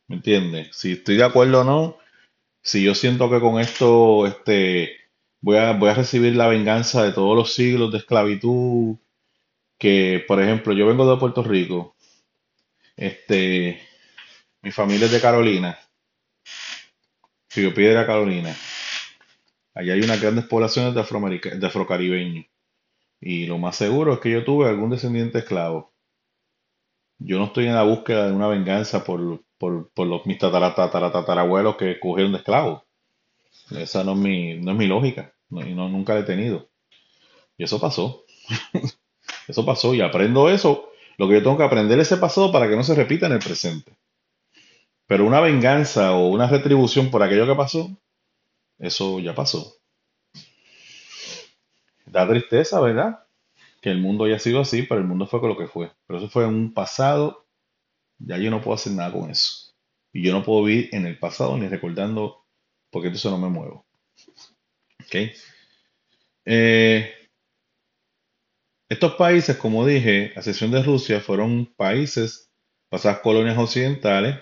¿me 0.07 0.17
entiendes? 0.17 0.77
Si 0.77 0.93
estoy 0.93 1.17
de 1.17 1.25
acuerdo 1.25 1.63
o 1.63 1.65
no, 1.65 1.97
si 2.63 2.85
yo 2.85 2.95
siento 2.95 3.31
que 3.31 3.41
con 3.41 3.59
esto, 3.59 4.27
este, 4.27 4.99
voy 5.41 5.57
a, 5.57 5.73
voy 5.73 5.89
a 5.89 5.95
recibir 5.95 6.37
la 6.37 6.49
venganza 6.49 7.05
de 7.05 7.13
todos 7.13 7.35
los 7.35 7.55
siglos 7.55 7.91
de 7.91 7.99
esclavitud, 7.99 8.99
que, 9.81 10.25
por 10.29 10.41
ejemplo, 10.43 10.73
yo 10.75 10.87
vengo 10.87 11.11
de 11.11 11.19
Puerto 11.21 11.43
Rico, 11.43 11.97
este, 12.97 13.81
mi 14.63 14.73
familia 14.73 15.07
es 15.07 15.13
de 15.13 15.21
Carolina, 15.21 15.79
Río 17.55 17.75
Piedra, 17.75 18.07
Carolina. 18.07 18.57
Allá 19.75 19.95
hay 19.95 20.01
unas 20.03 20.21
grandes 20.21 20.45
poblaciones 20.47 20.95
de 20.95 21.01
de 21.59 21.67
afrocaribeños. 21.67 22.47
Y 23.21 23.47
lo 23.47 23.59
más 23.59 23.77
seguro 23.77 24.15
es 24.15 24.21
que 24.21 24.31
yo 24.33 24.45
tuve 24.45 24.69
algún 24.69 24.91
descendiente 24.91 25.39
esclavo. 25.41 25.93
Yo 27.19 27.39
no 27.39 27.45
estoy 27.47 27.67
en 27.67 27.75
la 27.75 27.85
búsqueda 27.85 28.27
de 28.27 28.33
una 28.33 28.49
venganza 28.49 29.05
por, 29.05 29.45
por, 29.59 29.91
por 29.93 30.07
los 30.07 30.27
mis 30.27 30.39
tatara- 30.39 30.75
tatara- 30.75 31.13
tatarabuelos 31.13 31.77
que 31.77 32.01
cogieron 32.01 32.33
de 32.33 32.39
esclavos. 32.39 32.83
Esa 33.71 34.05
no 34.05 34.13
es 34.13 34.19
mi, 34.19 34.57
no 34.61 34.73
es 34.73 34.79
mi 34.79 34.87
lógica. 34.89 35.35
Y 35.51 35.75
no, 35.75 35.89
nunca 35.89 36.15
la 36.15 36.21
he 36.21 36.25
tenido. 36.25 36.71
Y 37.59 37.65
eso 37.65 37.81
pasó. 37.81 38.25
Eso 39.51 39.65
pasó. 39.65 39.95
Y 39.95 40.01
aprendo 40.01 40.49
eso. 40.49 40.91
Lo 41.19 41.29
que 41.29 41.35
yo 41.35 41.43
tengo 41.43 41.59
que 41.59 41.65
aprender 41.65 41.99
es 41.99 42.07
ese 42.11 42.21
pasado 42.21 42.51
para 42.53 42.69
que 42.69 42.77
no 42.77 42.85
se 42.85 42.95
repita 42.95 43.27
en 43.27 43.33
el 43.33 43.41
presente. 43.41 43.93
Pero 45.07 45.27
una 45.27 45.41
venganza 45.41 46.13
o 46.13 46.29
una 46.29 46.47
retribución 46.47 47.11
por 47.11 47.23
aquello 47.23 47.47
que 47.47 47.57
pasó, 47.57 47.91
eso 48.79 49.19
ya 49.19 49.35
pasó. 49.35 49.75
Da 52.07 52.29
tristeza, 52.29 52.81
¿verdad? 52.81 53.25
Que 53.81 53.91
el 53.91 53.99
mundo 53.99 54.25
haya 54.25 54.39
sido 54.39 54.61
así, 54.61 54.83
pero 54.83 55.01
el 55.01 55.07
mundo 55.07 55.27
fue 55.27 55.41
con 55.41 55.49
lo 55.49 55.59
que 55.59 55.67
fue. 55.67 55.91
Pero 56.07 56.21
eso 56.21 56.29
fue 56.29 56.45
en 56.45 56.51
un 56.51 56.73
pasado, 56.73 57.47
ya 58.19 58.39
yo 58.39 58.51
no 58.51 58.61
puedo 58.61 58.77
hacer 58.77 58.93
nada 58.93 59.13
con 59.13 59.31
eso. 59.31 59.75
Y 60.13 60.23
yo 60.23 60.33
no 60.33 60.45
puedo 60.45 60.65
vivir 60.65 60.89
en 60.93 61.07
el 61.07 61.19
pasado 61.19 61.59
ni 61.59 61.67
recordando, 61.67 62.45
porque 62.91 63.09
entonces 63.09 63.31
no 63.31 63.39
me 63.39 63.49
muevo. 63.49 63.85
¿Ok? 65.01 65.33
Eh, 66.45 67.20
estos 68.91 69.15
países, 69.17 69.57
como 69.59 69.87
dije, 69.87 70.33
a 70.37 70.41
excepción 70.41 70.73
de 70.73 70.83
Rusia, 70.85 71.21
fueron 71.23 71.67
países, 71.77 72.53
pasadas 72.91 73.21
colonias 73.21 73.59
occidentales, 73.59 74.37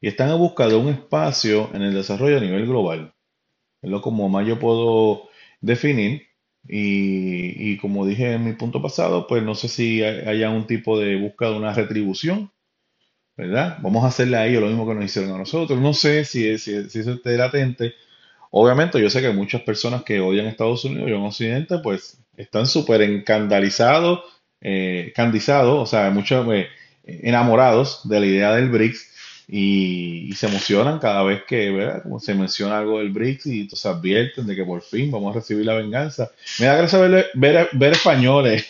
y 0.00 0.08
están 0.08 0.30
en 0.30 0.38
busca 0.38 0.68
de 0.68 0.76
un 0.76 0.88
espacio 0.88 1.70
en 1.74 1.82
el 1.82 1.94
desarrollo 1.94 2.38
a 2.38 2.40
nivel 2.40 2.66
global. 2.66 3.14
Es 3.82 3.90
lo 3.90 4.02
como 4.02 4.28
más 4.28 4.46
yo 4.46 4.58
puedo 4.60 5.28
definir. 5.60 6.22
Y, 6.68 7.72
y 7.74 7.78
como 7.78 8.06
dije 8.06 8.34
en 8.34 8.44
mi 8.44 8.52
punto 8.54 8.82
pasado, 8.82 9.26
pues 9.28 9.42
no 9.42 9.54
sé 9.54 9.68
si 9.68 10.02
hay- 10.04 10.20
haya 10.28 10.50
un 10.50 10.66
tipo 10.66 10.98
de 10.98 11.16
búsqueda 11.16 11.50
de 11.52 11.56
una 11.58 11.74
retribución, 11.74 12.52
¿verdad? 13.36 13.78
Vamos 13.82 14.04
a 14.04 14.08
hacerle 14.08 14.36
a 14.36 14.46
ellos 14.46 14.62
lo 14.62 14.68
mismo 14.68 14.86
que 14.88 14.94
nos 14.94 15.04
hicieron 15.04 15.32
a 15.34 15.38
nosotros. 15.38 15.80
No 15.80 15.94
sé 15.94 16.24
si, 16.24 16.58
si, 16.58 16.88
si 16.90 16.98
eso 17.00 17.12
esté 17.12 17.36
latente. 17.36 17.94
Obviamente, 18.50 19.00
yo 19.00 19.10
sé 19.10 19.20
que 19.22 19.30
muchas 19.32 19.62
personas 19.62 20.04
que 20.04 20.20
odian 20.20 20.46
a 20.46 20.50
Estados 20.50 20.84
Unidos 20.86 21.10
y 21.10 21.14
en 21.14 21.22
Occidente, 21.22 21.78
pues 21.82 22.20
están 22.38 22.66
súper 22.66 23.02
encandalizados, 23.02 24.20
eh, 24.60 25.12
candizados, 25.14 25.82
o 25.82 25.86
sea, 25.86 26.10
muchos 26.10 26.46
eh, 26.54 26.68
enamorados 27.04 28.08
de 28.08 28.20
la 28.20 28.26
idea 28.26 28.54
del 28.54 28.70
BRICS 28.70 29.08
y, 29.48 30.32
se 30.34 30.46
emocionan 30.46 31.00
cada 31.00 31.24
vez 31.24 31.42
que, 31.48 31.70
¿verdad? 31.70 32.02
Como 32.04 32.20
se 32.20 32.34
menciona 32.34 32.78
algo 32.78 32.98
del 32.98 33.10
BRICS 33.10 33.46
y 33.46 33.60
entonces 33.62 33.86
advierten 33.86 34.46
de 34.46 34.54
que 34.54 34.64
por 34.64 34.82
fin 34.82 35.10
vamos 35.10 35.34
a 35.34 35.40
recibir 35.40 35.66
la 35.66 35.74
venganza. 35.74 36.30
Me 36.60 36.66
da 36.66 36.76
gracia 36.76 37.00
ver, 37.00 37.26
ver, 37.34 37.68
ver 37.72 37.92
españoles 37.92 38.66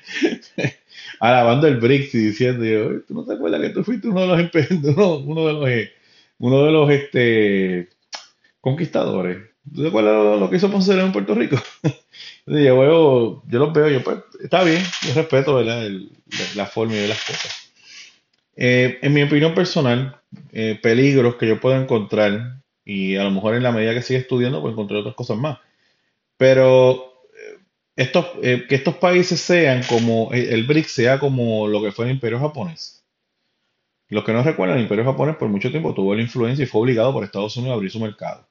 alabando 1.20 1.66
el 1.66 1.76
BRICS 1.76 2.14
y 2.14 2.18
diciendo, 2.18 3.02
¿tú 3.06 3.12
no 3.14 3.24
te 3.24 3.34
acuerdas 3.34 3.60
que 3.60 3.68
tú 3.70 3.84
fuiste 3.84 4.08
uno 4.08 4.34
de 4.34 4.44
los, 4.44 5.22
uno, 6.38 6.88
conquistadores? 8.60 9.38
¿Tú 9.74 9.82
te 9.82 9.88
acuerdas 9.88 10.14
lo, 10.14 10.38
lo 10.38 10.48
que 10.48 10.56
hizo 10.56 10.70
Ponce 10.70 10.98
en 10.98 11.12
Puerto 11.12 11.34
Rico? 11.34 11.60
Yo, 12.46 12.78
veo, 12.78 13.42
yo 13.48 13.58
los 13.58 13.72
veo, 13.72 13.88
yo 13.88 14.04
pues, 14.04 14.18
está 14.40 14.62
bien, 14.62 14.80
yo 15.02 15.14
respeto 15.14 15.60
la, 15.62 16.66
forma 16.66 16.94
y 16.94 17.08
las 17.08 17.20
cosas. 17.24 17.72
Eh, 18.56 18.98
en 19.02 19.12
mi 19.12 19.22
opinión 19.22 19.54
personal, 19.54 20.20
eh, 20.52 20.78
peligros 20.80 21.36
que 21.36 21.48
yo 21.48 21.60
puedo 21.60 21.76
encontrar 21.80 22.62
Y 22.84 23.16
a 23.16 23.24
lo 23.24 23.30
mejor 23.32 23.54
en 23.54 23.62
la 23.64 23.72
medida 23.72 23.94
que 23.94 24.02
sigue 24.02 24.20
estudiando, 24.20 24.62
pues 24.62 24.72
encontrar 24.72 25.00
otras 25.00 25.16
cosas 25.16 25.38
más. 25.38 25.58
Pero 26.36 27.22
eh, 27.34 27.58
estos, 27.96 28.26
que 28.42 28.74
estos 28.74 28.96
países 28.96 29.40
sean 29.40 29.82
como, 29.88 30.30
el 30.32 30.66
BRICS 30.66 30.92
sea 30.92 31.18
como 31.20 31.68
lo 31.68 31.82
que 31.82 31.92
fue 31.92 32.06
el 32.06 32.12
Imperio 32.12 32.40
japonés. 32.40 33.04
Los 34.08 34.24
que 34.24 34.32
no 34.32 34.42
recuerdan, 34.42 34.78
el 34.78 34.84
Imperio 34.84 35.04
japonés 35.04 35.36
por 35.36 35.48
mucho 35.48 35.70
tiempo 35.70 35.94
tuvo 35.94 36.14
la 36.14 36.22
influencia 36.22 36.62
y 36.64 36.66
fue 36.66 36.82
obligado 36.82 37.12
por 37.12 37.24
Estados 37.24 37.56
Unidos 37.56 37.72
a 37.72 37.76
abrir 37.76 37.90
su 37.90 38.00
mercado. 38.00 38.48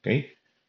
¿Ok? 0.00 0.08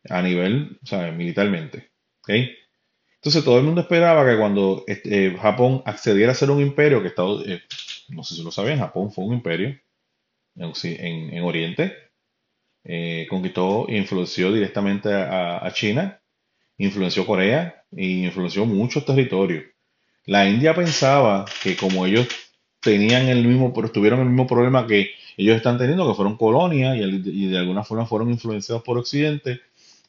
A 0.10 0.22
nivel, 0.22 0.80
o 0.92 1.12
militarmente. 1.14 1.93
Entonces 2.28 3.44
todo 3.44 3.58
el 3.58 3.64
mundo 3.64 3.82
esperaba 3.82 4.30
que 4.30 4.38
cuando 4.38 4.84
este, 4.88 5.32
Japón 5.38 5.82
accediera 5.86 6.32
a 6.32 6.36
ser 6.36 6.52
un 6.52 6.62
imperio, 6.62 7.02
que 7.02 7.10
Estados, 7.10 7.46
no 8.10 8.24
sé 8.24 8.36
si 8.36 8.44
lo 8.44 8.52
saben, 8.52 8.80
Japón 8.80 9.12
fue 9.12 9.26
un 9.26 9.34
imperio 9.34 9.80
en, 10.56 10.74
en, 11.34 11.44
Oriente, 11.44 11.94
conquistó 13.30 13.88
e 13.90 13.98
influenció 13.98 14.52
directamente 14.52 15.14
a, 15.14 15.70
China 15.74 16.20
influenció 16.78 17.26
Corea 17.26 17.86
e 17.92 18.06
influenció 18.06 18.66
muchos 18.66 19.06
territorios. 19.06 19.64
La 20.26 20.48
India 20.50 20.74
pensaba 20.74 21.46
que 21.62 21.76
como 21.76 22.06
ellos 22.06 22.28
tenían 22.82 23.28
el 23.30 23.48
mismo, 23.48 23.72
tuvieron 23.92 24.20
el 24.20 24.28
mismo 24.28 24.48
problema 24.48 24.88
que 24.88 25.12
ellos 25.38 25.56
están 25.56 25.78
teniendo, 25.78 26.08
que 26.08 26.16
fueron 26.16 26.38
colonias 26.38 26.98
y, 26.98 27.48
de 27.48 27.58
alguna 27.58 27.84
forma 27.84 28.06
fueron 28.06 28.30
influenciados 28.30 28.84
por 28.84 28.98
Occidente, 28.98 29.62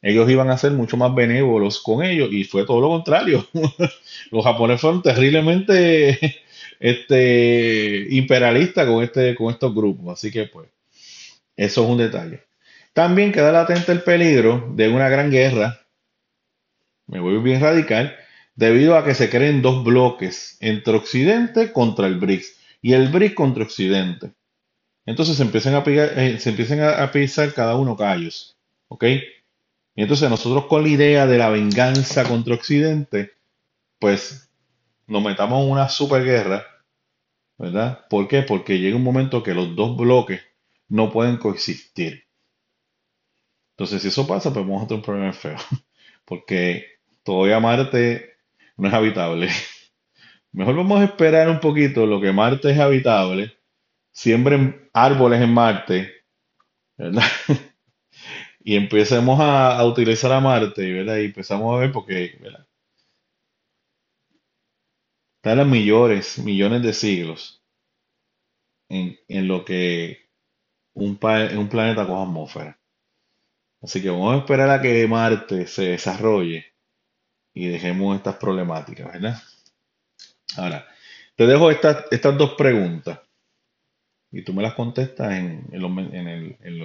ellos 0.04 0.30
iban 0.30 0.50
a 0.50 0.58
ser 0.58 0.72
mucho 0.72 0.96
más 0.96 1.14
benévolos 1.14 1.80
con 1.80 2.04
ellos 2.04 2.28
y 2.32 2.44
fue 2.44 2.64
todo 2.64 2.80
lo 2.80 2.88
contrario. 2.88 3.46
Los 4.30 4.44
japoneses 4.44 4.80
fueron 4.80 5.02
terriblemente 5.02 6.42
este, 6.80 8.06
imperialistas 8.10 8.86
con, 8.86 9.02
este, 9.02 9.34
con 9.34 9.52
estos 9.52 9.74
grupos. 9.74 10.12
Así 10.18 10.30
que 10.30 10.44
pues, 10.44 10.68
eso 11.56 11.84
es 11.84 11.90
un 11.90 11.98
detalle. 11.98 12.42
También 12.92 13.32
queda 13.32 13.50
latente 13.50 13.90
el 13.90 14.02
peligro 14.02 14.72
de 14.74 14.88
una 14.88 15.08
gran 15.08 15.30
guerra 15.30 15.80
me 17.06 17.20
voy 17.20 17.38
bien 17.38 17.60
radical, 17.60 18.16
debido 18.54 18.96
a 18.96 19.04
que 19.04 19.14
se 19.14 19.28
creen 19.28 19.62
dos 19.62 19.84
bloques 19.84 20.56
entre 20.60 20.94
Occidente 20.94 21.72
contra 21.72 22.06
el 22.06 22.18
BRICS 22.18 22.58
y 22.80 22.92
el 22.94 23.08
BRICS 23.08 23.34
contra 23.34 23.64
Occidente. 23.64 24.32
Entonces 25.06 25.36
se 25.36 25.42
empiezan 25.42 25.74
a, 25.74 25.82
eh, 25.86 26.38
se 26.38 26.50
empiezan 26.50 26.80
a, 26.80 27.10
pisar 27.10 27.52
cada 27.52 27.76
uno 27.76 27.96
callos. 27.96 28.56
¿Ok? 28.88 29.04
Y 29.94 30.02
entonces 30.02 30.28
nosotros 30.28 30.66
con 30.66 30.82
la 30.82 30.88
idea 30.88 31.26
de 31.26 31.38
la 31.38 31.50
venganza 31.50 32.24
contra 32.24 32.54
Occidente, 32.54 33.32
pues 33.98 34.50
nos 35.06 35.22
metamos 35.22 35.64
en 35.64 35.70
una 35.70 35.88
superguerra, 35.88 36.64
¿verdad? 37.58 38.06
¿Por 38.08 38.26
qué? 38.26 38.42
Porque 38.42 38.78
llega 38.78 38.96
un 38.96 39.04
momento 39.04 39.42
que 39.42 39.54
los 39.54 39.76
dos 39.76 39.96
bloques 39.96 40.42
no 40.88 41.12
pueden 41.12 41.36
coexistir. 41.36 42.24
Entonces, 43.72 44.02
si 44.02 44.08
eso 44.08 44.26
pasa, 44.26 44.52
pues 44.52 44.64
vamos 44.64 44.84
a 44.84 44.86
tener 44.86 45.00
un 45.00 45.04
problema 45.04 45.32
feo. 45.32 45.56
Porque 46.24 46.98
todavía 47.22 47.60
Marte 47.60 48.36
no 48.76 48.88
es 48.88 48.94
habitable. 48.94 49.48
Mejor 50.52 50.76
vamos 50.76 51.00
a 51.00 51.04
esperar 51.04 51.48
un 51.48 51.60
poquito 51.60 52.06
lo 52.06 52.20
que 52.20 52.32
Marte 52.32 52.70
es 52.70 52.78
habitable, 52.78 53.56
siembren 54.12 54.88
árboles 54.92 55.42
en 55.42 55.52
Marte, 55.52 56.12
¿verdad? 56.96 57.24
y 58.64 58.76
empecemos 58.76 59.38
a, 59.40 59.84
utilizar 59.84 60.32
a 60.32 60.40
Marte, 60.40 60.90
¿verdad? 60.90 61.18
Y 61.18 61.26
empezamos 61.26 61.76
a 61.76 61.80
ver 61.80 61.92
porque, 61.92 62.38
¿verdad? 62.40 62.66
Los 65.42 65.66
millones, 65.66 66.38
millones 66.38 66.82
de 66.82 66.94
siglos 66.94 67.62
en, 68.88 69.18
lo 69.46 69.64
que 69.66 70.30
un, 70.94 71.18
un 71.20 71.68
planeta 71.68 72.06
coja 72.06 72.22
atmósfera. 72.22 72.80
Así 73.82 74.00
que 74.00 74.08
vamos 74.08 74.34
a 74.34 74.38
esperar 74.38 74.70
a 74.70 74.80
que 74.80 75.06
Marte 75.06 75.66
se 75.66 75.90
desarrolle 75.90 76.64
y 77.52 77.68
dejemos 77.68 78.16
estas 78.16 78.36
problemáticas, 78.36 79.12
¿verdad? 79.12 79.42
Ahora, 80.56 80.86
te 81.36 81.46
dejo 81.46 81.70
estas, 81.70 82.06
estas 82.10 82.38
dos 82.38 82.54
preguntas 82.54 83.20
y 84.30 84.42
tú 84.42 84.54
me 84.54 84.62
las 84.62 84.74
contestas 84.74 85.32
en, 85.34 85.68
en, 85.70 86.28
el, 86.28 86.56
en, 86.62 86.78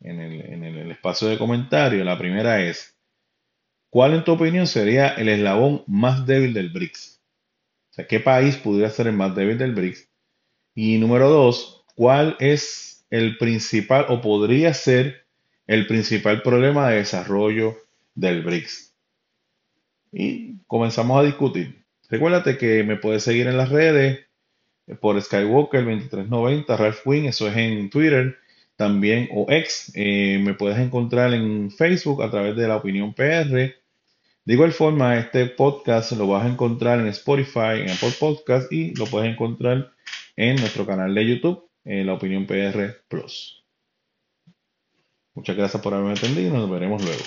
el, 0.00 0.90
espacio 0.90 1.28
de 1.28 1.38
comentarios. 1.38 2.04
La 2.04 2.18
primera 2.18 2.62
es, 2.62 2.96
¿cuál 3.90 4.14
en 4.14 4.24
tu 4.24 4.32
opinión 4.32 4.66
sería 4.66 5.08
el 5.08 5.28
eslabón 5.28 5.84
más 5.86 6.26
débil 6.26 6.54
del 6.54 6.70
BRICS? 6.70 7.20
O 7.90 7.94
sea, 7.94 8.06
¿qué 8.06 8.20
país 8.20 8.56
pudiera 8.56 8.90
ser 8.90 9.06
el 9.06 9.14
más 9.14 9.34
débil 9.34 9.58
del 9.58 9.74
BRICS? 9.74 10.08
Y 10.74 10.98
número 10.98 11.28
dos, 11.28 11.84
¿cuál 11.94 12.36
es 12.40 13.06
el 13.10 13.38
principal 13.38 14.06
o 14.08 14.20
podría 14.20 14.74
ser 14.74 15.26
el 15.66 15.86
principal 15.86 16.42
problema 16.42 16.90
de 16.90 16.96
desarrollo 16.96 17.76
del 18.14 18.42
BRICS? 18.42 18.94
y 20.14 20.58
comenzamos 20.66 21.18
a 21.18 21.24
discutir. 21.24 21.84
Recuérdate 22.08 22.56
que 22.56 22.84
me 22.84 22.96
puedes 22.96 23.24
seguir 23.24 23.48
en 23.48 23.56
las 23.56 23.70
redes 23.70 24.20
por 25.00 25.20
Skywalker 25.20 25.84
2390, 25.84 26.76
Ralph 26.76 27.06
Wing, 27.06 27.24
eso 27.24 27.48
es 27.48 27.56
en 27.56 27.90
Twitter 27.90 28.36
también 28.76 29.28
o 29.32 29.46
ex. 29.50 29.92
Eh, 29.94 30.40
me 30.42 30.54
puedes 30.54 30.78
encontrar 30.78 31.32
en 31.34 31.70
Facebook 31.70 32.22
a 32.22 32.30
través 32.30 32.56
de 32.56 32.68
la 32.68 32.76
opinión 32.76 33.14
PR. 33.14 33.74
De 34.44 34.52
igual 34.52 34.72
forma, 34.72 35.18
este 35.18 35.46
podcast 35.46 36.12
lo 36.12 36.26
vas 36.26 36.44
a 36.44 36.48
encontrar 36.48 37.00
en 37.00 37.06
Spotify, 37.08 37.80
en 37.80 37.90
Apple 37.90 38.12
Podcast 38.18 38.70
y 38.72 38.94
lo 38.94 39.06
puedes 39.06 39.32
encontrar 39.32 39.92
en 40.36 40.56
nuestro 40.56 40.86
canal 40.86 41.14
de 41.14 41.26
YouTube, 41.26 41.70
en 41.84 42.06
la 42.06 42.14
opinión 42.14 42.46
PR 42.46 43.02
Plus. 43.08 43.64
Muchas 45.34 45.56
gracias 45.56 45.82
por 45.82 45.94
haberme 45.94 46.12
atendido 46.12 46.48
y 46.48 46.52
nos 46.52 46.70
veremos 46.70 47.02
luego. 47.02 47.22